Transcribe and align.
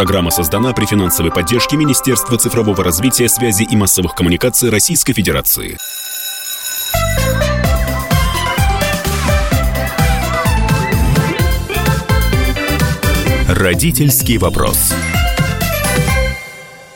Программа 0.00 0.30
создана 0.30 0.72
при 0.72 0.86
финансовой 0.86 1.30
поддержке 1.30 1.76
Министерства 1.76 2.38
цифрового 2.38 2.82
развития, 2.82 3.28
связи 3.28 3.64
и 3.64 3.76
массовых 3.76 4.14
коммуникаций 4.14 4.70
Российской 4.70 5.12
Федерации. 5.12 5.76
Родительский 13.46 14.38
вопрос. 14.38 14.94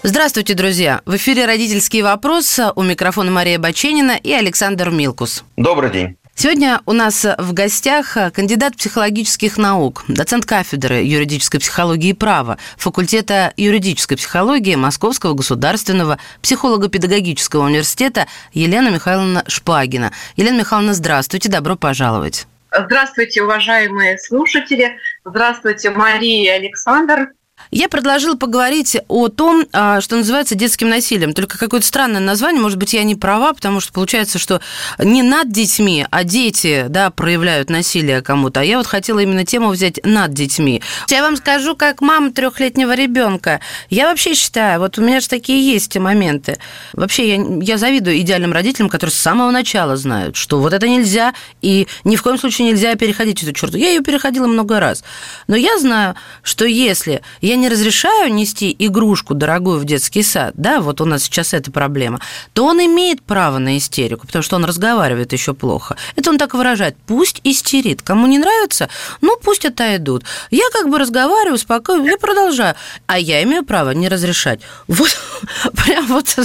Здравствуйте, 0.02 0.54
друзья! 0.54 1.02
В 1.04 1.16
эфире 1.16 1.44
«Родительский 1.44 2.00
вопрос». 2.00 2.58
У 2.74 2.82
микрофона 2.82 3.30
Мария 3.30 3.58
Баченина 3.58 4.12
и 4.12 4.32
Александр 4.32 4.88
Милкус. 4.88 5.44
Добрый 5.58 5.90
день. 5.90 6.16
Сегодня 6.36 6.80
у 6.84 6.92
нас 6.92 7.24
в 7.24 7.52
гостях 7.52 8.16
кандидат 8.32 8.76
психологических 8.76 9.56
наук, 9.56 10.04
доцент 10.08 10.44
кафедры 10.44 10.96
юридической 10.96 11.58
психологии 11.58 12.10
и 12.10 12.12
права, 12.12 12.58
факультета 12.76 13.54
юридической 13.56 14.16
психологии 14.16 14.74
Московского 14.74 15.34
государственного 15.34 16.18
психолого-педагогического 16.42 17.64
университета 17.64 18.26
Елена 18.52 18.88
Михайловна 18.88 19.44
Шпагина. 19.46 20.12
Елена 20.36 20.58
Михайловна, 20.58 20.92
здравствуйте, 20.92 21.48
добро 21.48 21.76
пожаловать. 21.76 22.46
Здравствуйте, 22.76 23.42
уважаемые 23.42 24.18
слушатели. 24.18 24.98
Здравствуйте, 25.24 25.90
Мария 25.90 26.56
и 26.56 26.64
Александр. 26.64 27.28
Я 27.74 27.88
предложила 27.88 28.36
поговорить 28.36 28.96
о 29.08 29.26
том, 29.26 29.66
а, 29.72 30.00
что 30.00 30.14
называется 30.14 30.54
детским 30.54 30.88
насилием. 30.88 31.34
Только 31.34 31.58
какое-то 31.58 31.84
странное 31.84 32.20
название, 32.20 32.62
может 32.62 32.78
быть, 32.78 32.94
я 32.94 33.02
не 33.02 33.16
права, 33.16 33.52
потому 33.52 33.80
что 33.80 33.92
получается, 33.92 34.38
что 34.38 34.60
не 35.00 35.24
над 35.24 35.50
детьми, 35.50 36.06
а 36.08 36.22
дети 36.22 36.84
да, 36.88 37.10
проявляют 37.10 37.70
насилие 37.70 38.22
кому-то. 38.22 38.60
А 38.60 38.62
я 38.62 38.78
вот 38.78 38.86
хотела 38.86 39.18
именно 39.18 39.44
тему 39.44 39.70
взять 39.70 39.98
над 40.04 40.32
детьми. 40.32 40.82
Я 41.10 41.22
вам 41.22 41.36
скажу, 41.36 41.74
как 41.74 42.00
мама 42.00 42.30
трехлетнего 42.30 42.94
ребенка. 42.94 43.58
Я 43.90 44.06
вообще 44.06 44.34
считаю, 44.34 44.78
вот 44.78 44.96
у 44.98 45.02
меня 45.02 45.18
же 45.18 45.28
такие 45.28 45.68
есть 45.68 45.96
моменты. 45.96 46.58
Вообще, 46.92 47.34
я, 47.34 47.44
я 47.60 47.76
завидую 47.76 48.20
идеальным 48.20 48.52
родителям, 48.52 48.88
которые 48.88 49.12
с 49.12 49.18
самого 49.18 49.50
начала 49.50 49.96
знают, 49.96 50.36
что 50.36 50.60
вот 50.60 50.72
это 50.72 50.86
нельзя, 50.86 51.34
и 51.60 51.88
ни 52.04 52.14
в 52.14 52.22
коем 52.22 52.38
случае 52.38 52.68
нельзя 52.68 52.94
переходить 52.94 53.42
эту 53.42 53.52
черту. 53.52 53.76
Я 53.76 53.88
ее 53.88 54.00
переходила 54.00 54.46
много 54.46 54.78
раз. 54.78 55.02
Но 55.48 55.56
я 55.56 55.76
знаю, 55.80 56.14
что 56.44 56.66
если 56.66 57.20
я 57.40 57.56
не 57.56 57.63
разрешаю 57.68 58.32
нести 58.32 58.74
игрушку 58.78 59.34
дорогую 59.34 59.78
в 59.78 59.84
детский 59.84 60.22
сад, 60.22 60.54
да, 60.56 60.80
вот 60.80 61.00
у 61.00 61.04
нас 61.04 61.24
сейчас 61.24 61.54
эта 61.54 61.70
проблема, 61.70 62.20
то 62.52 62.64
он 62.64 62.78
имеет 62.80 63.22
право 63.22 63.58
на 63.58 63.76
истерику, 63.78 64.26
потому 64.26 64.42
что 64.42 64.56
он 64.56 64.64
разговаривает 64.64 65.32
еще 65.32 65.54
плохо. 65.54 65.96
Это 66.16 66.30
он 66.30 66.38
так 66.38 66.54
выражает. 66.54 66.96
Пусть 67.06 67.40
истерит. 67.44 68.02
Кому 68.02 68.26
не 68.26 68.38
нравится, 68.38 68.88
ну 69.20 69.36
пусть 69.42 69.64
отойдут. 69.64 70.24
Я 70.50 70.64
как 70.72 70.88
бы 70.88 70.98
разговариваю 70.98 71.58
спокойно, 71.58 72.06
я 72.06 72.16
продолжаю. 72.16 72.74
А 73.06 73.18
я 73.18 73.42
имею 73.42 73.64
право 73.64 73.90
не 73.90 74.08
разрешать. 74.08 74.60
Вот 74.88 75.16
прям 75.84 76.06
вот 76.06 76.36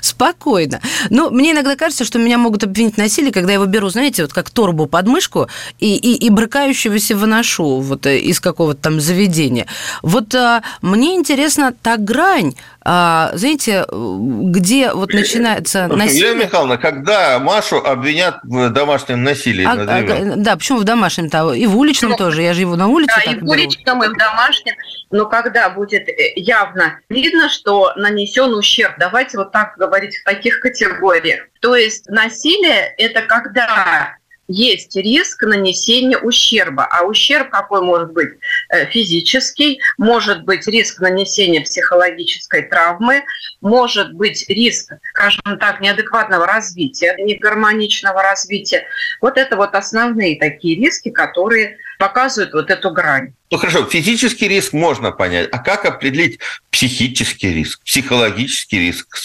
спокойно. 0.00 0.80
Ну, 1.10 1.30
мне 1.30 1.52
иногда 1.52 1.76
кажется, 1.76 2.04
что 2.04 2.18
меня 2.18 2.38
могут 2.38 2.64
обвинить 2.64 2.94
в 2.94 2.98
насилии, 2.98 3.30
когда 3.30 3.52
я 3.52 3.54
его 3.54 3.66
беру, 3.66 3.88
знаете, 3.88 4.22
вот 4.22 4.32
как 4.32 4.50
торбу 4.50 4.86
под 4.86 5.06
мышку 5.06 5.48
и, 5.78 5.96
и, 5.96 6.14
и 6.14 6.30
брыкающегося 6.30 7.16
выношу 7.16 7.80
вот 7.80 8.06
э, 8.06 8.18
из 8.18 8.40
какого-то 8.40 8.80
там 8.80 9.00
заведения. 9.00 9.66
Вот 10.02 10.34
а, 10.34 10.59
мне 10.82 11.14
интересна 11.14 11.72
та 11.82 11.96
грань, 11.96 12.54
а, 12.82 13.30
знаете, 13.34 13.84
где 13.90 14.92
вот 14.92 15.12
начинается 15.12 15.86
насилие... 15.86 16.30
Елена 16.30 16.44
Михайловна, 16.44 16.78
когда 16.78 17.38
Машу 17.38 17.76
обвинят 17.76 18.38
в 18.42 18.70
домашнем 18.70 19.22
насилии 19.22 19.64
а, 19.64 19.72
а, 19.72 20.36
Да, 20.36 20.56
почему 20.56 20.78
в 20.78 20.84
домашнем-то? 20.84 21.52
И 21.52 21.66
в 21.66 21.76
уличном 21.76 22.12
ну, 22.12 22.16
тоже, 22.16 22.42
я 22.42 22.54
живу 22.54 22.76
на 22.76 22.88
улице. 22.88 23.12
Да, 23.24 23.32
и 23.32 23.38
в 23.38 23.44
уличном, 23.44 24.02
и 24.02 24.08
в 24.08 24.16
домашнем. 24.16 24.74
Но 25.10 25.26
когда 25.26 25.68
будет 25.68 26.08
э, 26.08 26.32
явно 26.36 27.00
видно, 27.08 27.48
что 27.50 27.92
нанесен 27.96 28.54
ущерб, 28.54 28.94
давайте 28.98 29.36
вот 29.36 29.52
так 29.52 29.74
говорить 29.76 30.16
в 30.16 30.24
таких 30.24 30.60
категориях. 30.60 31.48
То 31.60 31.76
есть 31.76 32.08
насилие– 32.08 32.94
это 32.98 33.22
когда 33.22 34.16
есть 34.50 34.96
риск 34.96 35.42
нанесения 35.42 36.18
ущерба. 36.18 36.86
А 36.90 37.04
ущерб 37.04 37.50
какой 37.50 37.82
может 37.82 38.12
быть? 38.12 38.30
Э, 38.68 38.86
физический, 38.86 39.80
может 39.96 40.44
быть 40.44 40.66
риск 40.66 41.00
нанесения 41.00 41.60
психологической 41.60 42.62
травмы, 42.62 43.22
может 43.60 44.12
быть 44.14 44.48
риск, 44.48 44.92
скажем 45.14 45.58
так, 45.58 45.80
неадекватного 45.80 46.46
развития, 46.46 47.14
негармоничного 47.18 48.22
развития. 48.22 48.84
Вот 49.20 49.38
это 49.38 49.56
вот 49.56 49.74
основные 49.74 50.38
такие 50.38 50.76
риски, 50.76 51.10
которые 51.10 51.78
показывают 51.98 52.52
вот 52.52 52.70
эту 52.70 52.90
грань. 52.90 53.34
Ну 53.50 53.58
хорошо, 53.58 53.84
физический 53.84 54.48
риск 54.48 54.72
можно 54.72 55.12
понять, 55.12 55.48
а 55.52 55.58
как 55.58 55.84
определить 55.84 56.40
психический 56.70 57.52
риск, 57.52 57.82
психологический 57.84 58.78
риск, 58.78 59.16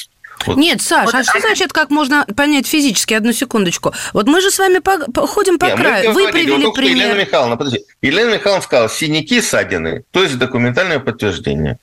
вот. 0.47 0.57
Нет, 0.57 0.81
Саша, 0.81 1.05
вот, 1.05 1.15
а 1.15 1.23
что 1.23 1.39
значит, 1.39 1.73
как 1.73 1.89
можно 1.89 2.25
понять 2.35 2.67
физически? 2.67 3.13
Одну 3.13 3.33
секундочку. 3.33 3.93
Вот 4.13 4.27
мы 4.27 4.41
же 4.41 4.51
с 4.51 4.59
вами 4.59 4.79
по, 4.79 4.99
по, 5.11 5.27
ходим 5.27 5.57
по 5.57 5.65
Нет, 5.65 5.77
краю. 5.77 6.11
Вы 6.11 6.31
привели 6.31 6.65
вот, 6.65 6.75
пример. 6.75 6.95
Елена 6.95 7.19
Михайловна, 7.19 7.57
подожди. 7.57 7.79
Елена 8.01 8.35
Михайловна 8.35 8.63
сказала, 8.63 8.89
синяки, 8.89 9.41
ссадины, 9.41 10.03
то 10.11 10.23
есть 10.23 10.37
документальное 10.37 10.99
подтверждение. 10.99 11.77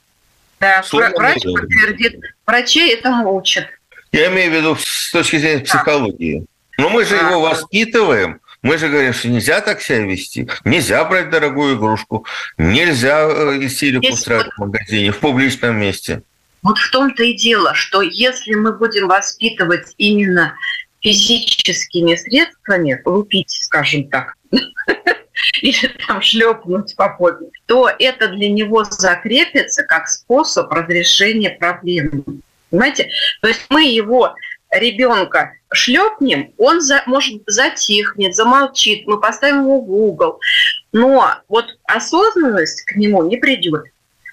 Да, 0.60 0.82
Слово 0.84 1.10
врач 1.16 1.42
подтвердит. 1.42 2.20
Врачей 2.46 2.94
этому 2.94 3.36
учат. 3.36 3.66
Я 4.12 4.28
имею 4.28 4.50
в 4.50 4.54
виду 4.54 4.76
с 4.78 5.10
точки 5.10 5.38
зрения 5.38 5.60
психологии. 5.60 6.46
Но 6.78 6.88
мы 6.88 7.04
же 7.04 7.18
а, 7.18 7.30
его 7.30 7.40
воспитываем. 7.40 8.40
Мы 8.62 8.78
же 8.78 8.88
говорим, 8.88 9.12
что 9.12 9.28
нельзя 9.28 9.60
так 9.60 9.82
себя 9.82 9.98
вести, 9.98 10.48
нельзя 10.64 11.04
брать 11.04 11.30
дорогую 11.30 11.76
игрушку, 11.76 12.26
нельзя 12.58 13.22
э, 13.22 13.66
истерику 13.66 14.14
устраивать 14.14 14.52
в 14.54 14.58
магазине, 14.58 15.10
в 15.10 15.18
публичном 15.18 15.76
месте. 15.76 16.22
Вот 16.62 16.78
в 16.78 16.90
том-то 16.90 17.24
и 17.24 17.34
дело, 17.34 17.74
что 17.74 18.02
если 18.02 18.54
мы 18.54 18.72
будем 18.72 19.08
воспитывать 19.08 19.94
именно 19.98 20.54
физическими 21.00 22.14
средствами, 22.14 23.00
лупить, 23.04 23.50
скажем 23.50 24.08
так, 24.08 24.34
или 25.62 25.86
там 26.06 26.22
шлепнуть 26.22 26.94
по 26.96 27.08
попе, 27.08 27.46
то 27.66 27.90
это 27.98 28.28
для 28.28 28.48
него 28.48 28.84
закрепится 28.84 29.82
как 29.82 30.08
способ 30.08 30.70
разрешения 30.70 31.50
проблемы. 31.50 32.22
Понимаете? 32.70 33.10
То 33.40 33.48
есть 33.48 33.66
мы 33.68 33.84
его 33.84 34.34
ребенка 34.70 35.52
шлепнем, 35.72 36.52
он 36.58 36.80
за, 36.80 37.02
может 37.06 37.42
затихнет, 37.46 38.34
замолчит, 38.34 39.06
мы 39.06 39.20
поставим 39.20 39.62
его 39.62 39.80
в 39.80 39.92
угол. 39.92 40.40
Но 40.92 41.34
вот 41.48 41.66
осознанность 41.84 42.82
к 42.84 42.96
нему 42.96 43.24
не 43.28 43.36
придет. 43.36 43.84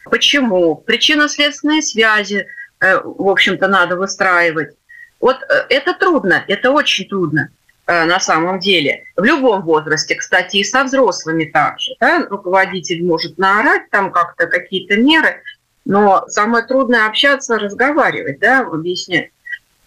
Почему? 0.10 0.76
Причинно-следственные 0.76 1.82
связи, 1.82 2.48
э, 2.80 3.00
в 3.04 3.28
общем-то, 3.28 3.68
надо 3.68 3.96
выстраивать. 3.96 4.76
Вот 5.20 5.38
э, 5.38 5.66
это 5.70 5.94
трудно, 5.94 6.44
это 6.48 6.72
очень 6.72 7.08
трудно 7.08 7.50
э, 7.88 8.06
на 8.06 8.20
самом 8.20 8.60
деле. 8.60 9.04
В 9.16 9.24
любом 9.24 9.62
возрасте, 9.64 10.16
кстати, 10.16 10.58
и 10.58 10.64
со 10.64 10.84
взрослыми 10.84 11.46
также. 11.46 11.96
Да? 12.00 12.26
Руководитель 12.30 13.06
может 13.06 13.38
наорать 13.38 13.90
там 13.90 14.12
как-то 14.12 14.48
какие-то 14.48 14.98
меры, 14.98 15.42
но 15.86 16.26
самое 16.28 16.66
трудное 16.66 17.08
общаться, 17.08 17.58
разговаривать, 17.58 18.40
да, 18.40 18.60
объяснять. 18.60 19.32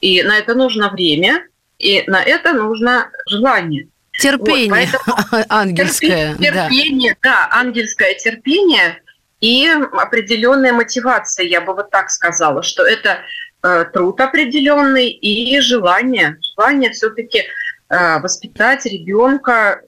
И 0.00 0.22
на 0.22 0.38
это 0.38 0.54
нужно 0.54 0.90
время, 0.90 1.46
и 1.78 2.02
на 2.06 2.22
это 2.22 2.52
нужно 2.52 3.10
желание. 3.26 3.88
Терпение 4.18 4.88
вот, 5.06 5.46
ангельское. 5.48 6.34
Терпение, 6.36 7.16
да. 7.22 7.48
да, 7.50 7.58
ангельское 7.58 8.14
терпение– 8.14 9.00
и 9.42 9.66
определенная 9.66 10.72
мотивация, 10.72 11.44
я 11.44 11.60
бы 11.60 11.74
вот 11.74 11.90
так 11.90 12.10
сказала, 12.10 12.62
что 12.62 12.84
это 12.84 13.18
э, 13.62 13.84
труд 13.92 14.20
определенный 14.20 15.10
и 15.10 15.60
желание, 15.60 16.38
желание 16.54 16.92
все-таки 16.92 17.40
э, 17.88 18.20
воспитать 18.20 18.86
ребенка 18.86 19.82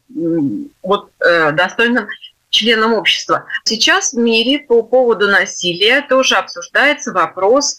вот 0.83 1.11
э, 1.25 1.53
достойным 1.53 2.09
членом 2.51 2.95
общества. 2.95 3.47
Сейчас 3.65 4.13
в 4.13 4.19
мире 4.19 4.59
по 4.59 4.83
поводу 4.83 5.29
насилия 5.29 6.03
тоже 6.03 6.35
обсуждается 6.35 7.13
вопрос. 7.13 7.77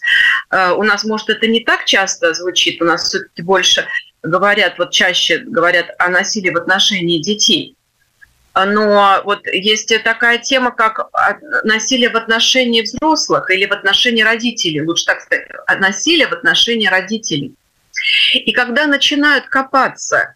У 0.50 0.82
нас, 0.82 1.02
может, 1.04 1.30
это 1.30 1.46
не 1.46 1.60
так 1.60 1.86
часто 1.86 2.34
звучит, 2.34 2.82
у 2.82 2.84
нас 2.84 3.04
все-таки 3.08 3.40
больше 3.40 3.86
говорят, 4.22 4.74
вот 4.76 4.90
чаще 4.90 5.38
говорят 5.38 5.86
о 5.98 6.10
насилии 6.10 6.50
в 6.50 6.58
отношении 6.58 7.22
детей. 7.22 7.75
Но 8.64 9.20
вот 9.24 9.46
есть 9.46 9.92
такая 10.02 10.38
тема, 10.38 10.70
как 10.70 11.10
насилие 11.64 12.08
в 12.08 12.16
отношении 12.16 12.80
взрослых 12.80 13.50
или 13.50 13.66
в 13.66 13.72
отношении 13.72 14.22
родителей, 14.22 14.80
лучше 14.80 15.04
так 15.04 15.20
сказать, 15.20 15.46
насилие 15.78 16.26
в 16.26 16.32
отношении 16.32 16.86
родителей. 16.86 17.54
И 18.32 18.52
когда 18.52 18.86
начинают 18.86 19.46
копаться, 19.46 20.34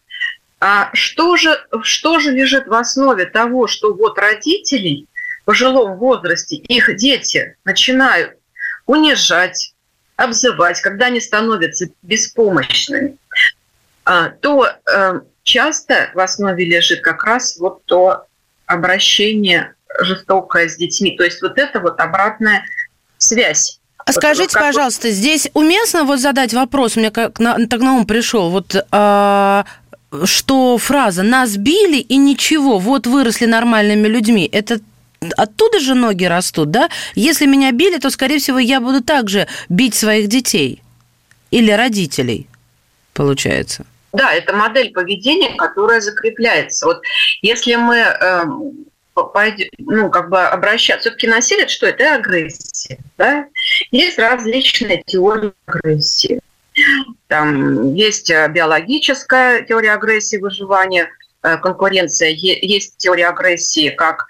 а 0.61 0.91
что 0.93 1.37
же, 1.37 1.59
что 1.83 2.19
же 2.19 2.33
лежит 2.33 2.67
в 2.67 2.75
основе 2.75 3.25
того, 3.25 3.67
что 3.67 3.95
вот 3.95 4.19
родителей 4.19 5.07
в 5.41 5.45
пожилом 5.47 5.97
возрасте, 5.97 6.57
их 6.57 6.95
дети 6.97 7.57
начинают 7.65 8.37
унижать, 8.85 9.73
обзывать, 10.17 10.83
когда 10.83 11.07
они 11.07 11.21
становятся 11.21 11.87
беспомощными, 12.03 13.17
а, 14.05 14.29
то 14.29 14.67
э, 14.67 15.21
часто 15.51 16.11
в 16.15 16.21
основе 16.21 16.65
лежит 16.65 17.01
как 17.01 17.25
раз 17.25 17.57
вот 17.59 17.85
то 17.85 18.27
обращение 18.67 19.75
жестокое 20.01 20.69
с 20.69 20.77
детьми. 20.77 21.17
То 21.17 21.25
есть 21.25 21.43
вот 21.43 21.59
это 21.59 21.81
вот 21.81 21.99
обратная 22.01 22.63
связь. 23.19 23.81
А 23.99 24.13
скажите, 24.13 24.59
пожалуйста, 24.59 25.11
здесь 25.11 25.51
уместно 25.53 26.05
вот 26.05 26.21
задать 26.21 26.55
вопрос, 26.55 26.97
меня 26.97 27.11
как 27.11 27.39
на, 27.39 27.67
так 27.67 27.81
на 27.81 27.95
ум 27.95 28.07
пришел, 28.07 28.51
вот 28.51 28.75
а, 28.93 29.67
что 30.25 30.79
фраза 30.79 31.23
«нас 31.23 31.57
били 31.57 31.99
и 31.99 32.17
ничего, 32.17 32.79
вот 32.79 33.07
выросли 33.07 33.47
нормальными 33.47 34.09
людьми», 34.09 34.49
это 34.51 34.81
оттуда 35.37 35.81
же 35.81 35.95
ноги 35.95 36.25
растут, 36.25 36.71
да? 36.71 36.89
Если 37.15 37.47
меня 37.47 37.73
били, 37.73 37.99
то, 37.99 38.09
скорее 38.11 38.39
всего, 38.39 38.59
я 38.59 38.81
буду 38.81 39.03
также 39.03 39.49
бить 39.69 39.95
своих 39.95 40.29
детей 40.29 40.83
или 41.51 41.71
родителей, 41.73 42.47
получается. 43.13 43.85
Да, 44.13 44.33
это 44.33 44.53
модель 44.53 44.93
поведения, 44.93 45.55
которая 45.57 46.01
закрепляется. 46.01 46.87
Вот 46.87 47.03
если 47.43 47.77
мы 47.77 47.97
э, 47.97 48.45
ну, 49.79 50.11
как 50.11 50.31
бы 50.31 50.41
обращаться, 50.43 51.11
все-таки 51.11 51.29
насилие, 51.29 51.69
что 51.69 51.87
это 51.87 52.15
агрессия, 52.15 52.99
да? 53.19 53.47
Есть 53.91 54.19
различные 54.19 55.03
теории 55.07 55.53
агрессии. 55.67 56.41
Там 57.29 57.95
есть 57.95 58.31
э, 58.31 58.49
биологическая 58.49 59.63
теория 59.63 59.93
агрессии 59.93 60.39
выживания, 60.39 61.11
э, 61.43 61.57
конкуренция, 61.59 62.31
есть 62.31 62.97
теория 62.97 63.29
агрессии 63.29 63.91
как 63.91 64.27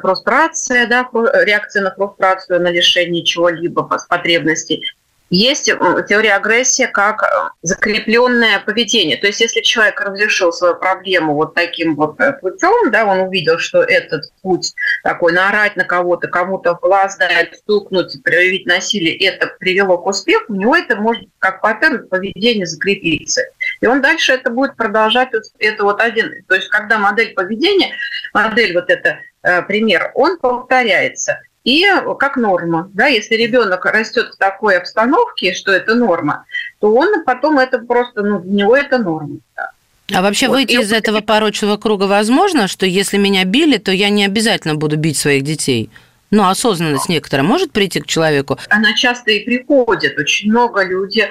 фрустрация, 0.00 0.86
да, 0.86 1.08
реакция 1.44 1.82
на 1.82 1.94
фрустрацию, 1.94 2.60
на 2.60 2.68
лишение 2.68 3.22
чего-либо 3.22 3.82
потребностей. 4.08 4.82
Есть 5.30 5.64
теория 5.64 6.34
агрессии 6.34 6.86
как 6.86 7.22
э, 7.22 7.26
закрепленное 7.62 8.60
поведение. 8.60 9.16
То 9.16 9.26
есть, 9.26 9.40
если 9.40 9.62
человек 9.62 10.00
разрешил 10.00 10.52
свою 10.52 10.76
проблему 10.76 11.34
вот 11.34 11.54
таким 11.54 11.96
вот 11.96 12.20
э, 12.20 12.34
путем, 12.34 12.90
да, 12.90 13.04
он 13.06 13.20
увидел, 13.20 13.58
что 13.58 13.82
этот 13.82 14.30
путь 14.42 14.74
такой 15.02 15.32
наорать 15.32 15.76
на 15.76 15.84
кого-то, 15.84 16.28
кому-то 16.28 16.76
в 16.76 16.80
глаз 16.80 17.16
дать, 17.16 17.56
стукнуть, 17.56 18.22
проявить 18.22 18.66
насилие, 18.66 19.16
это 19.16 19.48
привело 19.58 19.98
к 19.98 20.06
успеху, 20.06 20.52
у 20.52 20.56
него 20.56 20.76
это 20.76 20.96
может 20.96 21.24
как 21.38 21.60
паттерн 21.60 22.06
поведения 22.08 22.66
закрепиться. 22.66 23.42
И 23.80 23.86
он 23.86 24.02
дальше 24.02 24.32
это 24.32 24.50
будет 24.50 24.76
продолжать, 24.76 25.30
это 25.58 25.84
вот 25.84 26.00
один. 26.00 26.30
То 26.48 26.54
есть, 26.54 26.68
когда 26.68 26.98
модель 26.98 27.34
поведения, 27.34 27.92
модель 28.32 28.74
вот 28.74 28.90
это 28.90 29.18
Э, 29.44 29.62
пример, 29.62 30.10
он 30.14 30.38
повторяется. 30.38 31.38
И 31.64 31.86
как 32.18 32.36
норма, 32.36 32.90
да, 32.92 33.06
если 33.06 33.34
ребенок 33.36 33.84
растет 33.86 34.34
в 34.34 34.36
такой 34.36 34.76
обстановке, 34.76 35.54
что 35.54 35.72
это 35.72 35.94
норма, 35.94 36.44
то 36.78 36.94
он 36.94 37.24
потом 37.24 37.58
это 37.58 37.78
просто, 37.78 38.22
ну, 38.22 38.40
для 38.40 38.52
него 38.64 38.76
это 38.76 38.98
норма. 38.98 39.38
Да. 39.56 39.70
А 40.12 40.20
вообще 40.20 40.48
вот. 40.48 40.54
выйти 40.54 40.72
из 40.72 40.92
этого 40.92 41.22
порочного 41.22 41.78
круга 41.78 42.04
возможно, 42.04 42.68
что 42.68 42.84
если 42.84 43.16
меня 43.16 43.44
били, 43.44 43.78
то 43.78 43.90
я 43.90 44.10
не 44.10 44.26
обязательно 44.26 44.74
буду 44.74 44.98
бить 44.98 45.16
своих 45.16 45.42
детей? 45.42 45.88
Ну, 46.30 46.46
осознанность 46.46 47.08
некоторая 47.08 47.46
может 47.46 47.72
прийти 47.72 48.00
к 48.00 48.06
человеку? 48.06 48.58
Она 48.68 48.92
часто 48.94 49.30
и 49.30 49.44
приходит. 49.44 50.18
Очень 50.18 50.50
много 50.50 50.84
людей 50.84 51.28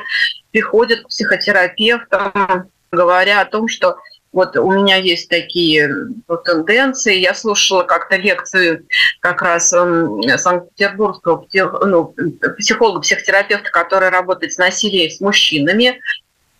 приходят 0.51 1.01
к 1.01 1.09
психотерапевтам, 1.09 2.69
говоря 2.91 3.41
о 3.41 3.45
том, 3.45 3.67
что 3.67 3.97
вот 4.33 4.57
у 4.57 4.71
меня 4.71 4.97
есть 4.97 5.29
такие 5.29 5.87
ну, 6.27 6.37
тенденции. 6.37 7.19
Я 7.19 7.35
слушала 7.35 7.83
как-то 7.83 8.17
лекцию 8.17 8.87
как 9.19 9.43
раз 9.43 9.69
Санкт-Петербургского 9.69 11.45
ну, 11.85 12.15
психолога-психотерапевта, 12.57 13.69
который 13.69 14.09
работает 14.09 14.53
с 14.53 14.57
насилием 14.57 15.11
с 15.11 15.21
мужчинами. 15.21 16.01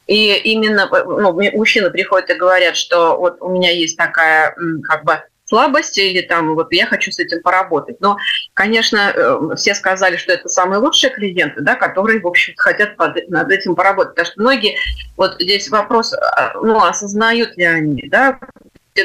И 0.05 0.33
именно 0.35 0.87
ну, 0.87 1.33
мужчины 1.57 1.89
приходят 1.89 2.29
и 2.29 2.35
говорят, 2.35 2.77
что 2.77 3.17
вот 3.17 3.37
у 3.41 3.49
меня 3.49 3.71
есть 3.71 3.97
такая 3.97 4.55
как 4.83 5.03
бы 5.03 5.23
слабости 5.53 5.99
или 5.99 6.21
там 6.21 6.55
вот 6.55 6.73
я 6.73 6.87
хочу 6.87 7.11
с 7.11 7.19
этим 7.19 7.43
поработать. 7.43 7.97
Но, 8.01 8.17
конечно, 8.55 9.13
э, 9.13 9.55
все 9.55 9.75
сказали, 9.75 10.17
что 10.17 10.33
это 10.33 10.49
самые 10.49 10.79
лучшие 10.79 11.13
клиенты, 11.13 11.61
да, 11.61 11.75
которые, 11.75 12.21
в 12.21 12.25
общем 12.25 12.55
хотят 12.57 12.97
под, 12.97 13.29
над 13.29 13.51
этим 13.51 13.75
поработать. 13.75 14.15
Потому 14.15 14.25
что 14.25 14.41
многие, 14.41 14.77
вот 15.15 15.35
здесь 15.39 15.69
вопрос, 15.69 16.11
а, 16.13 16.53
ну, 16.55 16.83
осознают 16.83 17.55
ли 17.55 17.65
они, 17.65 18.01
да, 18.07 18.39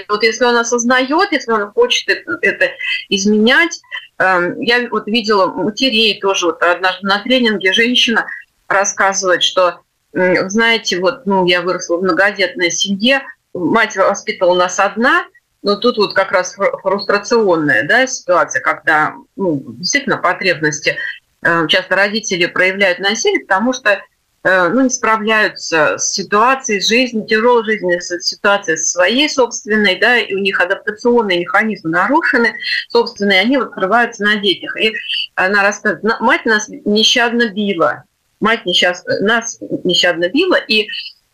вот 0.09 0.23
если 0.23 0.47
он 0.47 0.57
осознает, 0.57 1.33
если 1.33 1.53
он 1.53 1.71
хочет 1.73 2.09
это, 2.09 2.39
это 2.41 2.71
изменять, 3.11 3.79
эм, 4.19 4.59
я 4.63 4.89
вот 4.91 5.07
видела 5.07 5.49
матерей 5.49 6.19
тоже, 6.19 6.47
вот 6.47 6.63
однажды 6.63 7.07
на 7.07 7.23
тренинге 7.23 7.75
женщина 7.75 8.27
рассказывает, 8.69 9.43
что, 9.43 9.81
знаете, 10.13 10.99
вот, 10.99 11.27
ну, 11.27 11.47
я 11.47 11.61
выросла 11.61 11.99
в 11.99 12.03
многодетной 12.03 12.71
семье, 12.71 13.23
мать 13.53 13.97
воспитывала 13.97 14.57
нас 14.61 14.81
одна– 14.81 15.27
но 15.69 15.77
тут 15.77 15.99
вот 15.99 16.15
как 16.15 16.33
раз 16.33 16.57
фрустрационная 16.83 17.87
да, 17.87 18.07
ситуация, 18.07 18.63
когда 18.63 19.15
ну, 19.37 19.63
действительно 19.67 20.17
потребности 20.17 20.97
э, 21.43 21.67
часто 21.69 21.95
родители 21.95 22.47
проявляют 22.47 23.01
насилие, 23.01 23.41
потому 23.41 23.75
что 23.75 24.01
э, 24.45 24.69
ну, 24.69 24.81
не 24.81 24.89
справляются 24.89 25.99
с 25.99 26.15
ситуацией, 26.15 26.81
с 26.81 26.89
жизнью, 26.89 27.27
тяжелой 27.27 27.65
жизненной 27.65 28.01
ситуацией 28.01 28.79
своей 28.79 29.29
собственной, 29.29 29.97
да, 30.01 30.17
и 30.17 30.35
у 30.35 30.39
них 30.39 30.59
адаптационные 30.59 31.41
механизмы 31.41 31.91
нарушены, 31.91 32.55
собственные, 32.89 33.43
они 33.43 33.59
вот 33.59 33.69
открываются 33.69 34.23
на 34.23 34.37
детях. 34.37 34.75
И 34.81 34.95
она 35.35 35.63
рассказывает, 35.63 36.19
мать 36.21 36.47
нас 36.47 36.71
нещадно 36.71 37.51
била, 37.51 38.05
мать 38.41 38.65
нещадно, 38.65 39.21
нас 39.21 39.59
нещадно 39.85 40.31
била, 40.31 40.57
и 40.57 40.89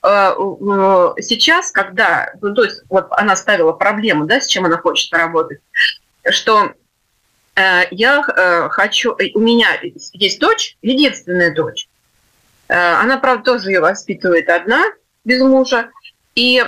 сейчас, 0.04 1.70
когда, 1.70 2.32
ну, 2.42 2.54
то 2.54 2.64
есть 2.64 2.82
вот 2.90 3.06
она 3.10 3.36
ставила 3.36 3.72
проблему, 3.72 4.26
да, 4.26 4.40
с 4.40 4.46
чем 4.46 4.66
она 4.66 4.76
хочет 4.76 5.12
работать, 5.14 5.60
что 6.28 6.72
э, 7.56 7.82
я 7.90 8.22
э, 8.22 8.68
хочу, 8.68 9.16
у 9.34 9.40
меня 9.40 9.68
есть 9.82 10.40
дочь, 10.40 10.76
единственная 10.82 11.54
дочь, 11.54 11.88
она, 12.68 13.18
правда, 13.18 13.44
тоже 13.44 13.70
ее 13.70 13.80
воспитывает 13.80 14.48
одна, 14.48 14.82
без 15.24 15.40
мужа, 15.42 15.90
и 16.34 16.64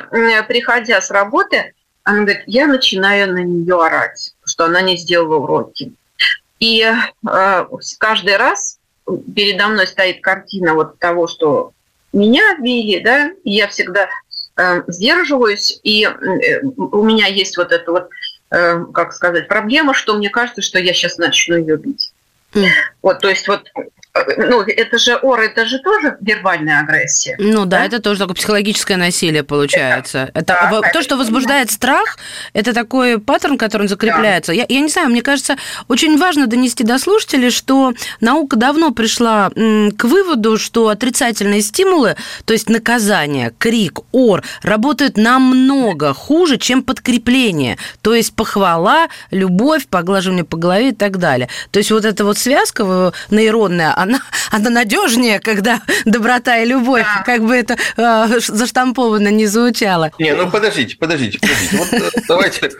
приходя 0.46 1.00
с 1.00 1.10
работы, 1.10 1.74
она 2.04 2.20
говорит, 2.20 2.44
я 2.46 2.66
начинаю 2.66 3.32
на 3.32 3.42
нее 3.42 3.82
орать, 3.82 4.34
что 4.44 4.66
она 4.66 4.82
не 4.82 4.96
сделала 4.96 5.36
уроки. 5.36 5.92
И 6.60 6.86
каждый 7.98 8.36
раз 8.36 8.78
передо 9.34 9.68
мной 9.68 9.86
стоит 9.86 10.22
картина 10.22 10.74
вот 10.74 10.98
того, 10.98 11.26
что 11.26 11.72
меня 12.12 12.58
били, 12.58 13.02
да, 13.02 13.30
я 13.44 13.68
всегда 13.68 14.08
э, 14.56 14.82
сдерживаюсь, 14.86 15.80
и 15.82 16.04
э, 16.04 16.60
у 16.62 17.02
меня 17.02 17.26
есть 17.26 17.56
вот 17.56 17.72
эта 17.72 17.90
вот, 17.90 18.08
э, 18.50 18.84
как 18.92 19.12
сказать, 19.12 19.48
проблема, 19.48 19.94
что 19.94 20.14
мне 20.14 20.30
кажется, 20.30 20.62
что 20.62 20.78
я 20.78 20.92
сейчас 20.92 21.18
начну 21.18 21.56
ее 21.56 21.76
бить. 21.76 22.12
Mm. 22.52 22.66
Вот, 23.02 23.18
то 23.20 23.28
есть 23.28 23.48
вот 23.48 23.68
ну, 24.36 24.62
это 24.62 24.98
же 24.98 25.18
ор, 25.22 25.40
это 25.40 25.66
же 25.66 25.78
тоже 25.78 26.16
вербальная 26.20 26.80
агрессия. 26.80 27.36
Ну 27.38 27.64
да, 27.64 27.78
да? 27.78 27.84
это 27.86 28.00
тоже 28.00 28.20
такое 28.20 28.34
психологическое 28.34 28.96
насилие 28.96 29.42
получается. 29.42 30.30
Это, 30.34 30.54
это 30.54 30.80
да, 30.82 30.90
то, 30.92 31.02
что 31.02 31.16
возбуждает 31.16 31.70
страх, 31.70 32.18
это 32.52 32.72
такой 32.72 33.18
паттерн, 33.18 33.58
который 33.58 33.88
закрепляется. 33.88 34.52
Да. 34.52 34.56
Я, 34.56 34.66
я 34.68 34.80
не 34.80 34.88
знаю, 34.88 35.08
мне 35.08 35.22
кажется, 35.22 35.56
очень 35.88 36.18
важно 36.18 36.46
донести 36.46 36.84
до 36.84 36.98
слушателей, 36.98 37.50
что 37.50 37.92
наука 38.20 38.56
давно 38.56 38.90
пришла 38.92 39.50
к 39.50 40.04
выводу, 40.04 40.58
что 40.58 40.88
отрицательные 40.88 41.62
стимулы, 41.62 42.16
то 42.44 42.52
есть 42.52 42.68
наказание, 42.68 43.52
крик, 43.58 44.00
ор, 44.12 44.42
работают 44.62 45.16
намного 45.16 46.14
хуже, 46.14 46.58
чем 46.58 46.82
подкрепление. 46.82 47.78
То 48.02 48.14
есть 48.14 48.34
похвала, 48.34 49.08
любовь, 49.30 49.86
поглаживание 49.88 50.44
по 50.44 50.56
голове 50.56 50.90
и 50.90 50.94
так 50.94 51.18
далее. 51.18 51.48
То 51.70 51.78
есть 51.78 51.90
вот 51.90 52.04
эта 52.04 52.24
вот 52.24 52.38
связка 52.38 53.12
нейронная, 53.30 53.92
она, 54.06 54.22
она 54.50 54.70
надежнее, 54.70 55.40
когда 55.40 55.82
доброта 56.04 56.58
и 56.58 56.66
любовь, 56.66 57.02
да. 57.02 57.22
как 57.24 57.42
бы 57.42 57.54
это 57.54 57.76
э, 57.96 58.40
заштамповано 58.40 59.28
не 59.28 59.46
звучало. 59.46 60.12
Не, 60.18 60.34
ну 60.34 60.50
подождите, 60.50 60.96
подождите, 60.96 61.38
подождите. 61.38 61.76
Вот 61.76 61.92
э, 61.92 62.10
давайте 62.28 62.70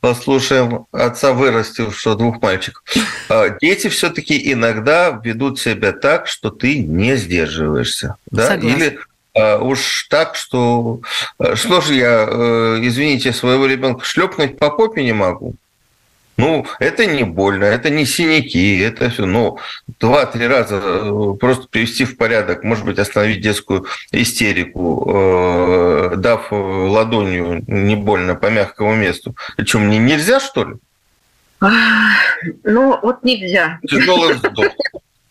послушаем 0.00 0.86
отца 0.92 1.32
вырастившего 1.32 2.14
двух 2.14 2.40
мальчиков. 2.40 2.82
А, 3.28 3.50
дети 3.60 3.88
все-таки 3.88 4.52
иногда 4.52 5.20
ведут 5.22 5.58
себя 5.58 5.92
так, 5.92 6.28
что 6.28 6.50
ты 6.50 6.78
не 6.78 7.16
сдерживаешься. 7.16 8.14
Да? 8.30 8.54
Или 8.54 8.98
а, 9.34 9.58
уж 9.58 10.06
так, 10.08 10.34
что 10.34 11.00
э, 11.38 11.56
что 11.56 11.80
же 11.80 11.94
я, 11.94 12.26
э, 12.28 12.78
извините, 12.82 13.32
своего 13.32 13.66
ребенка 13.66 14.04
шлепнуть 14.04 14.58
по 14.58 14.70
попе 14.70 15.02
не 15.02 15.12
могу. 15.12 15.56
Ну, 16.36 16.66
это 16.78 17.06
не 17.06 17.24
больно, 17.24 17.64
это 17.64 17.88
не 17.88 18.04
синяки, 18.04 18.78
это 18.78 19.08
все, 19.08 19.24
ну, 19.24 19.58
два-три 20.00 20.46
раза 20.46 20.80
э, 20.82 21.34
просто 21.40 21.66
привести 21.68 22.04
в 22.04 22.18
порядок, 22.18 22.62
может 22.62 22.84
быть, 22.84 22.98
остановить 22.98 23.40
детскую 23.40 23.86
истерику, 24.12 25.10
э, 26.12 26.16
дав 26.16 26.46
ладонью 26.50 27.64
не 27.66 27.96
больно 27.96 28.34
по 28.34 28.50
мягкому 28.50 28.94
месту. 28.94 29.34
Что, 29.64 29.78
мне 29.78 29.98
нельзя, 29.98 30.40
что 30.40 30.64
ли? 30.64 30.74
Ну, 32.64 32.98
вот 33.02 33.22
нельзя. 33.22 33.78
Тяжелый 33.88 34.34
вздох. 34.34 34.66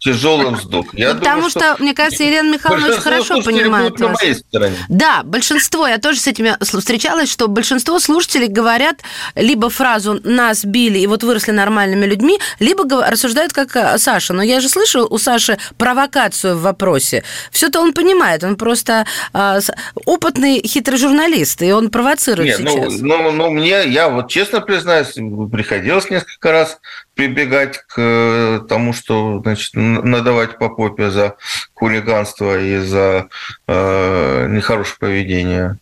Тяжелый 0.05 0.51
вздох. 0.51 0.85
Я 0.93 1.13
ну, 1.13 1.19
думаю, 1.19 1.19
потому 1.19 1.49
что, 1.49 1.59
что, 1.59 1.83
мне 1.83 1.95
кажется, 1.95 2.23
Елена 2.23 2.53
Михайловна 2.53 2.89
очень 2.89 3.01
хорошо 3.01 3.41
понимает 3.41 3.99
вас. 3.99 4.21
Да, 4.87 5.23
большинство, 5.23 5.87
я 5.87 5.97
тоже 5.97 6.19
с 6.19 6.27
этими 6.27 6.55
встречалась, 6.61 7.31
что 7.31 7.47
большинство 7.47 7.99
слушателей 7.99 8.47
говорят 8.47 9.01
либо 9.33 9.71
фразу 9.71 10.19
«нас 10.23 10.63
били, 10.63 10.99
и 10.99 11.07
вот 11.07 11.23
выросли 11.23 11.51
нормальными 11.51 12.05
людьми», 12.05 12.39
либо 12.59 12.85
рассуждают 13.09 13.51
как 13.51 13.75
э, 13.75 13.97
Саша. 13.97 14.33
Но 14.33 14.43
я 14.43 14.61
же 14.61 14.69
слышу 14.69 15.07
у 15.09 15.17
Саши 15.17 15.57
провокацию 15.77 16.55
в 16.55 16.61
вопросе. 16.61 17.23
Все-то 17.51 17.79
он 17.79 17.93
понимает, 17.93 18.43
он 18.43 18.57
просто 18.57 19.07
э, 19.33 19.59
опытный 20.05 20.61
хитрый 20.67 20.99
журналист, 20.99 21.63
и 21.63 21.71
он 21.71 21.89
провоцирует 21.89 22.59
Нет, 22.59 22.59
ну, 22.59 22.69
сейчас. 22.69 23.01
Ну, 23.01 23.23
ну, 23.23 23.31
ну, 23.31 23.49
мне, 23.49 23.87
я 23.87 24.09
вот 24.09 24.29
честно 24.29 24.61
признаюсь, 24.61 25.13
приходилось 25.51 26.11
несколько 26.11 26.51
раз 26.51 26.77
прибегать 27.15 27.77
к 27.79 27.95
э, 27.97 28.59
тому, 28.67 28.93
что 28.93 29.41
значит, 29.41 29.71
надавать 29.73 30.57
по 30.57 30.69
попе 30.69 31.09
за 31.09 31.35
хулиганство 31.73 32.59
и 32.59 32.77
за 32.77 33.29
э, 33.67 34.47
нехорошее 34.49 34.97
поведение. 34.99 35.77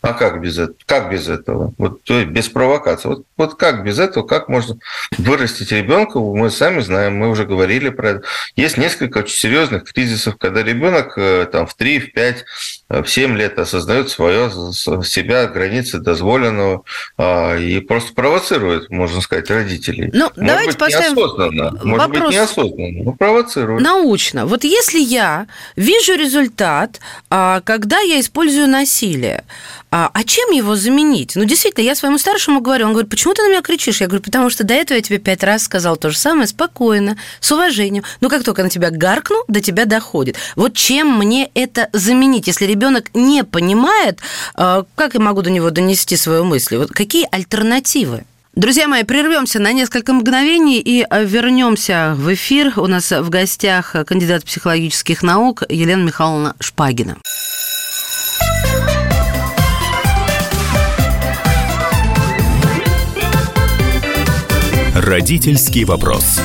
А 0.00 0.12
как 0.12 0.40
без 0.40 0.58
этого? 0.58 0.76
Как 0.86 1.10
без 1.10 1.28
этого? 1.28 1.72
Вот, 1.78 2.02
то 2.04 2.14
есть 2.18 2.30
без 2.30 2.48
провокации. 2.48 3.08
Вот, 3.08 3.24
вот 3.36 3.54
как 3.56 3.84
без 3.84 3.98
этого? 3.98 4.24
Как 4.24 4.48
можно 4.48 4.78
вырастить 5.18 5.72
ребенка? 5.72 6.20
Мы 6.20 6.50
сами 6.50 6.80
знаем, 6.80 7.16
мы 7.16 7.28
уже 7.28 7.44
говорили 7.44 7.88
про 7.88 8.10
это. 8.10 8.22
Есть 8.54 8.78
несколько 8.78 9.18
очень 9.18 9.36
серьезных 9.36 9.84
кризисов, 9.92 10.36
когда 10.36 10.62
ребенок 10.62 11.14
э, 11.16 11.46
там, 11.50 11.66
в 11.66 11.74
3, 11.74 12.00
в 12.00 12.12
5, 12.12 12.44
э, 12.90 13.02
в 13.02 13.10
7 13.10 13.36
лет 13.36 13.58
осознает 13.58 14.10
свое, 14.10 14.50
себя, 15.04 15.46
границы 15.46 15.98
дозволенного 15.98 16.84
а, 17.16 17.56
и 17.56 17.80
просто 17.80 18.14
провоцирует, 18.14 18.90
можно 18.90 19.20
сказать, 19.20 19.50
родителей. 19.50 20.10
Ну, 20.12 20.30
может 20.36 20.36
давайте 20.36 20.66
быть, 20.68 20.78
поставим 20.78 21.16
неосознанно. 21.16 21.70
Может 21.84 22.06
вопрос 22.06 22.22
быть, 22.22 22.32
неосознанно, 22.34 23.04
но 23.04 23.12
провоцирует. 23.12 23.82
Научно. 23.82 24.46
Вот 24.46 24.64
если 24.64 25.00
я 25.00 25.46
вижу 25.76 26.14
результат, 26.14 27.00
а, 27.30 27.60
когда 27.62 28.00
я 28.00 28.20
использую 28.20 28.68
насилие, 28.68 29.44
а, 29.90 30.10
а 30.12 30.24
чем 30.24 30.50
его 30.50 30.76
заменить? 30.76 31.34
Ну, 31.34 31.44
действительно, 31.44 31.84
я 31.84 31.94
своему 31.94 32.18
старшему 32.18 32.60
говорю, 32.60 32.86
он 32.86 32.92
говорит, 32.92 33.10
почему 33.10 33.32
ты 33.32 33.42
на 33.42 33.48
меня 33.48 33.62
кричишь? 33.62 34.00
Я 34.00 34.06
говорю, 34.06 34.22
потому 34.22 34.50
что 34.50 34.64
до 34.64 34.74
этого 34.74 34.96
я 34.96 35.02
тебе 35.02 35.18
пять 35.18 35.42
раз 35.42 35.62
сказал 35.62 35.96
то 35.96 36.10
же 36.10 36.18
самое, 36.18 36.46
спокойно, 36.46 37.16
с 37.40 37.50
уважением. 37.50 38.04
Но 38.20 38.28
как 38.28 38.44
только 38.44 38.62
на 38.62 38.68
тебя 38.68 38.90
гаркну, 38.90 39.44
до 39.48 39.60
тебя 39.62 39.86
доходит. 39.86 40.36
Вот 40.56 40.74
чем 40.74 41.16
мне 41.16 41.50
это 41.54 41.88
заменить, 41.94 42.46
если 42.48 42.66
ребенок 42.66 43.14
не 43.14 43.44
понимает, 43.44 44.18
а, 44.54 44.84
как 44.94 45.14
я 45.14 45.20
могу 45.20 45.40
до 45.40 45.50
него 45.50 45.70
донести 45.70 46.16
свою 46.16 46.44
мысль? 46.44 46.76
Вот 46.76 46.90
какие 46.90 47.26
альтернативы? 47.30 48.24
Друзья 48.54 48.88
мои, 48.88 49.04
прервемся 49.04 49.58
на 49.58 49.72
несколько 49.72 50.12
мгновений 50.12 50.80
и 50.80 51.02
а, 51.08 51.22
вернемся 51.22 52.14
в 52.14 52.34
эфир. 52.34 52.74
У 52.76 52.86
нас 52.88 53.10
в 53.10 53.30
гостях 53.30 53.96
кандидат 54.06 54.44
психологических 54.44 55.22
наук 55.22 55.62
Елена 55.70 56.02
Михайловна 56.02 56.56
Шпагина. 56.60 57.16
Родительский 65.08 65.84
вопрос. 65.84 66.38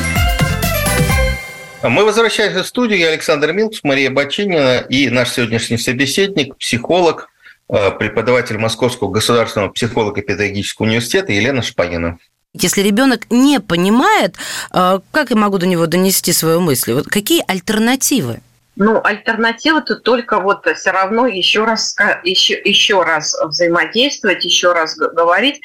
Мы 1.83 2.05
возвращаемся 2.05 2.63
в 2.63 2.65
студию. 2.67 2.97
Я 2.97 3.09
Александр 3.09 3.51
Милкус, 3.51 3.81
Мария 3.83 4.09
Бачинина 4.09 4.77
и 4.77 5.09
наш 5.09 5.31
сегодняшний 5.31 5.77
собеседник, 5.77 6.55
психолог, 6.55 7.27
э, 7.67 7.91
преподаватель 7.91 8.57
Московского 8.57 9.11
государственного 9.11 9.69
психолого-педагогического 9.69 10.85
университета 10.85 11.33
Елена 11.33 11.61
Шпагина. 11.61 12.19
Если 12.53 12.81
ребенок 12.81 13.29
не 13.29 13.59
понимает, 13.59 14.37
э, 14.71 14.99
как 15.11 15.31
я 15.31 15.35
могу 15.35 15.57
до 15.57 15.67
него 15.67 15.85
донести 15.85 16.31
свою 16.31 16.61
мысль? 16.61 16.93
Вот 16.93 17.07
какие 17.07 17.43
альтернативы? 17.45 18.39
Ну, 18.75 18.99
альтернатива 19.03 19.81
тут 19.81 20.03
только 20.03 20.39
вот 20.39 20.65
все 20.65 20.91
равно 20.91 21.27
еще 21.27 21.63
раз, 21.63 21.95
еще, 22.23 22.59
еще 22.59 23.03
раз 23.03 23.35
взаимодействовать, 23.39 24.43
еще 24.43 24.73
раз 24.73 24.95
говорить, 24.97 25.61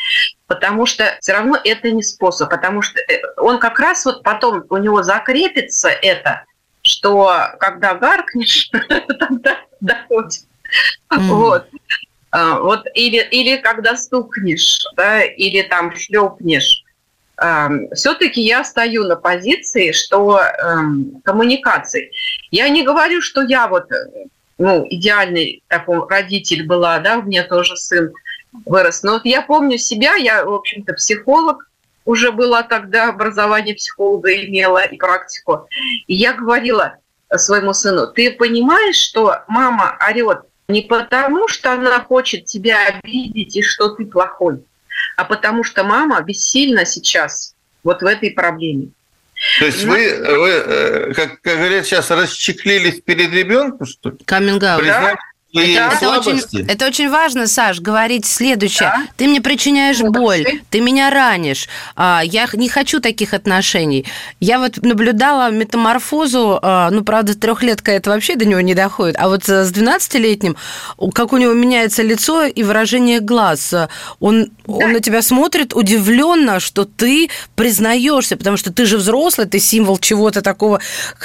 потому 0.47 0.85
что 0.85 1.17
все 1.21 1.33
равно 1.33 1.59
это 1.65 1.91
не 1.91 2.03
способ, 2.03 2.51
потому 2.51 2.83
что 2.83 3.01
э, 3.01 3.23
он 3.39 3.59
как 3.61 3.79
раз 3.79 4.05
вот 4.05 4.23
потом 4.23 4.65
у 4.69 4.77
него 4.77 5.03
закрепится 5.03 5.89
это, 5.89 6.45
что 6.83 7.33
когда 7.59 7.95
гаркнешь, 7.95 8.71
тогда 9.19 9.59
доходит. 9.81 10.43
Вот. 11.11 11.67
А, 12.31 12.61
вот 12.61 12.87
или, 12.95 13.27
или 13.31 13.57
когда 13.57 13.97
стукнешь, 13.97 14.85
да, 14.97 15.23
или 15.23 15.63
там 15.63 15.97
шлепнешь, 15.97 16.85
все-таки 17.95 18.41
я 18.41 18.65
стою 18.65 19.05
на 19.05 19.17
позиции, 19.17 19.93
что 19.93 20.41
эм, 20.41 21.21
коммуникации. 21.25 22.11
Я 22.51 22.69
не 22.69 22.83
говорю, 22.83 23.21
что 23.21 23.43
я 23.43 23.69
вот 23.69 23.89
ну, 24.59 24.85
идеальный 24.91 25.63
такой 25.69 26.07
родитель 26.09 26.67
была, 26.67 26.99
да, 26.99 27.19
у 27.19 27.23
меня 27.23 27.45
тоже 27.45 27.77
сын 27.77 28.13
вырос. 28.67 29.03
Но 29.03 29.13
вот 29.13 29.25
я 29.25 29.43
помню 29.43 29.79
себя, 29.79 30.17
я, 30.17 30.45
в 30.45 30.53
общем-то, 30.53 30.95
психолог, 30.95 31.71
уже 32.05 32.33
была 32.33 32.63
тогда, 32.63 33.11
образование 33.11 33.75
психолога 33.75 34.35
имела 34.35 34.83
и 34.85 34.97
практику. 34.97 35.69
И 36.07 36.15
я 36.15 36.33
говорила 36.33 36.97
своему 37.37 37.75
сыну, 37.75 38.07
ты 38.07 38.33
понимаешь, 38.33 38.97
что 38.97 39.43
мама 39.47 39.97
орет 40.09 40.41
не 40.69 40.83
потому, 40.83 41.49
что 41.49 41.73
она 41.73 42.01
хочет 42.01 42.47
тебя 42.47 42.79
обидеть 42.87 43.57
и 43.57 43.63
что 43.63 43.91
ты 43.91 44.07
плохой, 44.07 44.65
а 45.17 45.25
потому 45.25 45.65
что 45.65 45.85
мама 45.85 46.21
бессильна 46.23 46.85
сейчас 46.85 47.55
вот 47.83 48.03
в 48.03 48.07
этой 48.07 48.31
проблеме. 48.31 48.89
То 49.61 49.67
есть 49.67 49.85
Но... 49.85 49.93
вы, 49.93 50.39
вы 50.39 50.49
э, 50.49 51.15
как, 51.15 51.41
как 51.41 51.57
говорят 51.59 51.87
сейчас, 51.87 52.11
расчеклились 52.11 53.01
перед 53.01 53.33
ребенком, 53.33 53.87
что 53.87 54.11
ли? 54.11 54.17
Каминг-аут. 54.25 54.85
Да? 54.85 55.17
Это, 55.55 55.97
это, 55.97 56.11
очень, 56.11 56.67
это 56.69 56.87
очень 56.87 57.09
важно, 57.09 57.47
Саш, 57.47 57.81
говорить 57.81 58.27
следующее. 58.27 58.93
Да? 58.95 59.07
Ты 59.17 59.29
мне 59.29 59.41
причиняешь 59.41 59.99
ну, 59.99 60.13
боль, 60.13 60.45
ты? 60.45 60.61
ты 60.69 60.81
меня 60.83 61.09
ранишь. 61.09 61.69
А, 61.97 62.21
я 62.23 62.47
не 62.53 62.69
хочу 62.69 63.01
таких 63.01 63.33
отношений. 63.33 64.05
Я 64.41 64.59
вот 64.59 64.77
наблюдала 64.83 65.51
метаморфозу, 65.51 66.59
а, 66.61 66.91
ну, 66.91 67.03
правда, 67.03 67.35
трехлетка 67.35 67.93
это 67.93 68.11
вообще 68.11 68.37
до 68.37 68.45
него 68.45 68.61
не 68.61 68.75
доходит, 68.75 69.17
а 69.19 69.29
вот 69.29 69.45
с 69.45 69.73
12-летним, 69.73 70.55
как 71.15 71.33
у 71.33 71.39
него 71.39 71.55
меняется 71.55 72.03
лицо 72.03 72.45
и 72.45 72.63
выражение 72.63 73.21
глаз. 73.21 73.73
Он, 74.21 74.51
да. 74.67 74.75
он 74.75 74.93
на 74.93 75.01
тебя 75.01 75.23
смотрит 75.23 75.73
удивленно, 75.75 76.61
что 76.61 76.85
ты 76.85 77.31
признаешься, 77.57 78.37
потому 78.37 78.59
что 78.59 78.71
ты 78.71 78.85
же 78.85 78.99
взрослый, 78.99 79.47
ты 79.47 79.61
символ 79.61 79.97
чего-то 79.97 80.43
такого, 80.43 80.83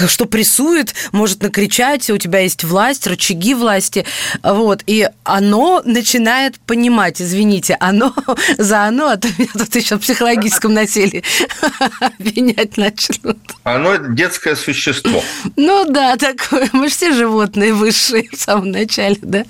что 0.08 0.25
прессует, 0.27 0.96
может 1.12 1.44
накричать, 1.44 2.10
у 2.10 2.18
тебя 2.18 2.39
есть 2.39 2.63
власть, 2.63 3.06
рычаги 3.06 3.53
власти. 3.53 4.06
Вот, 4.42 4.84
и 4.88 5.10
оно 5.24 5.82
начинает 5.86 6.60
понимать, 6.60 7.22
извините, 7.22 7.77
оно 7.80 8.13
за 8.58 8.84
оно, 8.86 9.10
а 9.10 9.18
то 9.18 9.27
меня 9.38 9.50
тут 9.53 9.75
еще 9.75 9.96
в 9.96 10.00
психологическом 10.00 10.74
насилии 10.74 11.24
обвинять 12.00 12.77
начнут. 12.77 13.38
Оно 13.63 13.96
детское 13.98 14.56
существо. 14.56 15.24
Ну 15.56 15.86
да, 15.89 16.15
такое. 16.18 16.70
Мы 16.74 16.88
же 16.89 16.94
все 16.94 17.13
животные 17.13 17.74
высшие 17.74 18.30
в 18.32 18.39
самом 18.39 18.72
начале, 18.72 19.18
да? 19.22 19.44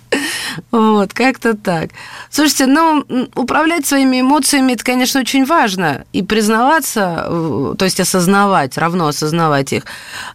Вот, 0.72 1.14
как-то 1.14 1.56
так. 1.56 1.92
Слушайте, 2.30 2.68
ну, 2.68 3.06
управлять 3.36 3.86
своими 3.86 4.22
эмоциями, 4.22 4.74
это, 4.74 4.84
конечно, 4.84 5.22
очень 5.22 5.46
важно. 5.46 6.06
И 6.14 6.22
признаваться, 6.22 7.28
то 7.78 7.86
есть 7.86 8.00
осознавать, 8.00 8.78
равно 8.78 9.08
осознавать 9.08 9.74
их. 9.74 9.86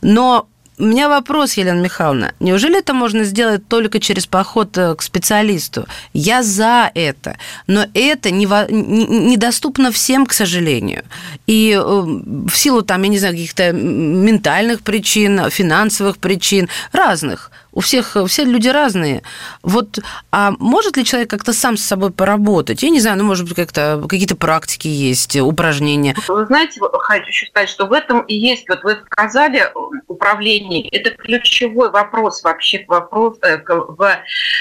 Но 0.03 0.49
у 0.79 0.85
меня 0.85 1.09
вопрос, 1.09 1.55
Елена 1.55 1.81
Михайловна. 1.81 2.33
Неужели 2.41 2.79
это 2.79 2.95
можно 2.95 3.25
сделать 3.25 3.67
только 3.69 4.01
через 4.01 4.27
поход 4.27 4.79
э, 4.79 4.95
к 4.95 5.03
специалисту? 5.03 5.87
Я 6.13 6.43
за 6.43 6.91
это, 6.95 7.37
но 7.67 7.87
это 7.95 8.31
недоступно 8.31 9.91
всем, 9.91 10.27
к 10.27 10.33
сожалению. 10.33 11.03
И 11.47 11.73
э, 11.73 11.81
в 11.81 12.55
силу, 12.55 12.83
там, 12.83 13.03
я 13.03 13.09
не 13.09 13.19
знаю, 13.19 13.35
каких-то 13.35 13.73
ментальных 13.73 14.83
причин, 14.83 15.51
финансовых 15.51 16.19
причин, 16.19 16.69
разных– 16.93 17.51
у 17.79 17.81
всех 17.81 18.17
все 18.27 18.43
люди 18.43 18.67
разные. 18.67 19.23
Вот, 19.63 20.01
а 20.33 20.51
может 20.59 20.97
ли 20.97 21.05
человек 21.05 21.31
как-то 21.31 21.53
сам 21.53 21.77
с 21.77 21.85
собой 21.85 22.11
поработать? 22.11 22.83
Я 22.83 22.91
не 22.91 22.99
знаю, 22.99 23.19
ну, 23.19 23.25
может 23.25 23.47
быть, 23.47 23.55
как-то 23.55 24.05
какие-то 24.09 24.35
практики 24.35 24.89
есть, 24.89 25.37
упражнения. 25.37 26.17
Вы 26.27 26.45
знаете, 26.47 26.81
хочу 26.81 27.47
сказать, 27.47 27.69
что 27.69 27.87
в 27.87 27.93
этом 27.93 28.23
и 28.23 28.35
есть, 28.35 28.69
вот 28.69 28.83
вы 28.83 28.99
сказали, 29.07 29.63
управление, 30.09 30.89
это 30.89 31.11
ключевой 31.11 31.93
вопрос 31.93 32.43
вообще 32.43 32.85
вопрос 32.89 33.39
э, 33.43 33.59
в 33.65 34.19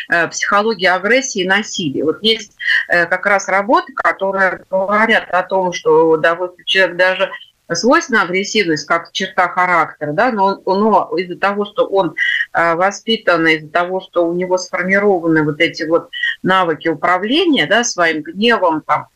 э, 0.10 0.28
психологии 0.28 0.86
агрессии 0.86 1.42
и 1.42 1.48
насилия. 1.48 2.04
Вот 2.04 2.22
есть 2.22 2.56
э, 2.88 3.08
как 3.08 3.26
раз 3.26 3.48
работы, 3.48 3.94
которые 3.94 4.64
говорят 4.70 5.28
о 5.32 5.42
том, 5.42 5.74
что 5.74 6.18
да, 6.18 6.38
человек 6.66 6.98
даже 6.98 7.32
свойственна 7.76 8.24
агрессивность 8.24 8.86
как 8.86 9.12
черта 9.12 9.50
характера, 9.50 10.14
да, 10.14 10.32
но, 10.32 10.62
но 10.66 11.12
из-за 11.18 11.38
того, 11.38 11.66
что 11.66 11.86
он 11.86 12.16
э, 12.54 12.76
воспитан, 12.76 13.46
из-за 13.48 13.70
того, 13.70 14.02
что 14.02 14.28
у 14.28 14.34
него 14.34 14.58
сформированы 14.58 15.44
вот 15.44 15.60
эти 15.60 15.84
вот 15.84 16.10
навыки 16.44 16.88
управления, 16.88 17.68
да, 17.68 17.84
своим 17.84 18.22
гневом, 18.22 18.82
там, 18.82 19.08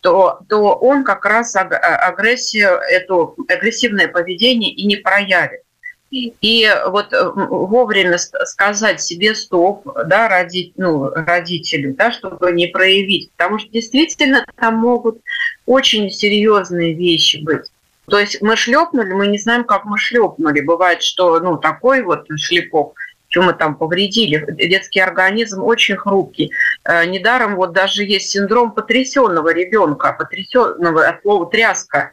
то, 0.00 0.40
то 0.48 0.74
он 0.74 1.04
как 1.04 1.24
раз 1.24 1.56
агрессию, 1.56 2.78
это 2.90 3.34
агрессивное 3.48 4.08
поведение 4.08 4.72
и 4.72 4.86
не 4.86 4.96
проявит. 4.96 5.62
И 6.10 6.70
вот 6.86 7.08
вовремя 7.10 8.16
сказать 8.18 9.02
себе 9.02 9.34
стоп, 9.34 9.86
да, 10.06 10.28
роди, 10.28 10.72
ну, 10.76 11.10
родителю, 11.10 11.94
да, 11.94 12.12
чтобы 12.12 12.52
не 12.52 12.68
проявить, 12.68 13.32
потому 13.32 13.58
что 13.58 13.68
действительно 13.70 14.46
там 14.56 14.76
могут 14.76 15.20
очень 15.66 16.10
серьезные 16.10 16.94
вещи 16.94 17.38
быть. 17.38 17.66
То 18.08 18.18
есть 18.18 18.40
мы 18.40 18.56
шлепнули, 18.56 19.12
мы 19.12 19.26
не 19.26 19.38
знаем, 19.38 19.64
как 19.64 19.84
мы 19.84 19.98
шлепнули. 19.98 20.60
Бывает, 20.60 21.02
что 21.02 21.40
ну, 21.40 21.56
такой 21.56 22.02
вот 22.02 22.26
шлепок, 22.36 22.94
что 23.28 23.42
мы 23.42 23.52
там 23.52 23.74
повредили. 23.74 24.44
Детский 24.48 25.00
организм 25.00 25.62
очень 25.62 25.96
хрупкий. 25.96 26.52
Э, 26.84 27.04
недаром 27.04 27.56
вот 27.56 27.72
даже 27.72 28.04
есть 28.04 28.30
синдром 28.30 28.72
потрясенного 28.72 29.52
ребенка, 29.52 30.12
потрясенного 30.12 31.06
от 31.06 31.22
слова 31.22 31.50
тряска. 31.50 32.12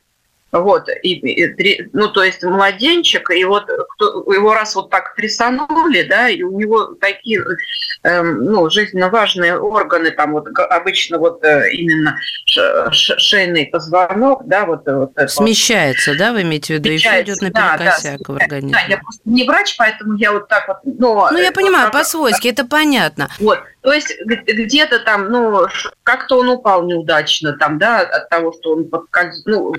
Вот, 0.54 0.88
и, 1.02 1.14
и, 1.16 1.90
ну, 1.94 2.10
то 2.10 2.24
есть 2.24 2.44
младенчик, 2.44 3.32
и 3.32 3.44
вот 3.44 3.68
кто, 3.96 4.24
его 4.32 4.54
раз 4.54 4.76
вот 4.76 4.92
так 4.92 5.16
трясанули, 5.16 6.04
да, 6.04 6.30
и 6.30 6.44
у 6.44 6.60
него 6.60 6.94
такие, 7.02 7.44
эм, 8.04 8.46
ну, 8.46 8.70
жизненно 8.70 9.10
важные 9.10 9.58
органы, 9.58 10.12
там 10.12 10.34
вот 10.34 10.48
обычно 10.70 11.18
вот 11.18 11.44
э, 11.44 11.72
именно 11.72 12.20
шейный 12.46 13.66
позвонок, 13.66 14.44
да, 14.46 14.66
вот, 14.66 14.84
вот 14.86 15.14
Смещается, 15.28 16.16
да, 16.16 16.32
вы 16.32 16.44
имеете 16.44 16.78
в 16.78 16.78
виду, 16.78 17.00
все 17.00 17.24
идет 17.24 17.42
наперекосяк 17.42 18.20
да, 18.20 18.26
да, 18.28 18.34
в 18.34 18.38
организме. 18.38 18.74
Да, 18.74 18.82
я 18.88 18.98
просто 19.00 19.22
не 19.26 19.46
врач, 19.46 19.76
поэтому 19.76 20.18
я 20.18 20.34
вот 20.34 20.48
так 20.50 20.68
вот, 20.68 20.78
но... 20.84 21.30
Ну, 21.32 21.38
я 21.40 21.52
понимаю, 21.52 21.86
вот, 21.86 21.94
по-свойски, 21.94 22.48
это 22.48 22.64
понятно. 22.64 23.28
Вот, 23.40 23.58
то 23.82 23.92
есть 23.92 24.16
где-то 24.24 25.00
там, 25.00 25.32
ну, 25.32 25.66
как-то 26.04 26.38
он 26.38 26.50
упал 26.50 26.84
неудачно, 26.84 27.54
там, 27.54 27.80
да, 27.80 28.02
от 28.02 28.30
того, 28.30 28.54
что 28.54 28.74
он 28.74 28.90
ну, 29.46 29.74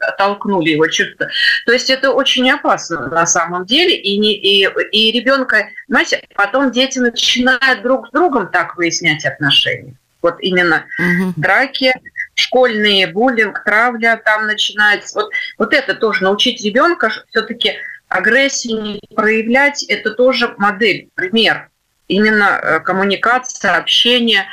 оттолкнули 0.00 0.70
его 0.70 0.86
чувство. 0.88 1.28
То 1.66 1.72
есть 1.72 1.90
это 1.90 2.12
очень 2.12 2.50
опасно 2.50 3.08
на 3.08 3.26
самом 3.26 3.66
деле, 3.66 3.96
и, 3.96 4.18
не, 4.18 4.34
и, 4.34 4.68
и 4.92 5.12
ребенка, 5.12 5.68
знаете, 5.88 6.22
потом 6.34 6.70
дети 6.70 6.98
начинают 6.98 7.82
друг 7.82 8.08
с 8.08 8.10
другом 8.10 8.48
так 8.50 8.76
выяснять 8.76 9.24
отношения. 9.24 9.94
Вот 10.22 10.36
именно 10.40 10.84
угу. 10.98 11.32
драки, 11.36 11.92
школьные, 12.34 13.06
буллинг, 13.06 13.64
травля 13.64 14.20
там 14.22 14.46
начинается. 14.46 15.18
Вот, 15.18 15.30
вот 15.58 15.72
это 15.72 15.94
тоже 15.94 16.24
научить 16.24 16.64
ребенка 16.64 17.10
все-таки 17.30 17.74
агрессию 18.08 18.82
не 18.82 19.00
проявлять, 19.14 19.82
это 19.84 20.10
тоже 20.10 20.54
модель, 20.58 21.08
пример 21.14 21.70
именно 22.10 22.60
э, 22.60 22.80
коммуникация, 22.80 23.76
общение 23.76 24.46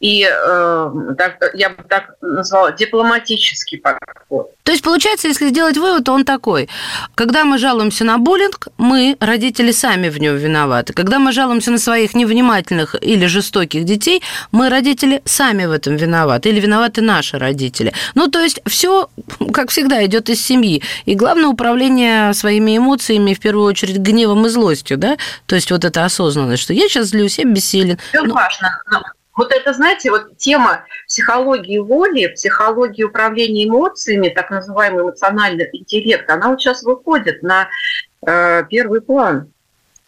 и 0.00 0.26
э, 0.26 0.92
так, 1.18 1.36
я 1.52 1.68
бы 1.68 1.82
так 1.86 2.14
назвала 2.22 2.72
дипломатический 2.72 3.76
подход. 3.76 4.50
То 4.62 4.72
есть, 4.72 4.82
получается, 4.82 5.28
если 5.28 5.48
сделать 5.48 5.76
вывод, 5.76 6.04
то 6.04 6.12
он 6.12 6.24
такой. 6.24 6.70
Когда 7.14 7.44
мы 7.44 7.58
жалуемся 7.58 8.04
на 8.04 8.16
буллинг, 8.16 8.68
мы, 8.78 9.16
родители, 9.20 9.72
сами 9.72 10.08
в 10.08 10.18
нем 10.18 10.36
виноваты. 10.36 10.94
Когда 10.94 11.18
мы 11.18 11.32
жалуемся 11.32 11.70
на 11.70 11.78
своих 11.78 12.14
невнимательных 12.14 12.94
или 13.00 13.26
жестоких 13.26 13.84
детей, 13.84 14.22
мы, 14.52 14.70
родители, 14.70 15.20
сами 15.26 15.66
в 15.66 15.72
этом 15.72 15.96
виноваты. 15.96 16.48
Или 16.48 16.60
виноваты 16.60 17.02
наши 17.02 17.38
родители. 17.38 17.92
Ну, 18.14 18.28
то 18.28 18.40
есть, 18.40 18.62
все, 18.66 19.10
как 19.52 19.68
всегда, 19.68 20.04
идет 20.06 20.30
из 20.30 20.42
семьи. 20.42 20.82
И 21.04 21.14
главное 21.14 21.48
управление 21.48 22.32
своими 22.32 22.78
эмоциями, 22.78 23.34
в 23.34 23.40
первую 23.40 23.66
очередь, 23.66 23.98
гневом 23.98 24.46
и 24.46 24.48
злостью, 24.48 24.96
да? 24.96 25.18
То 25.44 25.56
есть, 25.56 25.70
вот 25.70 25.84
эта 25.84 26.06
осознанность, 26.06 26.62
что 26.62 26.72
я 26.72 26.88
сейчас 26.88 27.08
злюсь, 27.08 27.38
я 27.38 27.44
бессилен. 27.44 27.98
Все 28.12 28.22
ну, 28.22 28.32
важно. 28.32 28.80
Вот 29.36 29.52
это, 29.52 29.72
знаете, 29.72 30.10
вот 30.10 30.36
тема 30.36 30.84
психологии 31.06 31.78
воли, 31.78 32.26
психологии 32.28 33.04
управления 33.04 33.66
эмоциями, 33.66 34.28
так 34.28 34.50
называемый 34.50 35.04
эмоциональный 35.04 35.68
интеллект, 35.72 36.28
она 36.28 36.48
вот 36.50 36.60
сейчас 36.60 36.82
выходит 36.82 37.42
на 37.42 37.68
э, 38.26 38.64
первый 38.68 39.00
план. 39.00 39.52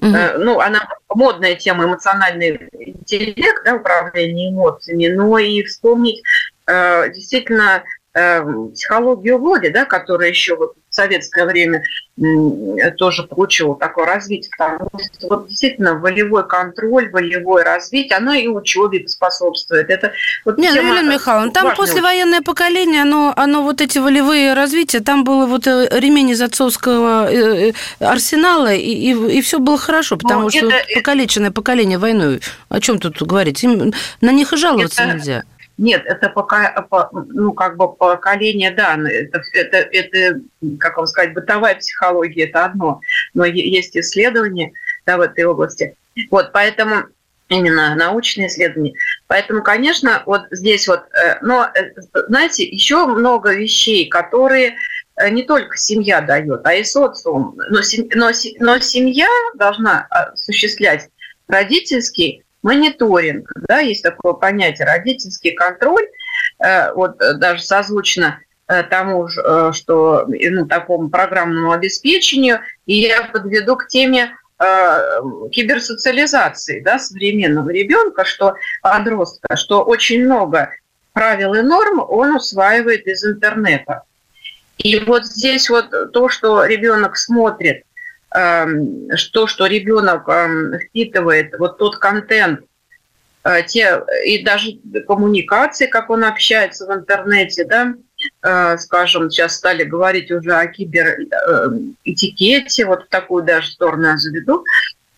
Угу. 0.00 0.10
Э, 0.10 0.38
ну, 0.38 0.58
она 0.58 0.88
модная 1.08 1.54
тема 1.54 1.84
эмоциональный 1.84 2.68
интеллект, 2.72 3.64
да, 3.64 3.76
управление 3.76 4.50
эмоциями, 4.50 5.06
но 5.06 5.38
и 5.38 5.62
вспомнить 5.62 6.22
э, 6.66 7.10
действительно 7.10 7.84
э, 8.14 8.42
психологию 8.74 9.38
воли, 9.38 9.68
да, 9.68 9.84
которая 9.84 10.30
еще 10.30 10.56
вот 10.56 10.74
в 10.92 10.94
советское 10.94 11.46
время 11.46 11.82
тоже 12.98 13.22
получила 13.22 13.74
такое 13.76 14.04
развитие, 14.04 14.50
потому 14.56 14.90
что 15.00 15.28
вот 15.28 15.48
действительно 15.48 15.94
волевой 15.94 16.46
контроль, 16.46 17.10
волевое 17.10 17.64
развитие, 17.64 18.18
оно 18.18 18.34
и 18.34 18.46
учебе 18.46 19.08
способствует. 19.08 19.88
Это 19.88 20.12
вот 20.44 20.58
Не, 20.58 20.70
ну, 20.70 20.76
Елена 20.76 21.14
Михайловна, 21.14 21.50
там 21.50 21.74
послевоенное 21.74 22.42
поколение, 22.42 23.02
оно, 23.02 23.32
оно 23.34 23.62
вот 23.62 23.80
эти 23.80 23.98
волевые 23.98 24.52
развития, 24.52 25.00
там 25.00 25.24
было 25.24 25.46
вот 25.46 25.66
э, 25.66 25.88
ремень 25.90 26.30
из 26.30 26.42
отцовского 26.42 27.32
э, 27.32 27.70
э, 27.70 28.04
арсенала, 28.04 28.74
и, 28.74 28.92
и, 28.92 29.38
и 29.38 29.40
все 29.40 29.58
было 29.58 29.78
хорошо, 29.78 30.18
потому 30.18 30.42
ну, 30.42 30.50
что 30.50 30.66
это, 30.66 30.94
покалеченное 30.94 31.50
поколение 31.50 31.96
войной, 31.96 32.42
о 32.68 32.80
чем 32.80 32.98
тут 32.98 33.22
говорить? 33.22 33.64
Им, 33.64 33.94
на 34.20 34.32
них 34.32 34.52
и 34.52 34.56
жаловаться 34.56 35.02
это, 35.02 35.14
нельзя. 35.14 35.42
Нет, 35.78 36.02
это 36.06 36.28
пока, 36.28 36.86
ну, 37.12 37.52
как 37.52 37.76
бы 37.76 37.92
поколение, 37.92 38.70
да, 38.70 38.96
это, 38.96 39.42
это, 39.52 39.76
это, 39.78 40.40
как 40.78 40.96
вам 40.96 41.06
сказать, 41.06 41.34
бытовая 41.34 41.76
психология, 41.76 42.44
это 42.44 42.66
одно, 42.66 43.00
но 43.34 43.44
есть 43.44 43.96
исследования 43.96 44.72
да, 45.06 45.16
в 45.16 45.22
этой 45.22 45.44
области. 45.44 45.96
Вот, 46.30 46.52
поэтому 46.52 47.06
именно 47.48 47.94
научные 47.94 48.48
исследования. 48.48 48.94
Поэтому, 49.26 49.62
конечно, 49.62 50.22
вот 50.26 50.42
здесь 50.50 50.88
вот, 50.88 51.00
э, 51.12 51.38
но, 51.42 51.70
э, 51.74 51.92
знаете, 52.28 52.64
еще 52.64 53.06
много 53.06 53.54
вещей, 53.54 54.08
которые 54.08 54.76
э, 55.16 55.28
не 55.30 55.42
только 55.42 55.76
семья 55.76 56.20
дает, 56.20 56.66
а 56.66 56.74
и 56.74 56.84
социум. 56.84 57.54
Но, 57.70 57.80
но, 58.14 58.30
но 58.60 58.78
семья 58.78 59.28
должна 59.54 60.06
осуществлять 60.10 61.08
родительский 61.48 62.44
мониторинг, 62.62 63.50
да, 63.68 63.80
есть 63.80 64.02
такое 64.02 64.32
понятие 64.34 64.86
родительский 64.86 65.52
контроль, 65.52 66.06
э, 66.58 66.92
вот 66.94 67.20
э, 67.20 67.34
даже 67.34 67.62
созвучно 67.62 68.40
э, 68.68 68.82
тому, 68.84 69.28
что 69.28 70.24
ну, 70.28 70.66
такому 70.66 71.10
программному 71.10 71.72
обеспечению, 71.72 72.60
и 72.86 72.94
я 72.94 73.24
подведу 73.24 73.76
к 73.76 73.88
теме 73.88 74.36
киберсоциализации 75.50 76.78
да, 76.82 77.00
современного 77.00 77.70
ребенка, 77.70 78.24
что 78.24 78.54
подростка, 78.80 79.56
что 79.56 79.82
очень 79.82 80.24
много 80.24 80.70
правил 81.12 81.54
и 81.54 81.62
норм 81.62 81.98
он 81.98 82.36
усваивает 82.36 83.08
из 83.08 83.24
интернета. 83.24 84.04
И 84.78 85.00
вот 85.00 85.26
здесь 85.26 85.68
вот 85.68 86.12
то, 86.12 86.28
что 86.28 86.64
ребенок 86.64 87.16
смотрит 87.16 87.82
что, 88.34 89.46
что 89.46 89.66
ребенок 89.66 90.28
впитывает, 90.86 91.54
вот 91.58 91.78
тот 91.78 91.98
контент, 91.98 92.60
э, 93.44 93.62
те, 93.64 94.02
и 94.24 94.42
даже 94.42 94.78
коммуникации, 95.06 95.86
как 95.86 96.10
он 96.10 96.24
общается 96.24 96.86
в 96.86 96.92
интернете, 96.94 97.64
да, 97.64 97.94
э, 98.42 98.78
скажем, 98.78 99.30
сейчас 99.30 99.56
стали 99.56 99.84
говорить 99.84 100.30
уже 100.30 100.54
о 100.54 100.66
киберетикете, 100.66 101.26
вот 102.86 103.04
в 103.04 103.08
такую 103.08 103.44
даже 103.44 103.70
сторону 103.70 104.08
я 104.08 104.16
заведу, 104.16 104.64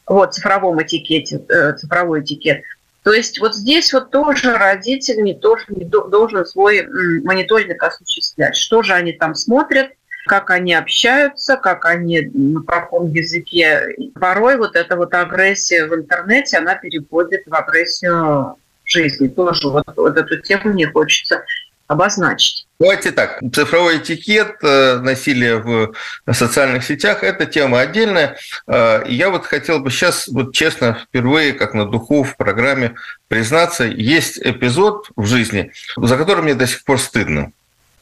вот, 0.07 0.35
цифровом 0.35 0.83
этикете, 0.83 1.41
э, 1.49 1.75
цифровой 1.75 2.23
этикет. 2.23 2.63
То 3.05 3.13
есть 3.13 3.39
вот 3.39 3.55
здесь 3.55 3.93
вот 3.93 4.11
тоже 4.11 4.57
родитель 4.57 5.23
не 5.23 5.35
тоже 5.35 5.67
не 5.69 5.85
должен 5.85 6.47
свой 6.47 6.87
мониторинг 7.23 7.83
осуществлять. 7.83 8.57
Что 8.57 8.83
же 8.83 8.95
они 8.95 9.13
там 9.13 9.35
смотрят, 9.35 9.91
как 10.27 10.51
они 10.51 10.75
общаются, 10.75 11.57
как 11.57 11.85
они, 11.85 12.31
на 12.33 12.63
каком 12.63 13.13
языке. 13.13 13.95
Порой 14.19 14.57
вот 14.57 14.77
эта 14.77 14.97
вот 14.97 15.13
агрессия 15.15 15.87
в 15.87 15.95
интернете, 15.95 16.59
она 16.59 16.75
переходит 16.75 17.43
в 17.47 17.55
агрессию 17.55 18.13
в 18.15 18.57
жизни. 18.85 19.29
Тоже 19.29 19.69
вот, 19.69 19.85
вот 19.97 20.17
эту 20.17 20.41
тему 20.41 20.71
мне 20.73 20.87
хочется 20.87 21.43
обозначить. 21.87 22.67
Давайте 22.81 23.13
так, 23.13 23.41
цифровой 23.53 23.99
этикет, 23.99 24.57
э, 24.63 24.99
насилие 24.99 25.59
в 25.59 25.95
социальных 26.33 26.85
сетях– 26.85 27.23
это 27.23 27.47
тема 27.47 27.81
отдельная. 27.81 28.37
Э, 28.67 29.03
я 29.07 29.31
вот 29.31 29.45
хотел 29.47 29.81
бы 29.81 29.91
сейчас, 29.91 30.29
вот 30.29 30.55
честно, 30.55 30.99
впервые, 31.07 31.53
как 31.53 31.75
на 31.75 31.85
духу 31.85 32.25
в 32.25 32.37
программе 32.37 32.95
признаться, 33.29 33.85
есть 33.85 34.39
эпизод 34.39 35.09
в 35.15 35.27
жизни, 35.27 35.73
за 35.97 36.17
который 36.17 36.43
мне 36.43 36.55
до 36.55 36.67
сих 36.67 36.85
пор 36.85 36.99
стыдно 36.99 37.53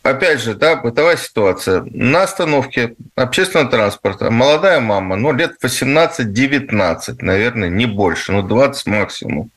опять 0.02 0.40
же, 0.40 0.54
да, 0.54 0.76
бытовая 0.76 1.16
ситуация. 1.16 1.82
На 1.90 2.24
остановке 2.24 2.94
общественного 3.14 3.70
транспорта 3.70 4.30
молодая 4.30 4.80
мама, 4.80 5.16
ну, 5.16 5.32
лет 5.32 5.56
18-19, 5.62 7.16
наверное, 7.20 7.68
не 7.68 7.86
больше, 7.86 8.32
ну, 8.32 8.42
20 8.42 8.86
максимум. 8.86 9.50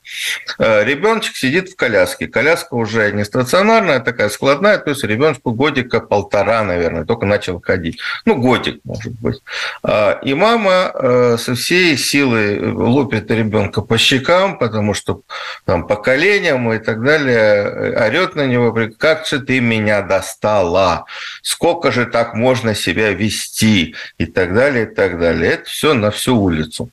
Э, 0.60 0.84
ребеночек 0.84 1.36
сидит 1.36 1.70
в 1.70 1.76
коляске. 1.76 2.28
Коляска 2.28 2.74
уже 2.76 3.12
не 3.12 3.26
стационарная, 3.26 4.00
такая 4.00 4.30
складная, 4.30 4.78
то 4.78 4.92
есть 4.92 5.04
ребенку 5.04 5.52
годика 5.52 6.00
полтора, 6.00 6.64
наверное, 6.64 7.06
только 7.06 7.26
начал 7.26 7.62
ходить. 7.62 8.00
Ну, 8.26 8.36
годик, 8.36 8.82
может 8.84 9.14
быть. 9.14 9.42
А, 9.84 10.20
и 10.24 10.34
мама 10.34 10.92
э, 10.94 11.38
со 11.40 11.56
всей 11.56 11.98
силой 11.98 12.60
лупит 12.60 13.32
ребенка 13.32 13.82
по 13.82 13.98
щекам, 13.98 14.58
потому 14.58 14.94
что 14.94 15.22
там 15.66 15.88
по 15.88 15.96
коленям 15.96 16.72
и 16.74 16.80
так 16.80 17.04
далее, 17.04 17.96
орет 17.98 18.36
на 18.36 18.46
него, 18.46 18.76
как 18.98 19.26
же 19.26 19.40
ты 19.40 19.60
меня 19.60 20.02
достала, 20.02 21.06
сколько 21.42 21.92
же 21.92 22.06
так 22.06 22.34
можно 22.34 22.76
себя 22.76 23.12
вести 23.12 23.96
и 24.18 24.26
так 24.26 24.54
далее, 24.54 24.84
и 24.84 24.94
так 24.94 25.20
далее. 25.20 25.54
Это 25.54 25.66
все 25.66 25.94
на 25.94 26.12
всю 26.12 26.38
улицу. 26.38 26.90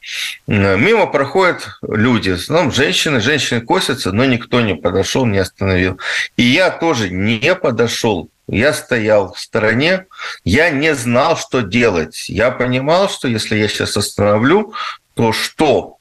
Мимо 0.46 1.06
проходят 1.06 1.78
люди, 1.82 2.36
ну, 2.48 2.70
женщины, 2.70 3.01
женщины 3.20 3.60
косятся, 3.60 4.12
но 4.12 4.24
никто 4.24 4.60
не 4.60 4.74
подошел, 4.74 5.26
не 5.26 5.38
остановил. 5.38 5.98
И 6.36 6.42
я 6.42 6.70
тоже 6.70 7.10
не 7.10 7.54
подошел 7.54 8.30
я 8.48 8.72
стоял 8.72 9.32
в 9.32 9.38
стороне, 9.38 10.06
я 10.44 10.70
не 10.70 10.94
знал, 10.94 11.36
что 11.36 11.62
делать. 11.62 12.28
Я 12.28 12.50
понимал, 12.50 13.08
что 13.08 13.28
если 13.28 13.56
я 13.56 13.68
сейчас 13.68 13.96
остановлю, 13.96 14.74
то 15.14 15.32
что? 15.32 15.98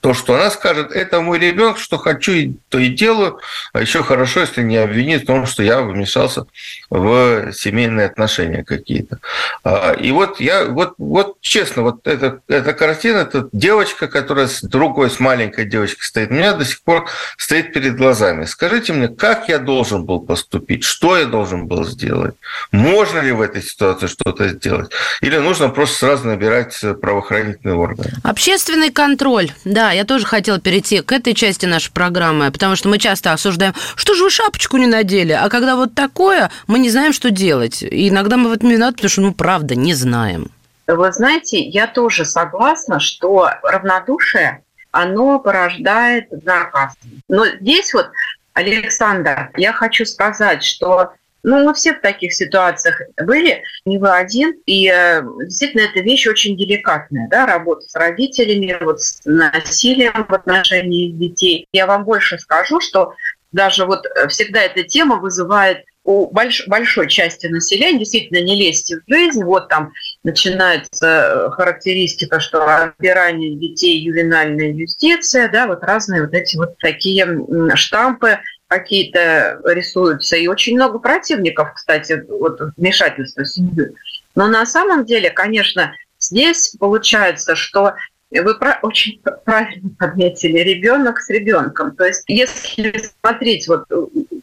То, 0.00 0.14
что 0.14 0.34
она 0.34 0.50
скажет, 0.50 0.92
это 0.92 1.20
мой 1.20 1.38
ребенок, 1.38 1.78
что 1.78 1.98
хочу, 1.98 2.54
то 2.68 2.78
и 2.78 2.88
делаю. 2.88 3.38
А 3.72 3.80
еще 3.80 4.02
хорошо, 4.02 4.40
если 4.40 4.62
не 4.62 4.78
обвинит 4.78 5.22
в 5.22 5.26
том, 5.26 5.46
что 5.46 5.62
я 5.62 5.82
вмешался 5.82 6.46
в 6.88 7.52
семейные 7.52 8.06
отношения 8.06 8.64
какие-то. 8.64 9.18
А, 9.62 9.92
и 9.92 10.10
вот 10.10 10.40
я, 10.40 10.64
вот, 10.64 10.94
вот 10.98 11.40
честно, 11.40 11.82
вот 11.82 12.06
эта, 12.06 12.40
эта 12.48 12.72
картина, 12.72 13.18
эта 13.18 13.48
девочка, 13.52 14.08
которая 14.08 14.46
с 14.46 14.62
другой, 14.62 15.10
с 15.10 15.20
маленькой 15.20 15.66
девочкой 15.66 16.04
стоит, 16.04 16.30
у 16.30 16.34
меня 16.34 16.54
до 16.54 16.64
сих 16.64 16.80
пор 16.82 17.06
стоит 17.36 17.72
перед 17.72 17.96
глазами. 17.96 18.46
Скажите 18.46 18.92
мне, 18.92 19.08
как 19.08 19.48
я 19.48 19.58
должен 19.58 20.04
был 20.04 20.20
поступить? 20.20 20.84
Что 20.84 21.18
я 21.18 21.26
должен 21.26 21.66
был 21.66 21.84
сделать? 21.84 22.34
Можно 22.72 23.20
ли 23.20 23.32
в 23.32 23.40
этой 23.42 23.62
ситуации 23.62 24.06
что-то 24.06 24.48
сделать? 24.48 24.90
Или 25.20 25.36
нужно 25.36 25.68
просто 25.68 25.98
сразу 25.98 26.26
набирать 26.26 26.78
правоохранительные 27.02 27.76
органы? 27.76 28.10
Общественный 28.24 28.90
контроль, 28.90 29.50
я 29.92 30.04
тоже 30.04 30.26
хотела 30.26 30.60
перейти 30.60 31.00
к 31.00 31.12
этой 31.12 31.34
части 31.34 31.66
нашей 31.66 31.92
программы, 31.92 32.50
потому 32.50 32.76
что 32.76 32.88
мы 32.88 32.98
часто 32.98 33.32
осуждаем, 33.32 33.74
что 33.96 34.14
же 34.14 34.24
вы 34.24 34.30
шапочку 34.30 34.76
не 34.76 34.86
надели, 34.86 35.32
а 35.32 35.48
когда 35.48 35.76
вот 35.76 35.94
такое, 35.94 36.50
мы 36.66 36.78
не 36.78 36.90
знаем, 36.90 37.12
что 37.12 37.30
делать. 37.30 37.82
И 37.82 38.08
иногда 38.08 38.36
мы 38.36 38.50
в 38.50 38.52
этом 38.52 38.70
виноваты, 38.70 38.96
потому 38.96 39.10
что, 39.10 39.20
ну, 39.20 39.34
правда, 39.34 39.74
не 39.74 39.94
знаем. 39.94 40.50
Вы 40.86 41.12
знаете, 41.12 41.60
я 41.60 41.86
тоже 41.86 42.24
согласна, 42.24 42.98
что 42.98 43.50
равнодушие, 43.62 44.64
оно 44.90 45.38
порождает 45.38 46.26
заказ. 46.30 46.94
Но 47.28 47.46
здесь 47.46 47.94
вот, 47.94 48.10
Александр, 48.54 49.50
я 49.56 49.72
хочу 49.72 50.04
сказать, 50.04 50.64
что 50.64 51.12
ну, 51.42 51.64
мы 51.64 51.74
все 51.74 51.94
в 51.94 52.00
таких 52.00 52.34
ситуациях 52.34 53.00
были, 53.16 53.62
не 53.84 53.98
вы 53.98 54.10
один. 54.10 54.54
И 54.66 54.88
э, 54.88 55.22
действительно, 55.44 55.82
эта 55.82 56.00
вещь 56.00 56.26
очень 56.26 56.56
деликатная, 56.56 57.28
да, 57.28 57.46
работа 57.46 57.82
с 57.82 57.94
родителями, 57.94 58.76
вот 58.80 59.00
с 59.00 59.20
насилием 59.24 60.26
в 60.28 60.34
отношении 60.34 61.10
детей. 61.10 61.66
Я 61.72 61.86
вам 61.86 62.04
больше 62.04 62.38
скажу, 62.38 62.80
что 62.80 63.14
даже 63.52 63.86
вот 63.86 64.06
э, 64.06 64.28
всегда 64.28 64.60
эта 64.62 64.82
тема 64.82 65.16
вызывает 65.16 65.84
у 66.04 66.30
больш, 66.30 66.66
большой 66.66 67.08
части 67.08 67.46
населения, 67.46 67.98
действительно, 67.98 68.42
не 68.42 68.56
лезьте 68.56 68.96
в 68.96 69.12
жизнь, 69.12 69.44
вот 69.44 69.68
там 69.68 69.92
начинается 70.24 71.06
э, 71.06 71.50
характеристика, 71.50 72.40
что 72.40 72.64
отбирание 72.64 73.54
детей, 73.54 73.98
ювенальная 73.98 74.72
юстиция, 74.72 75.48
да, 75.50 75.66
вот 75.66 75.82
разные 75.82 76.22
вот 76.22 76.32
эти 76.32 76.56
вот 76.56 76.78
такие 76.78 77.26
штампы, 77.74 78.38
какие-то 78.70 79.60
рисуются, 79.64 80.36
и 80.36 80.46
очень 80.46 80.76
много 80.76 81.00
противников, 81.00 81.74
кстати, 81.74 82.24
вот 82.28 82.60
вмешательства 82.76 83.44
в. 83.44 83.92
Но 84.36 84.46
на 84.46 84.64
самом 84.64 85.04
деле, 85.04 85.30
конечно, 85.30 85.92
здесь 86.20 86.76
получается, 86.78 87.56
что 87.56 87.94
вы 88.30 88.54
очень 88.82 89.20
правильно 89.44 89.90
подметили, 89.98 90.60
ребенок 90.60 91.20
с 91.20 91.28
ребенком. 91.30 91.96
То 91.96 92.04
есть, 92.04 92.22
если 92.28 92.94
смотреть 93.20 93.66
вот 93.66 93.86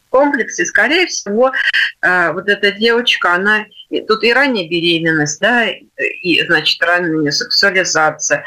комплексе, 0.10 0.66
скорее 0.66 1.08
всего, 1.08 1.52
э, 2.02 2.32
вот 2.32 2.50
эта 2.50 2.72
девочка, 2.72 3.34
она 3.34 3.66
тут 4.08 4.24
и 4.24 4.34
ранняя 4.34 4.68
беременность, 4.68 5.40
да, 5.40 5.66
и, 5.68 6.46
значит, 6.46 6.82
ранняя 6.82 7.32
сексуализация, 7.32 8.44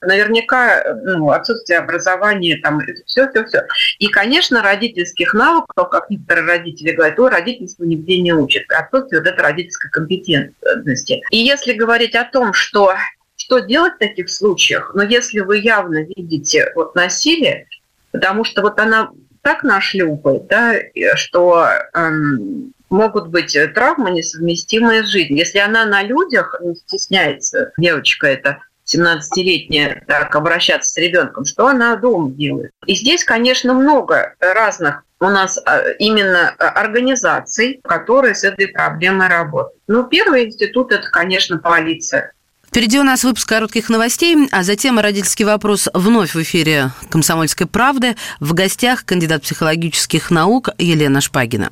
наверняка 0.00 0.84
ну, 1.04 1.30
отсутствие 1.30 1.78
образования, 1.78 2.58
там, 2.62 2.80
все, 3.06 3.28
все, 3.30 3.44
все. 3.44 3.62
И, 3.98 4.08
конечно, 4.08 4.62
родительских 4.62 5.34
навыков, 5.34 5.88
как 5.90 6.10
некоторые 6.10 6.46
родители 6.46 6.92
говорят, 6.92 7.18
о, 7.18 7.28
родительство 7.28 7.84
нигде 7.84 8.20
не 8.20 8.32
учат, 8.32 8.64
отсутствие 8.70 9.20
вот 9.20 9.28
этой 9.28 9.40
родительской 9.40 9.90
компетентности. 9.90 11.22
И 11.30 11.38
если 11.38 11.72
говорить 11.72 12.14
о 12.14 12.24
том, 12.24 12.52
что 12.52 12.94
что 13.36 13.58
делать 13.58 13.94
в 13.94 13.98
таких 13.98 14.30
случаях, 14.30 14.92
но 14.94 15.02
если 15.02 15.40
вы 15.40 15.58
явно 15.58 16.02
видите 16.04 16.72
вот 16.74 16.94
насилие, 16.94 17.66
потому 18.10 18.44
что 18.44 18.62
вот 18.62 18.78
она 18.78 19.10
так 19.44 19.62
нашлюпает, 19.62 20.46
да, 20.48 20.74
что 21.14 21.68
эм, 21.92 22.72
могут 22.88 23.28
быть 23.28 23.56
травмы, 23.74 24.10
несовместимые 24.10 25.04
с 25.04 25.08
жизнью. 25.08 25.38
Если 25.38 25.58
она 25.58 25.84
на 25.84 26.02
людях 26.02 26.58
не 26.62 26.74
стесняется, 26.74 27.72
девочка 27.76 28.26
это 28.26 28.58
17-летняя, 28.86 30.02
так 30.06 30.34
обращаться 30.34 30.92
с 30.92 30.96
ребенком, 30.96 31.44
что 31.44 31.66
она 31.66 31.96
дома 31.96 32.30
делает. 32.30 32.72
И 32.86 32.94
здесь, 32.94 33.24
конечно, 33.24 33.74
много 33.74 34.34
разных 34.40 35.04
у 35.20 35.26
нас 35.26 35.58
э, 35.58 35.94
именно 35.98 36.54
э, 36.58 36.64
организаций, 36.64 37.80
которые 37.82 38.34
с 38.34 38.44
этой 38.44 38.68
проблемой 38.68 39.28
работают. 39.28 39.80
Ну, 39.86 40.04
первый 40.04 40.46
институт– 40.46 40.92
это, 40.92 41.08
конечно, 41.10 41.58
полиция. 41.58 42.32
Впереди 42.74 42.98
у 42.98 43.04
нас 43.04 43.22
выпуск 43.22 43.48
коротких 43.48 43.88
новостей, 43.88 44.36
а 44.50 44.64
затем 44.64 44.98
родительский 44.98 45.44
вопрос 45.44 45.88
вновь 45.94 46.34
в 46.34 46.42
эфире 46.42 46.90
«Комсомольской 47.08 47.68
правды». 47.68 48.16
В 48.40 48.52
гостях 48.52 49.04
кандидат 49.04 49.42
психологических 49.42 50.32
наук 50.32 50.70
Елена 50.78 51.20
Шпагина. 51.20 51.70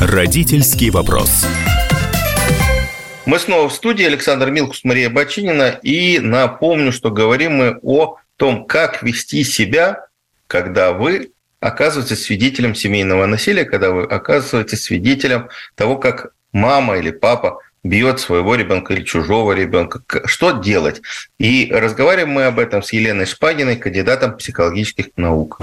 Родительский 0.00 0.90
вопрос. 0.90 1.46
Мы 3.26 3.38
снова 3.38 3.68
в 3.68 3.72
студии. 3.72 4.04
Александр 4.04 4.50
Милкус, 4.50 4.80
Мария 4.82 5.08
Бочинина. 5.08 5.78
И 5.84 6.18
напомню, 6.18 6.90
что 6.90 7.12
говорим 7.12 7.58
мы 7.58 7.78
о 7.80 8.16
том, 8.36 8.66
как 8.66 9.04
вести 9.04 9.44
себя, 9.44 10.08
когда 10.48 10.92
вы 10.92 11.30
оказываетесь 11.64 12.22
свидетелем 12.22 12.74
семейного 12.74 13.24
насилия, 13.24 13.64
когда 13.64 13.90
вы 13.90 14.04
оказываетесь 14.04 14.82
свидетелем 14.82 15.48
того, 15.74 15.96
как 15.96 16.32
мама 16.52 16.98
или 16.98 17.10
папа 17.10 17.60
бьет 17.82 18.20
своего 18.20 18.54
ребенка 18.54 18.92
или 18.92 19.02
чужого 19.02 19.52
ребенка. 19.52 20.02
Что 20.26 20.50
делать? 20.50 21.00
И 21.38 21.70
разговариваем 21.72 22.30
мы 22.30 22.44
об 22.44 22.58
этом 22.58 22.82
с 22.82 22.92
Еленой 22.92 23.24
Шпагиной, 23.24 23.76
кандидатом 23.76 24.36
психологических 24.36 25.06
наук. 25.16 25.58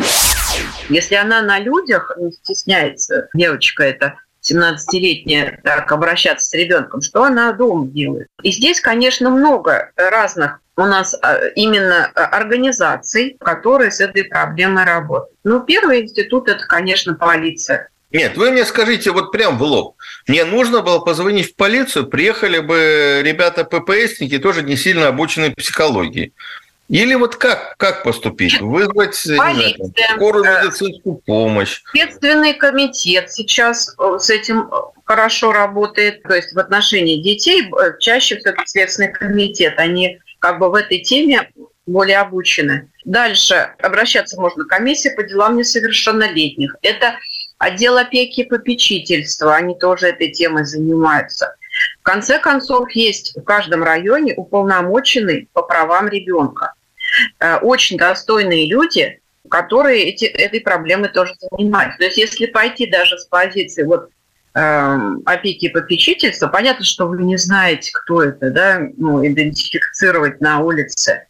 Если 0.90 1.14
она 1.14 1.44
на 1.44 1.60
людях 1.60 2.16
не 2.20 2.32
стесняется, 2.32 3.30
девочка 3.36 3.84
это 3.84 4.16
17-летняя, 4.42 5.60
так 5.64 5.92
обращаться 5.92 6.50
с 6.50 6.54
ребенком, 6.54 7.02
что 7.02 7.24
она 7.24 7.52
дома 7.54 7.88
делает? 7.88 8.28
И 8.44 8.52
здесь, 8.52 8.82
конечно, 8.82 9.30
много 9.30 9.92
разных 9.96 10.62
у 10.78 10.86
нас 10.86 11.16
а, 11.22 11.38
именно 11.56 12.12
а, 12.16 12.26
организаций, 12.26 13.38
которые 13.40 13.92
с 13.92 14.00
этой 14.00 14.24
проблемой 14.24 14.86
работают. 14.86 15.38
Ну, 15.44 15.62
первый 15.62 16.02
институт– 16.02 16.48
это, 16.50 16.66
конечно, 16.66 17.14
полиция. 17.14 17.90
Нет, 18.12 18.36
вы 18.36 18.52
мне 18.52 18.66
скажите 18.66 19.12
вот 19.12 19.32
прям 19.32 19.58
в 19.58 19.64
лоб. 19.64 19.96
Мне 20.28 20.44
нужно 20.44 20.82
было 20.82 21.00
позвонить 21.00 21.54
в 21.54 21.56
полицию, 21.56 22.08
приехали 22.08 22.60
бы 22.60 23.22
ребята 23.24 23.64
ППСники, 23.64 24.38
тоже 24.38 24.64
не 24.64 24.76
сильно 24.76 25.08
обученные 25.08 25.52
психологии. 25.52 26.34
Или 26.92 27.16
вот 27.16 27.38
как, 27.38 27.78
как 27.78 28.04
поступить? 28.04 28.60
Вызвать 28.60 29.16
знаю, 29.16 29.74
скорую 30.16 30.44
э, 30.44 30.66
медицинскую 30.66 31.16
помощь? 31.26 31.82
Следственный 31.90 32.54
комитет 32.54 33.32
сейчас 33.32 33.96
э, 33.98 34.18
с 34.20 34.30
этим 34.30 34.68
э, 34.70 34.76
хорошо 35.06 35.54
работает. 35.54 36.22
То 36.24 36.36
есть 36.36 36.52
в 36.52 36.60
отношении 36.60 37.24
детей 37.24 37.72
чаще 38.02 38.38
все-таки 38.38 38.68
Следственный 38.68 39.14
комитет. 39.14 39.76
Они 39.78 40.20
как 40.40 40.60
бы 40.60 40.70
в 40.70 40.76
этой 40.76 41.00
теме 41.00 41.50
более 41.86 42.18
обучены. 42.18 42.92
Дальше 43.06 43.74
обращаться 43.82 44.40
можно 44.40 44.66
к 44.66 44.68
комиссии 44.68 45.16
по 45.16 45.24
делам 45.24 45.56
несовершеннолетних. 45.56 46.76
Это 46.82 47.16
отдел 47.58 47.98
опеки 48.00 48.42
и 48.42 48.50
попечительства, 48.50 49.56
они 49.56 49.76
тоже 49.80 50.08
этой 50.08 50.30
темой 50.32 50.66
занимаются. 50.66 51.56
В 52.02 52.04
конце 52.04 52.38
концов, 52.38 52.92
есть 52.92 53.38
в 53.38 53.44
каждом 53.44 53.82
районе 53.82 54.34
уполномоченный 54.36 55.48
по 55.54 55.62
правам 55.62 56.10
ребенка. 56.10 56.74
Э, 57.40 57.58
очень 57.58 57.98
достойные 57.98 58.68
люди, 58.68 59.20
которые 59.50 60.04
эти, 60.06 60.26
этой 60.26 60.62
проблемой 60.62 61.10
тоже 61.10 61.34
занимаются. 61.52 61.98
То 62.00 62.06
есть 62.06 62.18
если 62.18 62.46
пойти 62.46 62.90
даже 62.90 63.18
с 63.18 63.26
позиции 63.26 63.84
вот 63.84 64.10
эм, 64.54 65.22
опеки 65.26 65.66
и 65.66 65.70
попечительства, 65.70 66.48
понятно, 66.48 66.86
что 66.86 67.08
вы 67.08 67.22
не 67.24 67.38
знаете, 67.38 67.92
кто 67.94 68.24
это, 68.24 68.50
да, 68.52 68.82
ну, 68.98 69.26
идентифицировать 69.26 70.42
на 70.42 70.60
улице. 70.60 71.28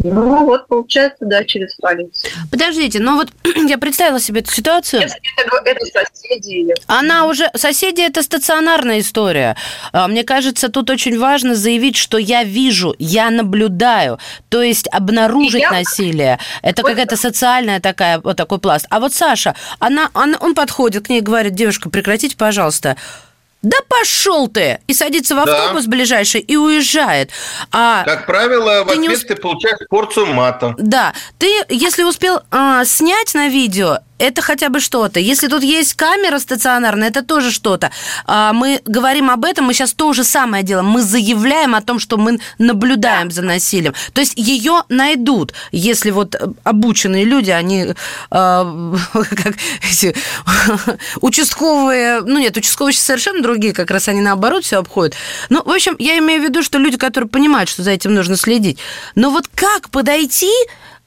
Ну, 0.00 0.44
вот, 0.44 0.68
получается, 0.68 1.24
да, 1.24 1.44
через 1.44 1.74
полицию. 1.74 2.32
Подождите, 2.52 3.00
ну 3.00 3.16
вот 3.16 3.30
я 3.68 3.78
представила 3.78 4.20
себе 4.20 4.40
эту 4.40 4.52
ситуацию. 4.52 5.02
Если 5.02 5.18
это, 5.36 5.56
это 5.64 5.84
соседи. 5.86 6.72
Она 6.86 7.26
уже... 7.26 7.50
Соседи– 7.56 8.00
это 8.06 8.22
стационарная 8.22 9.00
история. 9.00 9.56
А, 9.92 10.06
мне 10.06 10.22
кажется, 10.22 10.68
тут 10.68 10.90
очень 10.90 11.18
важно 11.18 11.56
заявить, 11.56 11.96
что 11.96 12.16
я 12.16 12.44
вижу, 12.44 12.94
я 13.00 13.30
наблюдаю. 13.30 14.20
То 14.48 14.62
есть 14.62 14.88
обнаружить 14.92 15.62
я... 15.62 15.72
насилие. 15.72 16.38
Это 16.62 16.82
вот... 16.82 16.90
какая-то 16.92 17.16
социальная 17.16 17.80
такая, 17.80 18.20
вот 18.20 18.36
такой 18.36 18.58
пласт. 18.60 18.86
А 18.90 19.00
вот 19.00 19.12
Саша, 19.12 19.56
она, 19.80 20.10
она, 20.14 20.38
он 20.38 20.54
подходит 20.54 21.06
к 21.06 21.08
ней 21.08 21.18
и 21.18 21.22
говорит, 21.22 21.54
девушка, 21.54 21.90
прекратите, 21.90 22.36
пожалуйста. 22.36 22.96
Да 23.62 23.76
пошел 23.88 24.48
ты! 24.48 24.80
И 24.86 24.94
садится 24.94 25.34
в 25.34 25.38
автобус 25.40 25.84
да. 25.84 25.90
ближайший 25.90 26.40
и 26.40 26.56
уезжает. 26.56 27.30
А 27.72 28.04
как 28.04 28.26
правило, 28.26 28.84
в 28.84 28.90
ответ 28.90 28.98
не... 28.98 29.16
ты 29.16 29.34
получаешь 29.34 29.78
порцию 29.88 30.26
мата. 30.26 30.74
Да. 30.78 31.12
Ты, 31.38 31.64
если 31.68 32.04
успел 32.04 32.40
а, 32.50 32.84
снять 32.84 33.34
на 33.34 33.48
видео, 33.48 33.98
это 34.18 34.42
хотя 34.42 34.68
бы 34.68 34.80
что-то. 34.80 35.20
Если 35.20 35.48
тут 35.48 35.62
есть 35.62 35.94
камера 35.94 36.38
стационарная, 36.38 37.08
это 37.08 37.22
тоже 37.22 37.50
что-то. 37.50 37.90
А, 38.26 38.52
мы 38.52 38.80
говорим 38.84 39.30
об 39.30 39.44
этом, 39.44 39.66
мы 39.66 39.74
сейчас 39.74 39.92
то 39.92 40.12
же 40.12 40.24
самое 40.24 40.62
делаем. 40.62 40.86
Мы 40.86 41.02
заявляем 41.02 41.74
о 41.74 41.80
том, 41.80 41.98
что 41.98 42.16
мы 42.16 42.38
наблюдаем 42.58 43.30
за 43.30 43.42
насилием. 43.42 43.94
То 44.12 44.20
есть 44.20 44.34
ее 44.36 44.82
найдут, 44.88 45.54
если 45.72 46.10
вот 46.10 46.36
обученные 46.64 47.24
люди, 47.24 47.50
они 47.50 47.94
а, 48.30 48.94
как 49.12 49.54
эти 49.90 50.14
участковые, 51.20 52.20
ну 52.22 52.38
нет, 52.38 52.56
участковые 52.56 52.94
совершенно 52.94 53.42
другие, 53.42 53.72
как 53.72 53.90
раз 53.90 54.08
они 54.08 54.20
наоборот 54.20 54.64
все 54.64 54.78
обходят. 54.78 55.14
Ну, 55.48 55.62
в 55.62 55.70
общем, 55.70 55.96
я 55.98 56.18
имею 56.18 56.42
в 56.42 56.44
виду, 56.44 56.62
что 56.62 56.78
люди, 56.78 56.96
которые 56.96 57.28
понимают, 57.28 57.68
что 57.68 57.82
за 57.82 57.92
этим 57.92 58.14
нужно 58.14 58.36
следить. 58.36 58.78
Но 59.14 59.30
вот 59.30 59.48
как 59.54 59.90
подойти 59.90 60.52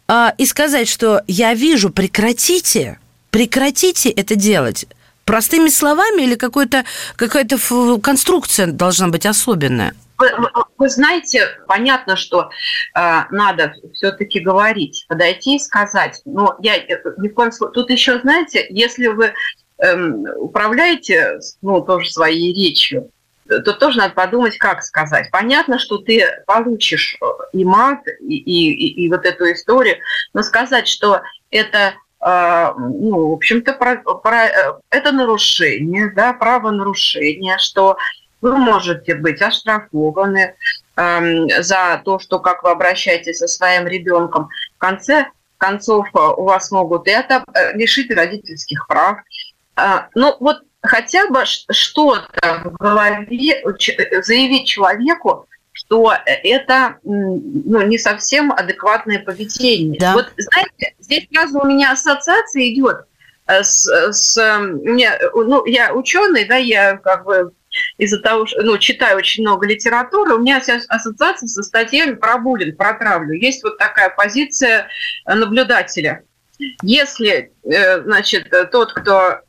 а, 0.07 0.33
и 0.37 0.45
сказать, 0.45 0.89
что 0.89 1.21
я 1.27 1.53
вижу, 1.53 1.89
прекратите, 1.89 2.99
прекратите 3.31 4.09
это 4.09 4.35
делать. 4.35 4.85
Простыми 5.25 5.69
словами 5.69 6.23
или 6.23 6.35
какой-то, 6.35 6.83
какая-то 7.15 7.57
конструкция 7.99 8.67
должна 8.67 9.07
быть 9.07 9.25
особенная? 9.25 9.95
Вы, 10.17 10.29
вы 10.77 10.89
знаете, 10.89 11.47
понятно, 11.67 12.15
что 12.15 12.49
э, 12.95 13.21
надо 13.31 13.73
все-таки 13.93 14.39
говорить, 14.39 15.05
подойти 15.07 15.55
и 15.55 15.59
сказать. 15.59 16.21
Но 16.25 16.57
я 16.61 16.75
э, 16.75 17.01
ни 17.17 17.29
в 17.29 17.33
коем 17.33 17.51
случае. 17.51 17.73
Тут 17.73 17.89
еще, 17.89 18.19
знаете, 18.19 18.67
если 18.69 19.07
вы 19.07 19.33
э, 19.77 19.97
управляете, 20.35 21.39
ну, 21.61 21.81
тоже 21.81 22.11
своей 22.11 22.53
речью, 22.53 23.09
то 23.47 23.73
тоже 23.73 23.97
надо 23.97 24.13
подумать, 24.13 24.57
как 24.57 24.83
сказать. 24.83 25.29
Понятно, 25.31 25.79
что 25.79 25.97
ты 25.97 26.23
получишь 26.45 27.17
э, 27.19 27.25
и 27.53 27.65
мат, 27.65 28.01
и, 28.21 28.35
и, 28.35 29.05
и 29.05 29.09
вот 29.09 29.25
эту 29.25 29.51
историю, 29.51 29.97
но 30.33 30.43
сказать, 30.43 30.87
что 30.87 31.21
это 31.49 31.95
ну, 32.23 33.29
в 33.29 33.33
общем-то, 33.33 33.73
про, 33.73 33.97
про, 33.97 34.45
э, 34.45 34.73
это 34.91 35.11
нарушение, 35.11 36.11
да, 36.15 36.33
правонарушение, 36.33 37.57
что 37.57 37.97
вы 38.41 38.57
можете 38.57 39.15
быть 39.15 39.41
оштрафованы 39.41 40.55
э, 40.95 41.61
за 41.61 42.01
то, 42.05 42.19
что 42.19 42.39
как 42.39 42.63
вы 42.63 42.71
обращаетесь 42.71 43.39
со 43.39 43.47
своим 43.47 43.87
ребенком. 43.87 44.49
В 44.75 44.77
конце 44.77 45.27
концов, 45.57 46.07
у 46.13 46.43
вас 46.43 46.71
могут 46.71 47.07
это 47.07 47.43
лишить 47.73 48.11
родительских 48.11 48.85
прав. 48.87 49.17
Э, 49.75 50.07
ну, 50.13 50.35
вот 50.39 50.61
хотя 50.81 51.27
бы 51.27 51.43
что-то 51.45 52.61
в 52.65 52.75
голове 52.77 53.63
заявить 54.23 54.67
человеку, 54.67 55.47
что 55.73 56.13
это 56.25 56.97
ну, 57.03 57.81
не 57.81 57.97
совсем 57.97 58.51
адекватное 58.51 59.19
поведение. 59.19 59.99
Да. 59.99 60.13
Вот 60.13 60.31
знаете, 60.37 60.95
здесь 60.99 61.27
сразу 61.31 61.59
у 61.59 61.65
меня 61.65 61.91
ассоциация 61.91 62.69
идет 62.69 63.05
э, 63.47 63.63
с, 63.63 63.87
с 64.11 64.59
мне, 64.59 65.11
ну, 65.33 65.65
я 65.65 65.93
ученый, 65.93 66.45
да, 66.45 66.57
я 66.57 66.97
как 66.97 67.25
бы 67.25 67.53
из-за 67.97 68.19
того, 68.19 68.45
что 68.45 68.61
ну, 68.63 68.77
читаю 68.77 69.17
очень 69.17 69.43
много 69.43 69.65
литературы, 69.65 70.35
у 70.35 70.39
меня 70.39 70.61
ассоциация 70.89 71.47
со 71.47 71.63
статьями 71.63 72.15
про 72.15 72.37
буллинг, 72.37 72.75
про 72.77 72.93
травлю. 72.93 73.33
Есть 73.33 73.63
вот 73.63 73.77
такая 73.77 74.09
позиция 74.09 74.87
наблюдателя. 75.25 76.23
Если, 76.83 77.51
э, 77.63 78.01
значит, 78.03 78.53
тот, 78.71 78.93
кто 78.93 79.41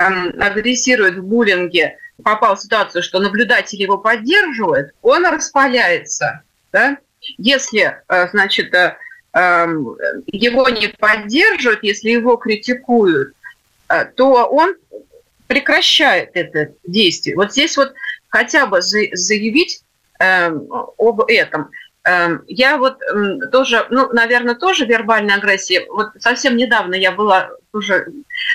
Эм, 0.00 0.34
агрессирует 0.40 1.16
в 1.16 1.22
буллинге, 1.22 1.96
попал 2.22 2.56
в 2.56 2.60
ситуацию, 2.60 3.02
что 3.02 3.20
наблюдатель 3.20 3.80
его 3.80 3.98
поддерживает, 3.98 4.92
он 5.02 5.26
распаляется. 5.26 6.42
Да? 6.72 6.98
Если, 7.38 7.96
э, 8.08 8.28
значит, 8.28 8.74
э, 8.74 8.96
эм, 9.32 9.96
его 10.26 10.68
не 10.68 10.88
поддерживают, 10.88 11.82
если 11.82 12.10
его 12.10 12.36
критикуют, 12.36 13.34
э, 13.88 14.04
то 14.06 14.46
он 14.46 14.74
прекращает 15.46 16.30
это 16.34 16.72
действие. 16.84 17.36
Вот 17.36 17.52
здесь 17.52 17.76
вот 17.76 17.92
хотя 18.28 18.66
бы 18.66 18.82
заявить 18.82 19.82
эм, 20.18 20.68
об 20.98 21.22
этом. 21.28 21.70
Я 22.46 22.78
вот 22.78 23.00
тоже, 23.50 23.84
ну, 23.90 24.12
наверное, 24.12 24.54
тоже 24.54 24.86
вербальная 24.86 25.36
агрессия. 25.36 25.84
Вот 25.88 26.10
совсем 26.20 26.56
недавно 26.56 26.94
я 26.94 27.10
была 27.10 27.50
уже 27.72 28.06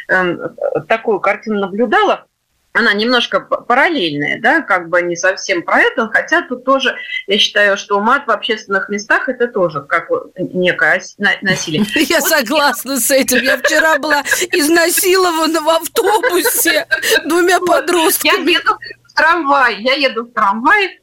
Эм, 0.07 0.39
такую 0.87 1.19
картину 1.19 1.59
наблюдала, 1.59 2.25
она 2.73 2.93
немножко 2.93 3.41
параллельная, 3.41 4.39
да, 4.39 4.61
как 4.61 4.89
бы 4.89 5.01
не 5.01 5.15
совсем 5.15 5.61
про 5.63 5.81
это, 5.81 6.07
хотя 6.07 6.41
тут 6.41 6.63
тоже, 6.63 6.95
я 7.27 7.37
считаю, 7.37 7.77
что 7.77 7.99
мат 7.99 8.27
в 8.27 8.31
общественных 8.31 8.89
местах 8.89 9.27
это 9.27 9.47
тоже 9.47 9.81
как 9.81 10.09
некое 10.37 11.01
насилие. 11.41 11.85
Я 12.09 12.21
согласна 12.21 12.99
с 12.99 13.11
этим. 13.11 13.43
Я 13.43 13.57
вчера 13.57 13.97
была 13.99 14.21
изнасилована 14.51 15.61
в 15.61 15.69
автобусе 15.69 16.87
двумя 17.25 17.59
подростками. 17.59 18.51
Я 18.51 18.59
еду 18.59 18.77
в 19.07 19.13
трамвай, 19.13 19.81
я 19.81 19.93
еду 19.93 20.23
в 20.23 20.33
трамвай, 20.33 20.99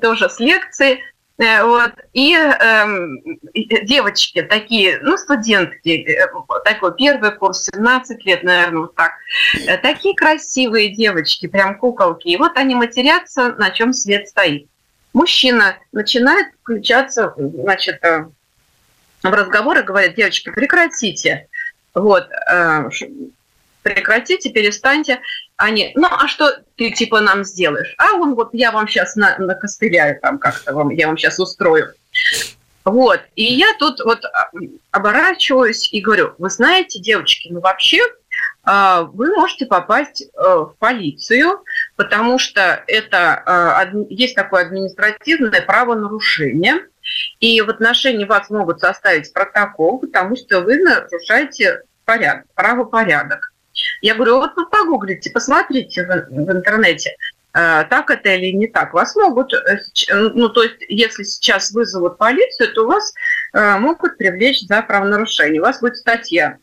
тоже 0.00 0.28
с 0.30 0.38
лекции, 0.40 1.00
вот. 1.40 1.92
И 2.12 2.34
э, 2.34 2.86
девочки 3.84 4.42
такие, 4.42 4.98
ну, 5.00 5.16
студентки, 5.16 5.88
э, 5.88 6.26
такой 6.64 6.94
первый 6.94 7.30
курс, 7.32 7.64
17 7.72 8.26
лет, 8.26 8.42
наверное, 8.42 8.80
вот 8.80 8.94
так. 8.94 9.12
Э, 9.66 9.78
такие 9.78 10.14
красивые 10.14 10.94
девочки, 10.94 11.46
прям 11.46 11.78
куколки. 11.78 12.28
И 12.28 12.36
вот 12.36 12.52
они 12.56 12.74
матерятся, 12.74 13.54
на 13.54 13.70
чем 13.70 13.94
свет 13.94 14.28
стоит. 14.28 14.66
Мужчина 15.14 15.78
начинает 15.92 16.48
включаться, 16.62 17.34
значит, 17.36 18.00
в 18.02 18.30
разговор 19.24 19.78
и 19.78 19.82
говорит, 19.82 20.14
девочки, 20.16 20.50
прекратите. 20.50 21.48
Вот, 21.94 22.28
прекратите, 23.82 24.50
перестаньте. 24.50 25.20
Они, 25.60 25.92
ну, 25.94 26.08
а 26.10 26.26
что 26.26 26.56
ты, 26.76 26.90
типа, 26.90 27.20
нам 27.20 27.44
сделаешь? 27.44 27.94
А 27.98 28.14
он 28.14 28.34
вот, 28.34 28.48
я 28.54 28.72
вам 28.72 28.88
сейчас 28.88 29.14
на, 29.14 29.36
накостыляю 29.36 30.18
там 30.18 30.38
как-то, 30.38 30.72
вам, 30.72 30.88
я 30.88 31.06
вам 31.06 31.18
сейчас 31.18 31.38
устрою. 31.38 31.92
Вот, 32.86 33.20
и 33.36 33.44
я 33.44 33.66
тут 33.78 34.00
вот 34.02 34.24
а, 34.24 34.50
оборачиваюсь 34.90 35.92
и 35.92 36.00
говорю, 36.00 36.32
вы 36.38 36.48
знаете, 36.48 36.98
девочки, 36.98 37.48
ну 37.52 37.60
вообще 37.60 38.00
а, 38.64 39.02
вы 39.02 39.34
можете 39.34 39.66
попасть 39.66 40.22
э, 40.22 40.42
в 40.42 40.74
полицию, 40.78 41.62
потому 41.96 42.38
что 42.38 42.82
это 42.86 43.42
а, 43.44 43.86
есть 44.08 44.34
такое 44.34 44.62
административное 44.62 45.60
правонарушение, 45.60 46.86
и 47.38 47.60
в 47.60 47.68
отношении 47.68 48.24
вас 48.24 48.48
могут 48.48 48.80
составить 48.80 49.30
протокол, 49.30 49.98
потому 49.98 50.36
что 50.36 50.62
вы 50.62 50.78
нарушаете 50.78 51.82
порядок, 52.06 52.46
правопорядок. 52.54 53.49
Я 54.00 54.14
говорю, 54.14 54.38
вот 54.38 54.52
вы 54.56 54.66
погуглите, 54.66 55.30
посмотрите 55.30 56.04
в, 56.04 56.28
в 56.30 56.50
интернете, 56.50 57.16
э, 57.54 57.84
так 57.88 58.10
это 58.10 58.34
или 58.34 58.56
не 58.56 58.66
так. 58.66 58.94
Вас 58.94 59.14
могут, 59.16 59.52
э, 59.52 59.78
ну, 60.08 60.48
то 60.48 60.62
есть, 60.62 60.76
если 60.88 61.22
сейчас 61.24 61.72
вызовут 61.72 62.18
полицию, 62.18 62.72
то 62.72 62.86
вас 62.86 63.12
э, 63.52 63.78
могут 63.78 64.16
привлечь 64.16 64.60
за 64.62 64.82
правонарушение. 64.82 65.60
У 65.60 65.64
вас 65.64 65.80
будет 65.80 65.96
статья. 65.96 66.58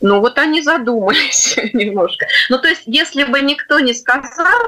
Ну, 0.00 0.20
вот 0.20 0.38
они 0.38 0.60
задумались 0.60 1.56
немножко. 1.72 2.26
Ну, 2.50 2.58
то 2.58 2.68
есть, 2.68 2.82
если 2.86 3.24
бы 3.24 3.40
никто 3.40 3.80
не 3.80 3.94
сказал, 3.94 4.60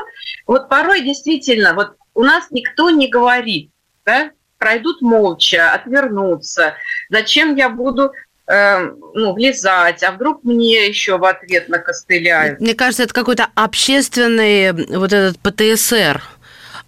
вот 0.47 0.69
порой 0.69 1.03
действительно, 1.03 1.75
вот 1.75 1.97
у 2.15 2.23
нас 2.23 2.47
никто 2.51 2.89
не 2.91 3.09
говорит, 3.09 3.71
да, 4.07 4.31
пройдут 4.59 5.03
молча, 5.03 5.73
отвернутся. 5.73 6.75
Зачем 7.11 7.55
я 7.57 7.69
буду 7.69 8.13
э, 8.47 8.91
ну, 9.15 9.33
влезать, 9.33 10.03
а 10.03 10.13
вдруг 10.13 10.45
мне 10.45 10.87
еще 10.87 11.19
в 11.19 11.25
ответ 11.25 11.69
накостыляют. 11.69 12.61
Мне 12.61 12.75
кажется, 12.75 13.05
это 13.05 13.15
какой-то 13.15 13.49
общественный 13.55 14.73
вот 14.73 15.13
этот 15.13 15.39
ПТСР, 15.41 16.23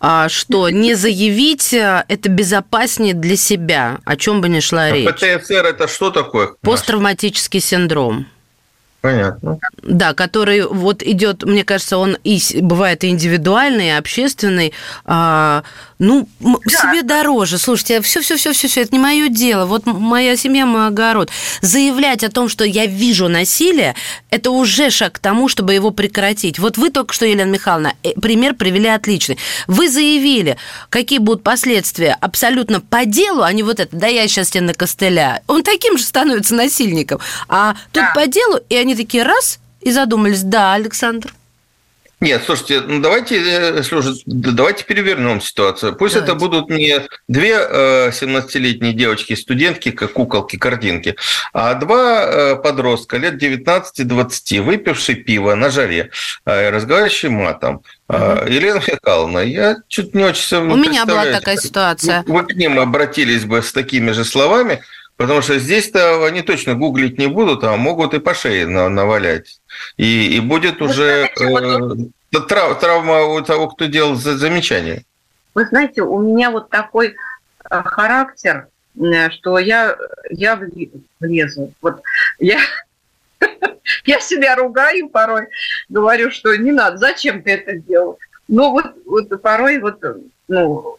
а, 0.00 0.28
что 0.28 0.68
не 0.70 0.94
заявить 0.94 1.72
э, 1.72 2.04
это 2.08 2.28
безопаснее 2.28 3.14
для 3.14 3.36
себя, 3.36 3.98
о 4.04 4.16
чем 4.16 4.40
бы 4.40 4.48
ни 4.48 4.60
шла 4.60 4.84
а 4.84 4.92
речь. 4.92 5.08
ПТСР 5.08 5.66
это 5.66 5.88
что 5.88 6.10
такое? 6.10 6.54
Посттравматический 6.62 7.60
синдром. 7.60 8.26
Понятно. 9.00 9.58
Да, 9.82 10.12
который 10.12 10.66
вот 10.66 11.02
идет, 11.04 11.44
мне 11.44 11.62
кажется, 11.62 11.98
он 11.98 12.16
и 12.24 12.40
бывает 12.60 13.04
и 13.04 13.08
индивидуальный, 13.08 13.88
и 13.88 13.90
общественный. 13.90 14.72
А, 15.04 15.62
ну, 16.00 16.28
да. 16.40 16.58
себе 16.66 17.02
дороже. 17.02 17.58
Слушайте, 17.58 18.00
все, 18.02 18.20
все, 18.20 18.36
все, 18.36 18.52
все, 18.52 18.68
все, 18.68 18.82
это 18.82 18.92
не 18.92 18.98
мое 18.98 19.28
дело. 19.28 19.66
Вот 19.66 19.86
моя 19.86 20.36
семья, 20.36 20.66
мой 20.66 20.88
огород. 20.88 21.30
Заявлять 21.60 22.24
о 22.24 22.30
том, 22.30 22.48
что 22.48 22.64
я 22.64 22.86
вижу 22.86 23.28
насилие, 23.28 23.94
это 24.30 24.50
уже 24.50 24.90
шаг 24.90 25.14
к 25.14 25.18
тому, 25.20 25.48
чтобы 25.48 25.74
его 25.74 25.92
прекратить. 25.92 26.58
Вот 26.58 26.76
вы 26.76 26.90
только 26.90 27.14
что, 27.14 27.24
Елена 27.24 27.50
Михайловна, 27.50 27.94
э, 28.02 28.12
пример 28.20 28.54
привели 28.54 28.88
отличный. 28.88 29.38
Вы 29.68 29.88
заявили, 29.88 30.56
какие 30.88 31.18
будут 31.18 31.42
последствия 31.44 32.16
абсолютно 32.20 32.80
по 32.80 33.04
делу, 33.04 33.42
а 33.42 33.52
не 33.52 33.62
вот 33.62 33.78
это, 33.78 33.94
да 33.96 34.08
я 34.08 34.26
сейчас 34.26 34.50
тебе 34.50 34.62
на 34.62 34.74
костыля. 34.74 35.42
Он 35.46 35.62
таким 35.62 35.98
же 35.98 36.04
становится 36.04 36.54
насильником. 36.54 37.20
А 37.48 37.74
тут 37.92 38.02
да. 38.02 38.12
по 38.14 38.26
делу, 38.26 38.58
и 38.68 38.76
они 38.76 38.87
они 38.88 38.96
такие 38.96 39.22
раз 39.22 39.60
и 39.82 39.92
задумались, 39.92 40.42
да, 40.42 40.72
Александр. 40.72 41.34
Нет, 42.20 42.42
слушайте, 42.44 42.80
ну 42.80 43.00
давайте, 43.00 43.40
э, 43.40 43.82
слушайте, 43.84 44.22
давайте 44.26 44.84
перевернем 44.84 45.40
ситуацию. 45.40 45.94
Пусть 45.94 46.14
давайте. 46.14 46.32
это 46.32 46.40
будут 46.40 46.68
не 46.68 47.06
две 47.28 47.52
17-летние 47.54 48.92
э, 48.92 48.96
девочки, 48.96 49.36
студентки, 49.36 49.92
как 49.92 50.14
куколки, 50.14 50.56
картинки, 50.56 51.14
а 51.52 51.74
два 51.74 52.24
э, 52.24 52.56
подростка 52.56 53.18
лет 53.18 53.40
19-20, 53.40 54.62
выпившие 54.62 55.16
пиво 55.16 55.54
на 55.54 55.70
жаре, 55.70 56.10
разговаривающие 56.44 57.30
матом. 57.30 57.82
Угу. 58.08 58.18
Елена 58.48 58.80
Михайловна, 58.84 59.38
я 59.40 59.76
чуть 59.86 60.14
не 60.14 60.24
очень... 60.24 60.56
У 60.56 60.76
меня 60.76 61.06
была 61.06 61.26
такая 61.26 61.56
ситуация. 61.56 62.24
Вы, 62.26 62.40
вы 62.40 62.46
к 62.46 62.56
ним 62.56 62.80
обратились 62.80 63.44
бы 63.44 63.62
с 63.62 63.72
такими 63.72 64.10
же 64.10 64.24
словами, 64.24 64.80
Потому 65.18 65.42
что 65.42 65.58
здесь-то 65.58 66.24
они 66.24 66.42
точно 66.42 66.76
гуглить 66.76 67.18
не 67.18 67.26
будут, 67.26 67.64
а 67.64 67.76
могут 67.76 68.14
и 68.14 68.20
по 68.20 68.34
шее 68.34 68.68
навалять. 68.68 69.60
И, 69.96 70.36
и 70.36 70.40
будет 70.40 70.78
Вы 70.78 70.86
уже 70.86 71.28
знаете, 71.34 72.12
э, 72.36 72.40
трав, 72.48 72.78
травма 72.78 73.24
у 73.24 73.42
того, 73.42 73.66
кто 73.66 73.86
делал 73.86 74.14
замечание. 74.14 75.04
Вы 75.56 75.66
знаете, 75.66 76.02
у 76.02 76.20
меня 76.20 76.52
вот 76.52 76.70
такой 76.70 77.08
э, 77.08 77.82
характер, 77.82 78.68
что 79.30 79.58
я, 79.58 79.96
я 80.30 80.56
влезу. 81.18 81.72
Вот 81.82 82.00
я, 82.38 82.60
я 84.04 84.20
себя 84.20 84.54
ругаю 84.54 85.08
порой, 85.08 85.48
говорю, 85.88 86.30
что 86.30 86.56
не 86.56 86.70
надо, 86.70 86.96
зачем 86.96 87.42
ты 87.42 87.54
это 87.54 87.76
делал? 87.76 88.20
Но 88.46 88.70
вот, 88.70 88.86
вот 89.04 89.42
порой 89.42 89.80
вот, 89.80 90.00
ну, 90.46 90.96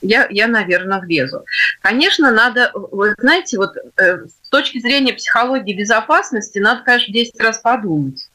я, 0.00 0.26
я, 0.30 0.46
наверное, 0.46 1.00
влезу. 1.00 1.44
Конечно, 1.80 2.30
надо, 2.30 2.70
вы 2.74 3.14
знаете, 3.18 3.56
вот 3.56 3.76
э, 3.76 4.26
с 4.26 4.48
точки 4.48 4.78
зрения 4.78 5.12
психологии 5.12 5.74
безопасности, 5.74 6.58
надо, 6.58 6.82
конечно, 6.82 7.12
10 7.12 7.40
раз 7.40 7.58
подумать. 7.58 8.28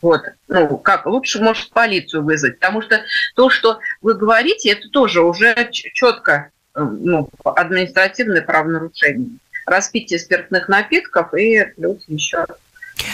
Вот, 0.00 0.22
ну, 0.46 0.78
как 0.78 1.06
лучше, 1.06 1.42
может, 1.42 1.70
полицию 1.70 2.22
вызвать, 2.22 2.60
потому 2.60 2.82
что 2.82 3.02
то, 3.34 3.50
что 3.50 3.80
вы 4.00 4.14
говорите, 4.14 4.70
это 4.70 4.88
тоже 4.90 5.22
уже 5.22 5.68
четко 5.72 6.50
э, 6.74 6.80
ну, 6.80 7.28
административное 7.44 8.42
правонарушение. 8.42 9.38
Распитие 9.66 10.18
спиртных 10.18 10.68
напитков 10.68 11.34
и 11.34 11.64
плюс 11.76 12.04
еще 12.06 12.46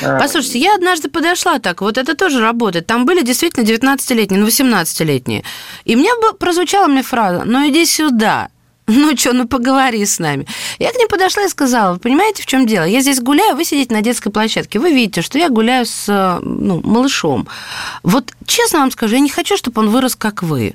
Послушайте, 0.00 0.58
я 0.58 0.74
однажды 0.74 1.08
подошла 1.08 1.58
так, 1.58 1.80
вот 1.80 1.98
это 1.98 2.14
тоже 2.14 2.40
работает. 2.40 2.86
Там 2.86 3.04
были 3.06 3.22
действительно 3.22 3.64
19-летние, 3.64 4.40
ну 4.40 4.46
18-летние. 4.46 5.44
И 5.84 5.96
мне 5.96 6.10
прозвучала 6.38 6.86
мне 6.86 7.02
фраза, 7.02 7.42
ну 7.44 7.68
иди 7.68 7.86
сюда. 7.86 8.48
Ну 8.86 9.16
что, 9.16 9.32
ну 9.32 9.48
поговори 9.48 10.04
с 10.04 10.18
нами. 10.18 10.46
Я 10.78 10.92
к 10.92 10.96
ним 10.96 11.08
подошла 11.08 11.44
и 11.44 11.48
сказала, 11.48 11.94
вы 11.94 11.98
понимаете, 11.98 12.42
в 12.42 12.46
чем 12.46 12.66
дело? 12.66 12.84
Я 12.84 13.00
здесь 13.00 13.20
гуляю, 13.20 13.56
вы 13.56 13.64
сидите 13.64 13.94
на 13.94 14.02
детской 14.02 14.30
площадке. 14.30 14.78
Вы 14.78 14.92
видите, 14.92 15.22
что 15.22 15.38
я 15.38 15.48
гуляю 15.48 15.86
с 15.86 16.38
ну, 16.42 16.80
малышом. 16.84 17.48
Вот 18.02 18.32
честно 18.46 18.80
вам 18.80 18.90
скажу, 18.90 19.14
я 19.14 19.20
не 19.20 19.30
хочу, 19.30 19.56
чтобы 19.56 19.80
он 19.80 19.88
вырос, 19.88 20.16
как 20.16 20.42
вы. 20.42 20.74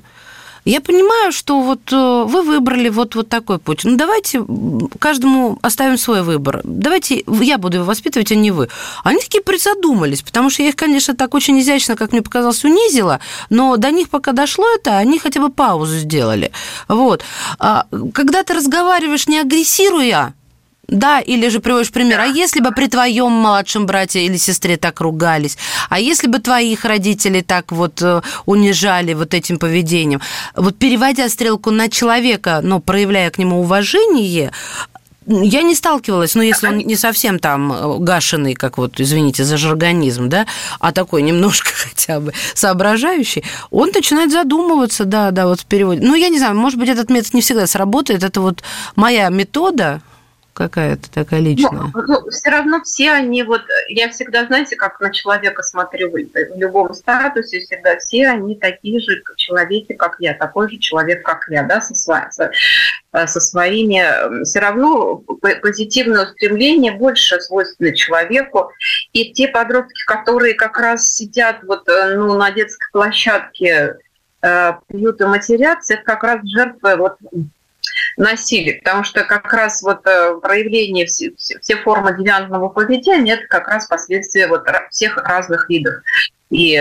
Я 0.64 0.80
понимаю, 0.80 1.32
что 1.32 1.60
вот 1.60 1.80
э, 1.92 2.24
вы 2.26 2.42
выбрали 2.42 2.88
вот, 2.88 3.14
вот 3.14 3.28
такой 3.28 3.58
путь. 3.58 3.84
Ну, 3.84 3.96
давайте 3.96 4.44
каждому 4.98 5.58
оставим 5.62 5.96
свой 5.96 6.22
выбор. 6.22 6.60
Давайте 6.64 7.24
я 7.26 7.58
буду 7.58 7.78
его 7.78 7.86
воспитывать, 7.86 8.32
а 8.32 8.34
не 8.34 8.50
вы. 8.50 8.68
Они 9.04 9.18
такие 9.18 9.42
призадумались, 9.42 10.22
потому 10.22 10.50
что 10.50 10.62
я 10.62 10.68
их, 10.68 10.76
конечно, 10.76 11.14
так 11.14 11.34
очень 11.34 11.58
изящно, 11.60 11.96
как 11.96 12.12
мне 12.12 12.22
показалось, 12.22 12.64
унизила, 12.64 13.20
но 13.48 13.76
до 13.76 13.90
них 13.90 14.10
пока 14.10 14.32
дошло 14.32 14.66
это, 14.74 14.98
они 14.98 15.18
хотя 15.18 15.40
бы 15.40 15.50
паузу 15.50 15.96
сделали. 15.96 16.52
Вот. 16.88 17.22
А 17.58 17.86
когда 18.12 18.42
ты 18.42 18.54
разговариваешь 18.54 19.28
не 19.28 19.38
агрессируя, 19.38 20.34
да, 20.90 21.20
или 21.20 21.48
же 21.48 21.60
приводишь 21.60 21.92
пример. 21.92 22.20
А 22.20 22.26
если 22.26 22.60
бы 22.60 22.72
при 22.72 22.88
твоем 22.88 23.32
младшем 23.32 23.86
брате 23.86 24.24
или 24.26 24.36
сестре 24.36 24.76
так 24.76 25.00
ругались? 25.00 25.56
А 25.88 26.00
если 26.00 26.26
бы 26.26 26.40
твоих 26.40 26.84
родителей 26.84 27.42
так 27.42 27.72
вот 27.72 28.02
э, 28.02 28.22
унижали 28.44 29.14
вот 29.14 29.32
этим 29.32 29.58
поведением? 29.58 30.20
Вот 30.56 30.76
переводя 30.76 31.28
стрелку 31.28 31.70
на 31.70 31.88
человека, 31.88 32.60
но 32.62 32.80
проявляя 32.80 33.30
к 33.30 33.38
нему 33.38 33.60
уважение, 33.60 34.50
я 35.26 35.62
не 35.62 35.74
сталкивалась, 35.74 36.34
ну, 36.34 36.42
если 36.42 36.66
он 36.66 36.78
не 36.78 36.96
совсем 36.96 37.38
там 37.38 37.72
э, 37.72 37.98
гашеный, 37.98 38.54
как 38.54 38.78
вот, 38.78 38.98
извините 38.98 39.44
за 39.44 39.56
жаргонизм, 39.58 40.28
да, 40.28 40.46
а 40.80 40.92
такой 40.92 41.22
немножко 41.22 41.70
хотя 41.74 42.18
бы 42.18 42.32
соображающий, 42.54 43.44
он 43.70 43.90
начинает 43.94 44.32
задумываться, 44.32 45.04
да, 45.04 45.30
да, 45.30 45.46
вот 45.46 45.60
в 45.60 45.66
переводе. 45.66 46.00
Ну, 46.02 46.16
я 46.16 46.30
не 46.30 46.38
знаю, 46.38 46.56
может 46.56 46.80
быть, 46.80 46.88
этот 46.88 47.10
метод 47.10 47.34
не 47.34 47.42
всегда 47.42 47.66
сработает, 47.68 48.24
это 48.24 48.40
вот 48.40 48.64
моя 48.96 49.28
метода, 49.28 50.02
какая-то 50.54 51.10
такая 51.10 51.40
личная? 51.40 51.90
Ну, 51.94 52.02
ну, 52.06 52.30
все 52.30 52.50
равно 52.50 52.82
все 52.82 53.10
они 53.12 53.42
вот, 53.42 53.62
я 53.88 54.10
всегда, 54.10 54.46
знаете, 54.46 54.76
как 54.76 55.00
на 55.00 55.12
человека 55.12 55.62
смотрю 55.62 56.10
в 56.10 56.58
любом 56.58 56.94
статусе, 56.94 57.60
всегда 57.60 57.98
все 57.98 58.28
они 58.28 58.56
такие 58.56 59.00
же 59.00 59.22
человеки, 59.36 59.94
как 59.94 60.16
я, 60.18 60.34
такой 60.34 60.70
же 60.70 60.78
человек, 60.78 61.24
как 61.24 61.46
я, 61.48 61.62
да, 61.62 61.80
со, 61.80 61.94
со, 61.94 62.50
со 63.12 63.40
своими, 63.40 64.44
все 64.44 64.60
равно 64.60 65.16
позитивное 65.62 66.26
устремление 66.26 66.92
больше 66.92 67.40
свойственно 67.40 67.94
человеку, 67.94 68.70
и 69.12 69.32
те 69.32 69.48
подростки, 69.48 70.04
которые 70.06 70.54
как 70.54 70.78
раз 70.78 71.12
сидят 71.12 71.62
вот, 71.64 71.88
э, 71.88 72.16
ну, 72.16 72.34
на 72.34 72.50
детской 72.50 72.90
площадке, 72.92 73.96
э, 74.42 74.72
пьют 74.88 75.20
и 75.20 75.24
матерятся, 75.24 75.94
это 75.94 76.02
как 76.04 76.22
раз 76.22 76.40
жертвы 76.44 76.96
вот 76.96 77.16
насилия, 78.16 78.74
потому 78.74 79.04
что 79.04 79.24
как 79.24 79.52
раз 79.52 79.82
вот 79.82 80.06
э, 80.06 80.38
проявление 80.42 81.06
все, 81.06 81.32
все 81.36 81.76
формы 81.76 82.16
девиантного 82.16 82.68
поведения 82.68 83.34
это 83.34 83.46
как 83.46 83.68
раз 83.68 83.86
последствия 83.86 84.46
вот 84.46 84.66
всех 84.90 85.16
разных 85.16 85.68
видов 85.68 85.94
и, 86.50 86.74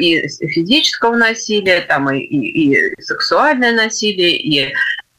и 0.00 0.28
физического 0.28 1.16
насилия, 1.16 1.82
там 1.82 2.10
и, 2.10 2.18
и, 2.18 2.74
и 2.74 3.02
сексуальное 3.02 3.72
насилие, 3.72 4.36
и 4.36 4.74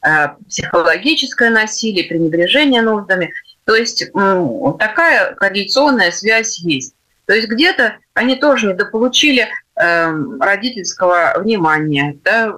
э, 0.06 0.28
психологическое 0.46 1.50
насилие, 1.50 2.04
пренебрежение 2.04 2.82
нуждами. 2.82 3.32
То 3.64 3.74
есть 3.74 4.02
э, 4.02 4.44
такая 4.78 5.34
корреляционная 5.34 6.10
связь 6.10 6.58
есть. 6.60 6.94
То 7.26 7.34
есть 7.34 7.48
где-то 7.48 7.98
они 8.14 8.36
тоже 8.36 8.68
недополучили 8.68 9.48
э, 9.76 10.12
родительского 10.40 11.34
внимания 11.38 12.18
да, 12.24 12.54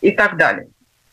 и 0.00 0.10
так 0.12 0.36
далее. 0.36 0.68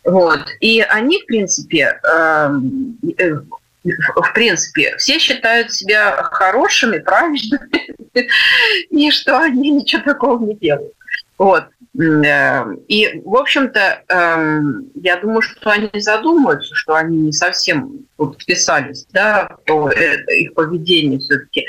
Вот. 0.05 0.41
И 0.59 0.81
они, 0.81 1.21
в 1.21 1.25
принципе, 1.25 1.99
эм, 2.03 2.97
э, 3.17 3.35
в 3.83 4.33
принципе, 4.33 4.95
все 4.97 5.19
считают 5.19 5.71
себя 5.71 6.23
хорошими, 6.23 6.99
правильными, 6.99 7.95
и 8.89 9.11
что 9.11 9.39
они 9.39 9.71
ничего 9.71 10.01
такого 10.03 10.43
не 10.45 10.55
делают. 10.55 10.93
Вот. 11.37 11.65
Э, 11.99 12.65
и, 12.87 13.21
в 13.23 13.35
общем-то, 13.35 14.03
эм, 14.07 14.89
я 14.95 15.17
думаю, 15.17 15.41
что 15.41 15.71
они 15.71 15.89
задумаются, 15.93 16.73
что 16.75 16.95
они 16.95 17.17
не 17.17 17.31
совсем 17.31 18.05
вот 18.17 18.41
вписались, 18.41 19.05
да, 19.11 19.49
то 19.65 19.89
э, 19.89 20.23
их 20.37 20.53
поведение 20.53 21.19
все-таки 21.19 21.65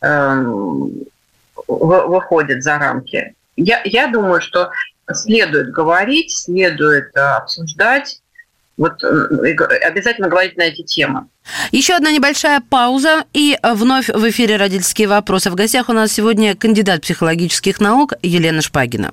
эм, 0.00 0.92
выходит 1.66 2.62
за 2.62 2.78
рамки. 2.78 3.34
Я, 3.56 3.82
я 3.84 4.08
думаю, 4.08 4.40
что 4.40 4.70
следует 5.12 5.70
говорить, 5.70 6.32
следует 6.32 7.14
э, 7.14 7.20
обсуждать, 7.20 8.20
вот 8.76 9.02
э, 9.04 9.54
обязательно 9.86 10.28
говорить 10.28 10.56
на 10.56 10.62
эти 10.62 10.82
темы. 10.82 11.26
Еще 11.70 11.94
одна 11.94 12.10
небольшая 12.10 12.60
пауза, 12.60 13.24
и 13.32 13.58
вновь 13.62 14.08
в 14.08 14.28
эфире 14.30 14.56
«Родительские 14.56 15.08
вопросы». 15.08 15.50
В 15.50 15.54
гостях 15.54 15.88
у 15.88 15.92
нас 15.92 16.12
сегодня 16.12 16.56
кандидат 16.56 17.02
психологических 17.02 17.80
наук 17.80 18.14
Елена 18.22 18.62
Шпагина. 18.62 19.12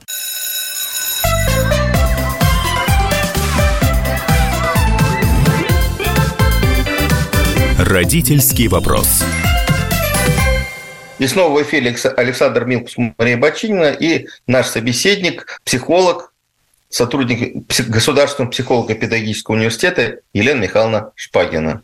Родительский 7.77 8.67
вопрос. 8.67 9.23
И 11.21 11.27
снова 11.27 11.59
в 11.59 11.61
эфире 11.61 11.95
Александр 12.17 12.65
Милкус, 12.65 12.95
Мария 12.97 13.37
Бочинина 13.37 13.91
и 13.91 14.25
наш 14.47 14.65
собеседник, 14.65 15.59
психолог, 15.63 16.33
сотрудник 16.89 17.63
Государственного 17.89 18.49
психолого-педагогического 18.49 19.53
университета 19.53 20.21
Елена 20.33 20.61
Михайловна 20.61 21.11
Шпагина. 21.13 21.83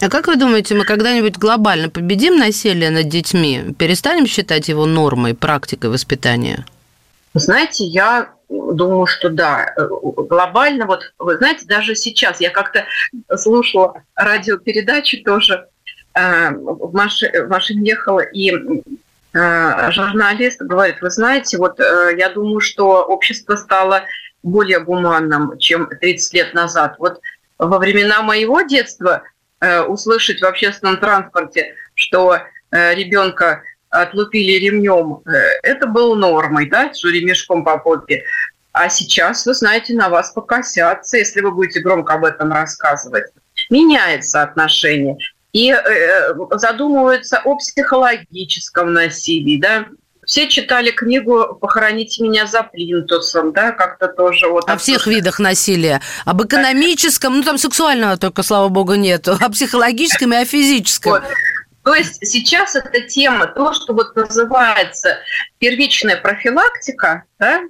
А 0.00 0.08
как 0.08 0.26
вы 0.26 0.36
думаете, 0.36 0.74
мы 0.74 0.86
когда-нибудь 0.86 1.36
глобально 1.36 1.90
победим 1.90 2.38
насилие 2.38 2.88
над 2.88 3.10
детьми? 3.10 3.74
Перестанем 3.78 4.26
считать 4.26 4.68
его 4.70 4.86
нормой, 4.86 5.34
практикой 5.34 5.90
воспитания? 5.90 6.64
Знаете, 7.34 7.84
я 7.84 8.30
думаю, 8.48 9.04
что 9.06 9.28
да. 9.28 9.74
Глобально, 9.76 10.86
вот 10.86 11.12
вы 11.18 11.36
знаете, 11.36 11.66
даже 11.66 11.94
сейчас 11.94 12.40
я 12.40 12.48
как-то 12.48 12.86
слушала 13.36 14.02
радиопередачу 14.14 15.22
тоже, 15.22 15.66
в 16.14 16.90
машине, 16.92 17.44
в 17.44 17.48
машине 17.48 17.90
ехала, 17.90 18.20
и 18.20 18.50
э, 18.50 19.90
журналист 19.90 20.60
говорит, 20.60 21.00
вы 21.00 21.10
знаете, 21.10 21.58
вот 21.58 21.78
э, 21.80 22.14
я 22.18 22.30
думаю, 22.30 22.60
что 22.60 23.02
общество 23.04 23.56
стало 23.56 24.04
более 24.42 24.80
гуманным, 24.80 25.58
чем 25.58 25.88
30 25.88 26.34
лет 26.34 26.54
назад. 26.54 26.96
Вот 26.98 27.20
во 27.58 27.78
времена 27.78 28.22
моего 28.22 28.62
детства 28.62 29.22
Э, 29.60 29.82
услышать 29.82 30.40
в 30.40 30.44
общественном 30.44 30.98
транспорте, 30.98 31.74
что 31.94 32.38
э, 32.70 32.94
ребенка 32.94 33.62
отлупили 33.90 34.52
ремнем, 34.52 35.20
э, 35.26 35.30
это 35.64 35.88
было 35.88 36.14
нормой, 36.14 36.68
да, 36.70 36.94
что 36.94 37.08
ремешком 37.08 37.64
по 37.64 37.76
попе. 37.78 38.22
А 38.70 38.88
сейчас, 38.88 39.46
вы 39.46 39.54
знаете, 39.54 39.94
на 39.94 40.10
вас 40.10 40.30
покосятся, 40.30 41.16
если 41.16 41.40
вы 41.40 41.50
будете 41.50 41.80
громко 41.80 42.14
об 42.14 42.24
этом 42.24 42.52
рассказывать. 42.52 43.24
Меняется 43.68 44.42
отношение. 44.42 45.16
И 45.58 45.72
э, 45.72 46.34
задумываются 46.52 47.40
о 47.44 47.56
психологическом 47.56 48.92
насилии, 48.92 49.60
да, 49.60 49.86
все 50.24 50.46
читали 50.48 50.92
книгу 50.92 51.58
«Похороните 51.60 52.22
меня 52.22 52.46
за 52.46 52.62
плинтусом», 52.62 53.52
да, 53.52 53.72
как-то 53.72 54.06
тоже 54.06 54.46
вот. 54.46 54.70
О 54.70 54.76
всех 54.76 55.08
видах 55.08 55.40
насилия. 55.40 56.00
Об 56.24 56.44
экономическом, 56.44 57.38
ну 57.38 57.42
там 57.42 57.58
сексуального 57.58 58.16
только, 58.16 58.44
слава 58.44 58.68
богу, 58.68 58.94
нету. 58.94 59.32
О 59.40 59.48
психологическом 59.48 60.32
и 60.32 60.36
о 60.36 60.44
физическом. 60.44 61.12
Вот. 61.12 61.22
То 61.82 61.94
есть 61.94 62.24
сейчас 62.24 62.76
эта 62.76 63.00
тема, 63.00 63.46
то, 63.46 63.72
что 63.72 63.94
вот 63.94 64.14
называется 64.14 65.16
первичная 65.58 66.18
профилактика, 66.18 67.24
да, 67.40 67.62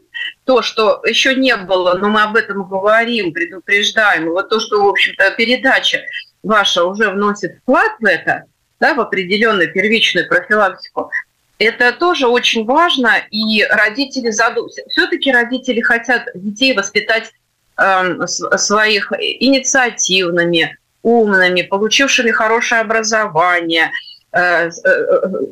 то, 0.45 0.61
что 0.61 1.01
еще 1.07 1.36
не 1.36 1.57
было, 1.57 1.95
но 1.95 2.09
мы 2.09 2.22
об 2.22 2.36
этом 2.36 2.68
говорим, 2.68 3.32
предупреждаем, 3.32 4.30
вот 4.30 4.51
то, 4.51 4.61
что, 4.61 4.82
в 4.82 4.89
общем-то, 4.89 5.30
передача 5.39 6.01
ваша 6.43 6.84
уже 6.84 7.11
вносит 7.11 7.59
вклад 7.62 7.93
в 8.01 8.05
это, 8.05 8.45
да, 8.80 8.95
в 8.95 9.01
определенную 9.01 9.72
первичную 9.72 10.28
профилактику, 10.28 11.11
это 11.59 11.93
тоже 11.93 12.28
очень 12.28 12.64
важно, 12.64 13.16
и 13.30 13.64
родители 13.64 14.30
задумываются. 14.30 14.82
Все-таки 14.89 15.32
родители 15.32 15.80
хотят 15.80 16.28
детей 16.34 16.74
воспитать 16.76 17.32
э, 17.76 18.26
своих 18.26 19.12
инициативными, 19.18 20.78
умными, 21.03 21.62
получившими 21.62 22.30
хорошее 22.30 22.80
образование, 22.82 23.91
э, 24.32 24.68
э, 24.68 24.70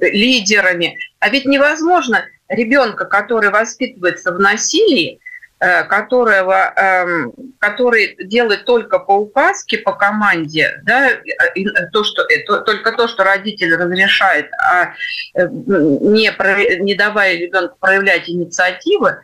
лидерами. 0.01 0.97
А 1.19 1.29
ведь 1.29 1.45
невозможно 1.45 2.25
ребенка, 2.49 3.05
который 3.05 3.51
воспитывается 3.51 4.33
в 4.33 4.39
насилии, 4.39 5.19
которого, 5.59 6.73
эм, 6.77 7.33
который 7.59 8.17
делает 8.25 8.67
только 8.67 8.99
по 8.99 9.13
указке, 9.13 9.79
по 9.79 9.93
команде, 9.93 10.81
да, 10.85 11.13
то, 11.93 12.05
что, 12.05 12.27
то, 12.47 12.61
только 12.61 12.93
то, 12.93 13.09
что 13.09 13.25
родитель 13.25 13.75
разрешает, 13.75 14.51
а 14.59 14.93
э, 15.35 15.49
не, 15.49 16.31
не 16.83 16.95
давая 16.95 17.37
ребенку 17.37 17.77
проявлять 17.81 18.29
инициативы, 18.29 19.19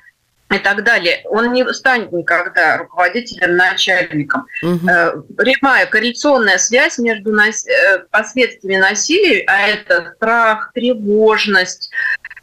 и 0.51 0.59
так 0.59 0.85
далее, 0.85 1.23
он 1.25 1.53
не 1.53 1.71
станет 1.73 2.13
никогда 2.13 2.77
руководителем, 2.77 3.57
начальником. 3.57 4.45
Угу. 4.63 5.25
Прямая 5.39 5.87
корреляционная 5.87 6.59
связь 6.59 6.99
между 6.99 7.33
нас... 7.33 7.67
последствиями 8.11 8.79
насилия, 8.79 9.45
а 9.47 9.69
это 9.69 10.13
страх, 10.17 10.73
тревожность, 10.75 11.91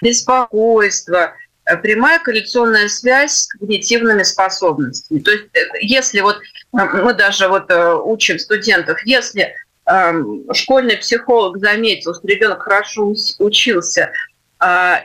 беспокойство– 0.02 1.34
Э, 1.39 1.39
прямая 1.78 2.20
корреляционная 2.20 2.88
связь 2.88 3.34
с 3.34 3.48
когнитивными 3.48 4.24
способностями. 4.24 5.20
То 5.20 5.32
есть 5.32 5.46
э, 5.54 5.60
если 5.82 6.22
вот 6.22 6.38
э, 6.38 6.40
мы 6.72 7.14
даже 7.14 7.48
вот 7.48 7.72
учим 7.72 8.40
студентов, 8.40 9.00
если 9.06 9.56
эм, 9.86 10.46
школьный 10.54 10.98
психолог 10.98 11.58
заметил, 11.60 12.14
что 12.14 12.28
ребенок 12.28 12.64
хорошо 12.64 13.14
учился, 13.40 14.12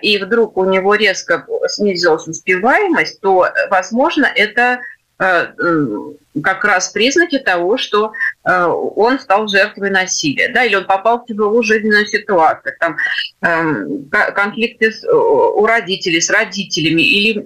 и 0.03 0.19
вдруг 0.21 0.57
у 0.57 0.65
него 0.65 0.97
резко 0.97 1.47
снизилась 1.69 2.27
успеваемость, 2.27 3.21
то, 3.21 3.49
возможно, 3.71 4.27
это 4.27 4.81
Э, 4.81 4.94
как 5.17 6.65
раз 6.65 6.89
признаки 6.89 7.39
того, 7.39 7.77
что 7.77 8.13
э, 8.45 8.65
он 8.65 9.21
стал 9.21 9.47
жертвой 9.47 9.91
насилия, 9.91 10.49
да, 10.49 10.65
или 10.65 10.75
он 10.75 10.87
попал 10.87 11.21
в 11.21 11.27
тяжелую 11.27 11.63
жизненную 11.63 12.07
ситуацию, 12.07 12.75
там, 12.81 12.97
эм, 13.43 14.11
конфликты 14.11 14.93
у 15.13 15.65
родителей, 15.65 16.21
с 16.21 16.31
родителями, 16.31 17.03
или 17.03 17.45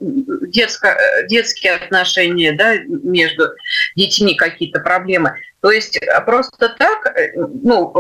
детско, 0.49 0.97
детские 1.29 1.75
отношения, 1.75 2.53
да, 2.53 2.77
между 2.79 3.51
детьми 3.97 4.35
какие-то 4.35 4.81
проблемы. 4.81 5.35
То 5.61 5.71
есть 5.71 6.01
просто 6.25 6.71
так, 6.71 7.07
э, 7.15 7.33
ну, 7.37 7.93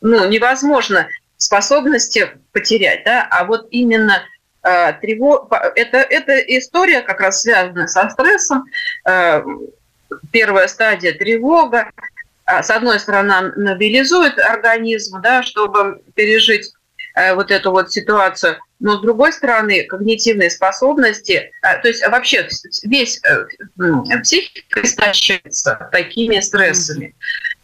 ну 0.00 0.28
невозможно 0.28 1.08
способности 1.36 2.28
потерять, 2.52 3.02
да, 3.04 3.26
а 3.30 3.44
вот 3.44 3.66
именно 3.70 4.22
Э, 4.62 4.92
это, 5.74 5.98
это 5.98 6.38
история 6.38 7.00
как 7.00 7.20
раз 7.20 7.42
связана 7.42 7.86
со 7.86 8.08
стрессом. 8.10 8.64
Э, 9.08 9.42
первая 10.30 10.68
стадия 10.68 11.12
тревога. 11.12 11.90
А, 12.44 12.62
с 12.62 12.70
одной 12.70 12.98
стороны, 12.98 13.52
мобилизует 13.56 14.38
организм, 14.38 15.20
да, 15.22 15.42
чтобы 15.42 16.02
пережить 16.14 16.72
э, 17.14 17.34
вот 17.34 17.50
эту 17.50 17.70
вот 17.70 17.92
ситуацию, 17.92 18.58
но 18.80 18.98
с 18.98 19.02
другой 19.02 19.32
стороны, 19.32 19.84
когнитивные 19.84 20.50
способности, 20.50 21.52
то 21.60 21.86
есть 21.86 22.04
вообще 22.06 22.48
весь 22.82 23.20
психика 24.22 24.82
истощается 24.82 25.90
такими 25.92 26.40
стрессами. 26.40 27.14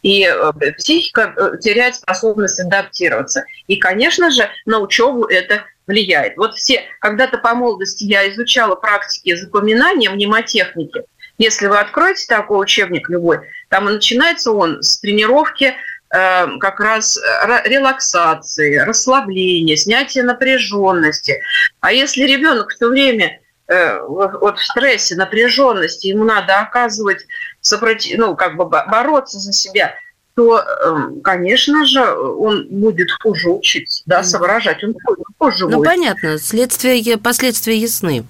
И 0.03 0.31
психика 0.77 1.57
теряет 1.63 1.97
способность 1.97 2.61
адаптироваться. 2.61 3.45
И, 3.67 3.77
конечно 3.77 4.31
же, 4.31 4.49
на 4.67 4.79
учебу 4.79 5.25
это 5.25 5.65
влияет. 5.87 6.37
Вот 6.37 6.55
все, 6.55 6.83
когда-то 7.01 7.39
по 7.39 7.55
молодости 7.55 8.05
я 8.05 8.29
изучала 8.31 8.75
практики 8.75 9.35
запоминания 9.35 10.11
мнемотехники. 10.11 11.03
Если 11.39 11.67
вы 11.67 11.79
откроете 11.79 12.27
такой 12.29 12.63
учебник 12.63 13.09
любой, 13.11 13.41
там 13.69 13.89
и 13.89 13.93
начинается 13.93 14.53
он 14.53 14.83
с 14.83 14.99
тренировки 15.01 15.75
э, 15.75 16.59
как 16.59 16.81
раз 16.81 17.19
релаксации, 17.65 18.79
расслабления, 18.79 19.77
снятия 19.77 20.23
напряженности. 20.23 21.41
А 21.81 21.93
если 21.93 22.23
ребенок 22.23 22.71
все 22.71 22.89
время 22.89 23.41
э, 23.69 24.01
вот 24.01 24.59
в 24.59 24.65
стрессе, 24.65 25.15
напряженности, 25.15 26.07
ему 26.09 26.25
надо 26.25 26.59
оказывать 26.61 27.27
сопротив... 27.61 28.19
ну, 28.19 28.35
как 28.35 28.57
бы 28.57 28.65
бороться 28.65 29.39
за 29.39 29.53
себя– 29.53 29.95
то, 30.37 30.59
эм, 30.61 31.21
конечно 31.23 31.87
же, 31.87 32.03
он 32.15 32.67
будет 32.69 33.09
хуже 33.23 33.49
учиться, 33.49 34.03
да, 34.05 34.23
соображать, 34.23 34.85
он 34.85 34.95
хуже 35.39 35.67
Ну, 35.67 35.79
будет. 35.79 35.87
понятно, 35.87 36.39
следствия, 36.39 37.17
последствия 37.17 37.77
ясны. 37.79 38.23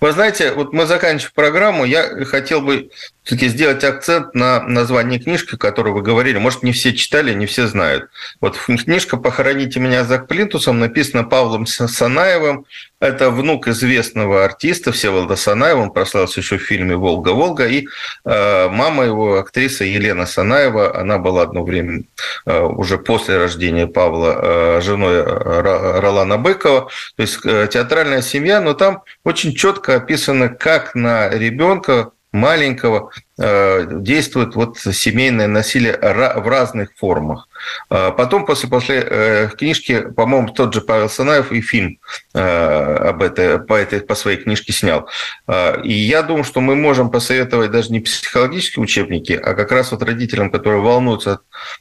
Вы 0.00 0.12
знаете, 0.12 0.52
вот 0.52 0.72
мы 0.72 0.86
заканчиваем 0.86 1.32
программу, 1.34 1.84
я 1.84 2.24
хотел 2.24 2.62
бы 2.62 2.90
все-таки 3.22 3.48
сделать 3.48 3.84
акцент 3.84 4.34
на 4.34 4.62
название 4.62 5.20
книжки, 5.20 5.56
которую 5.56 5.94
вы 5.94 6.02
говорили. 6.02 6.38
Может, 6.38 6.62
не 6.64 6.72
все 6.72 6.92
читали, 6.92 7.32
не 7.32 7.46
все 7.46 7.68
знают. 7.68 8.08
Вот 8.40 8.56
книжка 8.58 9.16
«Похороните 9.16 9.78
меня 9.78 10.04
за 10.04 10.18
плинтусом» 10.18 10.80
написана 10.80 11.22
Павлом 11.22 11.66
Санаевым. 11.66 12.66
Это 12.98 13.30
внук 13.30 13.68
известного 13.68 14.44
артиста 14.44 14.92
Всеволода 14.92 15.36
Санаева. 15.36 15.80
Он 15.80 15.92
прославился 15.92 16.40
еще 16.40 16.58
в 16.58 16.62
фильме 16.62 16.96
«Волга-Волга». 16.96 17.66
И 17.66 17.86
э, 18.24 18.68
мама 18.68 19.04
его, 19.04 19.38
актриса 19.38 19.84
Елена 19.84 20.26
Санаева, 20.26 20.98
она 20.98 21.18
была 21.18 21.42
одно 21.42 21.64
время, 21.64 22.02
э, 22.46 22.60
уже 22.60 22.98
после 22.98 23.38
рождения 23.38 23.86
Павла, 23.86 24.38
э, 24.78 24.80
женой 24.82 25.22
Ролана 25.22 26.38
Быкова. 26.38 26.90
То 27.16 27.22
есть 27.22 27.38
э, 27.44 27.68
театральная 27.70 28.22
семья, 28.22 28.60
но 28.60 28.74
там 28.74 29.02
очень 29.24 29.54
четко 29.54 29.96
описано, 29.96 30.48
как 30.48 30.94
на 30.94 31.28
ребенка 31.28 32.10
маленького 32.32 33.10
э, 33.38 33.86
действует 34.00 34.54
вот 34.54 34.78
семейное 34.78 35.46
насилие 35.46 35.96
в 35.96 36.48
разных 36.48 36.90
формах. 36.96 37.48
А 37.90 38.10
потом, 38.10 38.46
после, 38.46 38.68
после 38.68 39.06
э, 39.06 39.48
книжки, 39.48 40.00
по-моему, 40.00 40.48
тот 40.48 40.72
же 40.74 40.80
Павел 40.80 41.08
Санаев 41.08 41.52
и 41.52 41.60
фильм 41.60 41.98
э, 42.34 42.40
об 42.40 43.22
этой, 43.22 43.58
по, 43.58 43.74
этой, 43.74 44.00
по 44.00 44.14
своей 44.14 44.38
книжке 44.38 44.72
снял. 44.72 45.08
А, 45.46 45.78
и 45.82 45.92
я 45.92 46.22
думаю, 46.22 46.44
что 46.44 46.60
мы 46.60 46.74
можем 46.74 47.10
посоветовать 47.10 47.70
даже 47.70 47.92
не 47.92 48.00
психологические 48.00 48.82
учебники, 48.82 49.32
а 49.32 49.54
как 49.54 49.70
раз 49.70 49.92
вот 49.92 50.02
родителям, 50.02 50.50
которые 50.50 50.80
волнуются, 50.82 51.40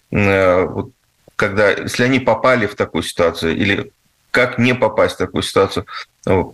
когда, 0.10 1.72
если 1.72 2.04
они 2.04 2.20
попали 2.20 2.68
в 2.68 2.76
такую 2.76 3.04
ситуацию 3.04 3.56
или 3.56 3.92
как 4.32 4.58
не 4.58 4.74
попасть 4.74 5.16
в 5.16 5.18
такую 5.18 5.44
ситуацию. 5.44 5.86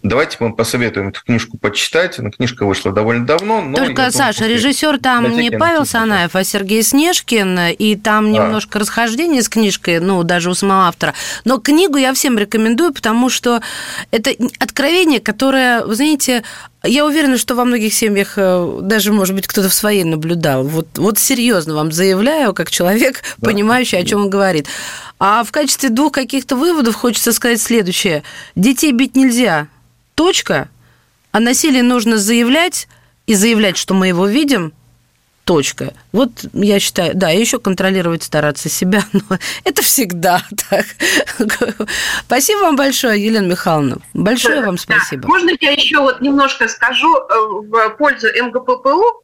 Давайте 0.01 0.37
мы 0.39 0.55
посоветуем 0.55 1.09
эту 1.09 1.21
книжку 1.23 1.57
почитать. 1.57 2.17
Она 2.19 2.31
книжка 2.31 2.65
вышла 2.65 2.91
довольно 2.91 3.25
давно. 3.25 3.61
Но 3.61 3.77
Только, 3.77 4.09
Саша, 4.11 4.39
думаю, 4.39 4.55
режиссер 4.55 4.99
там 4.99 5.29
не 5.35 5.51
Павел 5.51 5.85
Санаев, 5.85 6.35
а 6.35 6.43
Сергей 6.43 6.81
Снежкин, 6.81 7.59
и 7.77 7.95
там 7.95 8.27
а. 8.27 8.29
немножко 8.29 8.79
расхождение 8.79 9.41
с 9.41 9.49
книжкой, 9.49 9.99
ну, 9.99 10.23
даже 10.23 10.49
у 10.49 10.53
самого 10.53 10.87
автора. 10.87 11.13
Но 11.43 11.59
книгу 11.59 11.97
я 11.97 12.13
всем 12.13 12.37
рекомендую, 12.37 12.93
потому 12.93 13.29
что 13.29 13.61
это 14.11 14.31
откровение, 14.59 15.19
которое, 15.19 15.85
вы 15.85 15.95
знаете, 15.95 16.43
я 16.87 17.05
уверена, 17.05 17.37
что 17.37 17.55
во 17.55 17.65
многих 17.65 17.93
семьях 17.93 18.33
э, 18.37 18.79
даже, 18.81 19.11
может 19.11 19.35
быть, 19.35 19.47
кто-то 19.47 19.69
в 19.69 19.73
своей 19.73 20.03
наблюдал. 20.03 20.63
Вот, 20.63 20.87
вот 20.95 21.19
серьезно 21.19 21.75
вам 21.75 21.91
заявляю, 21.91 22.53
как 22.53 22.71
человек, 22.71 23.23
да. 23.37 23.49
понимающий, 23.49 23.99
о 23.99 24.03
чем 24.03 24.23
он 24.23 24.29
говорит. 24.29 24.67
А 25.19 25.43
в 25.43 25.51
качестве 25.51 25.89
двух 25.89 26.13
каких-то 26.13 26.55
выводов 26.55 26.95
хочется 26.95 27.31
сказать 27.31 27.61
следующее. 27.61 28.23
Детей 28.55 28.91
бить 28.91 29.15
нельзя. 29.15 29.67
Точка. 30.15 30.69
А 31.31 31.39
насилие 31.39 31.83
нужно 31.83 32.17
заявлять 32.17 32.87
и 33.25 33.35
заявлять, 33.35 33.77
что 33.77 33.93
мы 33.93 34.07
его 34.07 34.25
видим, 34.25 34.73
точка. 35.47 35.93
Вот 36.11 36.29
я 36.53 36.79
считаю, 36.79 37.15
да, 37.15 37.29
еще 37.29 37.57
контролировать 37.57 38.21
стараться 38.21 38.67
себя, 38.69 39.01
но 39.13 39.37
это 39.63 39.81
всегда 39.81 40.43
так. 40.69 40.85
Спасибо 42.25 42.59
вам 42.59 42.75
большое, 42.75 43.23
Елена 43.23 43.47
Михайловна. 43.47 43.97
Большое 44.13 44.61
вам 44.61 44.77
спасибо. 44.77 45.21
Да. 45.21 45.27
Можно 45.29 45.51
я 45.59 45.71
еще 45.71 45.99
вот 45.99 46.19
немножко 46.19 46.67
скажу 46.67 47.15
э, 47.15 47.23
в 47.61 47.89
пользу 47.97 48.27
МГППУ, 48.27 49.23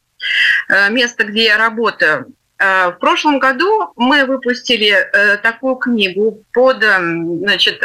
э, 0.69 0.89
место, 0.91 1.25
где 1.25 1.43
я 1.43 1.57
работаю. 1.57 2.33
Э, 2.57 2.91
в 2.91 2.99
прошлом 2.99 3.39
году 3.39 3.91
мы 3.97 4.25
выпустили 4.25 4.95
такую 5.43 5.75
книгу 5.75 6.41
под, 6.53 6.77
значит, 6.77 7.83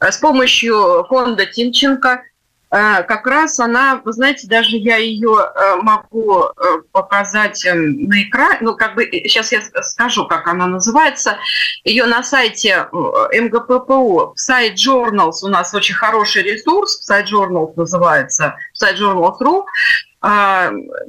с 0.00 0.16
помощью 0.16 1.04
фонда 1.08 1.44
Тимченко– 1.44 2.22
как 2.74 3.24
раз 3.26 3.60
она, 3.60 4.00
вы 4.04 4.12
знаете, 4.12 4.48
даже 4.48 4.76
я 4.76 4.96
ее 4.96 5.36
э, 5.38 5.76
могу 5.76 6.42
э, 6.42 6.50
показать 6.90 7.64
эм, 7.64 8.08
на 8.08 8.22
экране, 8.22 8.58
ну, 8.62 8.76
как 8.76 8.96
бы, 8.96 9.04
сейчас 9.04 9.52
я 9.52 9.60
скажу, 9.82 10.26
как 10.26 10.48
она 10.48 10.66
называется. 10.66 11.38
Ее 11.84 12.06
на 12.06 12.24
сайте 12.24 12.88
МГППУ, 12.92 14.32
сайт 14.34 14.74
Journals, 14.74 15.44
у 15.44 15.48
нас 15.48 15.72
очень 15.72 15.94
хороший 15.94 16.42
ресурс, 16.42 16.98
сайт 17.02 17.30
Journals 17.30 17.74
называется, 17.76 18.56
сайт 18.72 18.98
Journals.ru, 18.98 19.66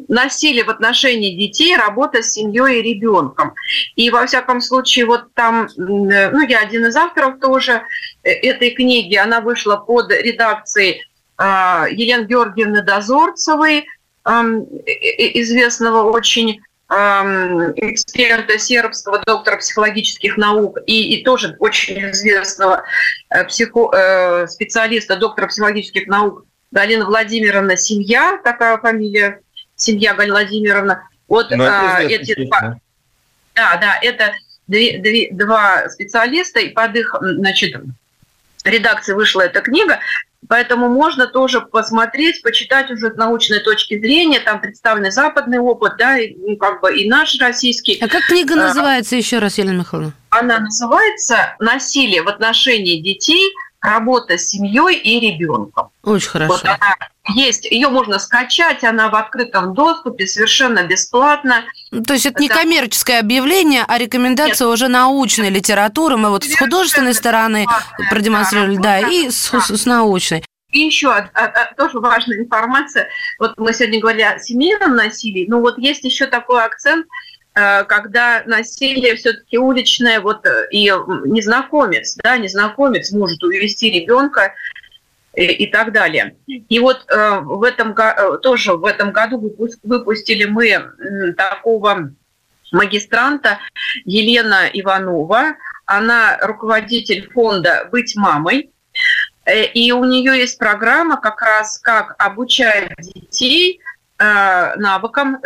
насилие 0.08 0.66
в 0.66 0.70
отношении 0.70 1.36
детей, 1.36 1.76
работа 1.78 2.22
с 2.22 2.34
семьей 2.34 2.80
и 2.80 2.94
ребенком. 2.94 3.56
И 3.96 4.12
во 4.12 4.28
всяком 4.28 4.62
случае, 4.62 5.06
вот 5.06 5.34
там, 5.34 5.68
ну, 5.78 6.46
я 6.48 6.60
один 6.60 6.86
из 6.86 6.96
авторов 6.96 7.40
тоже 7.40 7.82
этой 8.24 8.72
книги, 8.72 9.16
она 9.16 9.40
вышла 9.40 9.78
под 9.78 10.12
редакцией 10.12 11.02
а, 11.02 11.15
Елены 11.40 12.26
Георгиевны 12.26 12.82
Дозорцевой, 12.82 13.86
известного 14.26 16.10
очень 16.10 16.62
эксперта 16.88 18.60
сербского, 18.60 19.22
доктора 19.26 19.58
психологических 19.58 20.38
наук 20.38 20.78
и, 20.86 21.16
и 21.16 21.24
тоже 21.24 21.56
очень 21.60 22.12
известного 22.12 22.84
э, 23.32 23.44
психо, 23.46 23.90
э, 23.92 24.48
специалиста, 24.48 25.16
доктора 25.16 25.48
психологических 25.48 26.06
наук 26.06 26.46
Галина 26.72 27.06
Владимировна 27.06 27.76
Семья, 27.76 28.40
такая 28.44 28.78
фамилия, 28.78 29.42
Семья 29.76 30.14
Галина 30.14 30.36
Владимировна. 30.36 31.10
Вот 31.28 31.50
ну, 31.50 31.64
а, 31.64 32.04
эти 32.04 32.46
два, 32.46 32.78
да, 33.56 33.78
да, 33.78 33.98
это 34.02 34.34
две, 34.68 35.00
две, 35.00 35.30
два 35.32 35.90
специалиста, 35.90 36.60
и 36.60 36.70
под 36.70 36.96
их, 36.96 37.16
значит, 37.20 37.82
редакцией 38.64 39.16
вышла 39.16 39.42
эта 39.42 39.62
книга. 39.62 40.00
Поэтому 40.48 40.90
можно 40.90 41.28
тоже 41.28 41.62
посмотреть, 41.62 42.42
почитать 42.42 42.92
уже 42.92 43.12
с 43.12 43.16
научной 43.16 43.60
точки 43.60 44.00
зрения. 44.00 44.40
Там 44.40 44.62
представлен 44.62 45.12
западный 45.12 45.60
опыт, 45.60 45.94
да, 45.98 46.18
и, 46.18 46.36
ну, 46.36 46.58
как 46.58 46.82
бы 46.82 46.98
и 46.98 47.10
наш 47.10 47.40
российский. 47.40 47.98
А 48.02 48.08
как 48.08 48.26
книга 48.26 48.54
а, 48.54 48.68
называется 48.68 49.16
а, 49.16 49.18
еще 49.18 49.40
раз, 49.40 49.58
Елена 49.58 49.80
Михайловна? 49.80 50.14
Она 50.30 50.60
называется 50.60 51.56
«Насилие 51.60 52.22
в 52.22 52.28
отношении 52.28 53.02
детей. 53.02 53.54
Работа 53.82 54.38
с 54.38 54.50
семьей 54.50 54.98
и 54.98 55.20
ребенком». 55.20 55.90
Очень 56.04 56.30
хорошо. 56.30 56.54
Вот 56.54 56.66
она 56.66 56.96
есть, 57.34 57.66
ее 57.66 57.90
можно 57.90 58.20
скачать, 58.20 58.84
она 58.84 59.10
в 59.10 59.16
открытом 59.16 59.74
доступе, 59.74 60.28
совершенно 60.28 60.84
бесплатно. 60.84 61.64
Ну, 61.92 62.04
то 62.04 62.14
есть 62.14 62.26
это 62.26 62.42
не 62.42 62.48
коммерческое 62.48 63.20
объявление, 63.20 63.84
а 63.88 63.98
рекомендация 63.98 64.68
Нет. 64.68 64.74
уже 64.74 64.88
научной 64.88 65.50
литературы. 65.50 66.18
Мы 66.18 66.30
вот 66.30 66.44
с 66.44 66.58
художественной 66.58 67.14
стороны 67.14 67.66
продемонстрировали, 68.10 68.76
да, 68.76 69.02
да 69.02 69.10
и 69.10 69.30
с, 69.30 69.52
с 69.52 69.86
научной. 69.86 70.44
И 70.72 70.80
еще 70.80 71.10
а, 71.10 71.30
а, 71.34 71.74
тоже 71.76 72.00
важная 72.00 72.38
информация. 72.38 73.08
Вот 73.40 73.54
мы 73.58 73.74
сегодня 73.74 74.02
говорили 74.02 74.24
о 74.24 74.40
семейном 74.40 74.96
насилии, 74.96 75.46
но 75.48 75.62
вот 75.62 75.78
есть 75.78 76.04
еще 76.04 76.26
такой 76.26 76.64
акцент, 76.66 77.08
э, 77.56 77.86
когда 77.86 78.44
насилие 78.46 79.16
все-таки 79.16 79.58
уличное, 79.58 80.20
вот 80.20 80.46
э, 80.46 80.68
и 80.72 80.92
незнакомец, 81.26 82.18
да, 82.22 82.38
незнакомец 82.38 83.12
может 83.12 83.42
увести 83.44 83.90
ребенка 83.90 84.54
и 85.36 85.68
так 85.68 85.92
далее. 85.92 86.36
И 86.48 86.80
вот 86.80 87.06
э, 87.10 87.40
в 87.42 87.64
этом 87.64 87.94
э, 87.98 88.38
тоже 88.42 88.74
в 88.74 88.86
этом 88.86 89.12
году 89.12 89.54
выпустили 89.84 90.46
мы 90.46 91.34
такого 91.36 92.12
магистранта 92.72 93.60
Елена 94.06 94.70
Иванова. 94.72 95.56
Она 95.86 96.38
руководитель 96.42 97.30
фонда 97.32 97.88
«Быть 97.92 98.16
мамой». 98.16 98.72
Э, 99.46 99.66
и 99.66 99.92
у 99.92 100.06
нее 100.06 100.38
есть 100.38 100.58
программа 100.58 101.18
как 101.18 101.42
раз 101.42 101.80
как 101.80 102.16
обучать 102.18 102.92
детей 102.98 103.80
навыкам, 104.18 105.42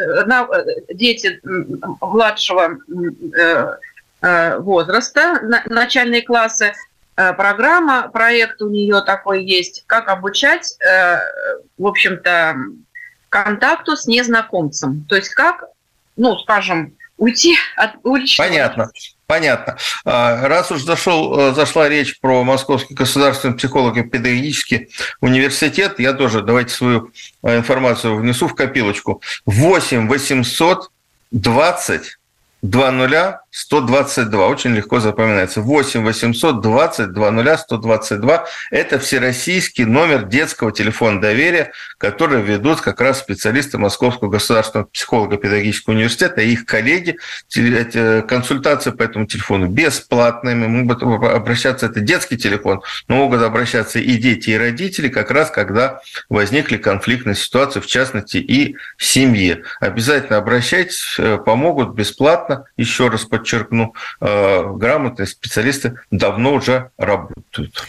дети 0.94 1.42
младшего 2.00 2.78
возраста, 4.22 5.64
начальные 5.66 6.22
классы, 6.22 6.74
программа, 7.34 8.09
проект 8.09 8.61
у 8.61 8.70
нее 8.70 9.01
такой 9.01 9.43
есть, 9.43 9.84
как 9.88 10.09
обучать, 10.09 10.76
э, 10.82 11.17
в 11.78 11.86
общем-то, 11.86 12.55
контакту 13.30 13.95
с 13.95 14.07
незнакомцем. 14.07 15.05
То 15.07 15.15
есть 15.15 15.34
как, 15.34 15.65
ну, 16.15 16.38
скажем, 16.39 16.93
уйти 17.17 17.55
от 17.76 17.91
уличного... 18.03 18.49
Понятно. 18.49 18.91
Понятно. 19.28 19.78
А, 20.05 20.47
раз 20.47 20.72
уж 20.72 20.82
зашел, 20.82 21.38
э, 21.39 21.53
зашла 21.53 21.88
речь 21.88 22.20
про 22.20 22.43
Московский 22.43 22.95
государственный 22.95 23.55
психолого-педагогический 23.55 24.89
университет, 25.22 25.99
я 25.99 26.13
тоже 26.13 26.41
давайте 26.41 26.74
свою 26.74 27.11
информацию 27.43 28.17
внесу 28.17 28.47
в 28.47 28.55
копилочку. 28.55 29.22
8 29.45 30.07
800 30.07 30.89
20 31.32 32.17
20 32.61 32.97
122. 33.52 34.47
Очень 34.47 34.76
легко 34.76 35.00
запоминается. 35.00 35.62
8 35.62 36.04
800 36.04 36.62
20 36.62 37.14
20 37.14 37.60
122. 37.60 38.45
Это 38.72 39.00
всероссийский 39.00 39.86
номер 39.86 40.24
детского 40.24 40.72
телефона 40.72 41.22
доверия, 41.22 41.72
который 41.97 42.41
ведут 42.41 42.82
как 42.82 43.02
раз 43.02 43.20
специалисты 43.20 43.78
Московского 43.78 44.30
государственного 44.30 44.88
психолого-педагогического 44.88 45.93
университета 45.93 46.41
и 46.41 46.52
их 46.52 46.66
коллеги. 46.66 47.18
Консультации 48.28 48.91
по 48.91 49.04
этому 49.04 49.26
телефону 49.26 49.68
бесплатные. 49.68 50.56
Могут 50.56 51.02
обращаться, 51.04 51.88
это 51.88 52.00
детский 52.00 52.38
телефон, 52.38 52.82
но 53.08 53.18
могут 53.18 53.41
обращаться 53.41 54.00
и 54.00 54.18
дети, 54.18 54.52
и 54.52 54.58
родители, 54.58 55.10
как 55.10 55.32
раз 55.32 55.52
когда 55.52 56.02
возникли 56.30 56.78
конфликтные 56.78 57.36
ситуации, 57.36 57.80
в 57.80 57.88
частности, 57.88 58.38
и 58.38 58.76
в 58.97 59.06
семье. 59.06 59.64
Обязательно 59.80 60.38
обращайтесь, 60.38 61.16
э, 61.18 61.38
помогут 61.38 61.93
бесплатно. 61.93 62.66
Еще 62.78 63.08
раз 63.08 63.26
подчеркну, 63.26 63.39
э, 64.22 64.64
грамотные 64.74 65.28
специалисты 65.28 66.00
давно 66.12 66.54
уже 66.56 66.92
работают. 66.98 67.86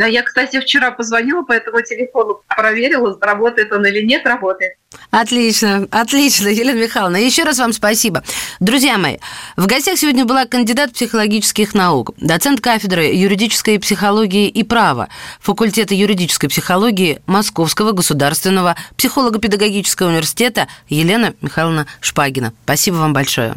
Да, 0.00 0.06
я, 0.06 0.22
кстати, 0.22 0.58
вчера 0.60 0.92
позвонила 0.92 1.42
по 1.42 1.52
этому 1.52 1.82
телефону, 1.82 2.40
проверила, 2.48 3.18
работает 3.20 3.70
он 3.70 3.84
или 3.84 4.02
нет, 4.02 4.24
работает. 4.24 4.72
Отлично, 5.10 5.86
отлично, 5.90 6.48
Елена 6.48 6.78
Михайловна. 6.78 7.18
Еще 7.18 7.42
раз 7.42 7.58
вам 7.58 7.74
спасибо. 7.74 8.24
Друзья 8.60 8.96
мои, 8.96 9.18
в 9.58 9.66
гостях 9.66 9.98
сегодня 9.98 10.24
была 10.24 10.46
кандидат 10.46 10.94
психологических 10.94 11.74
наук, 11.74 12.12
доцент 12.16 12.62
кафедры 12.62 13.12
юридической 13.12 13.78
психологии 13.78 14.48
и 14.48 14.64
права, 14.64 15.10
факультета 15.38 15.94
юридической 15.94 16.48
психологии 16.48 17.20
Московского 17.26 17.92
государственного 17.92 18.76
психолого-педагогического 18.96 20.08
университета 20.08 20.66
Елена 20.88 21.34
Михайловна 21.42 21.86
Шпагина. 22.00 22.54
Спасибо 22.64 22.96
вам 22.96 23.12
большое. 23.12 23.56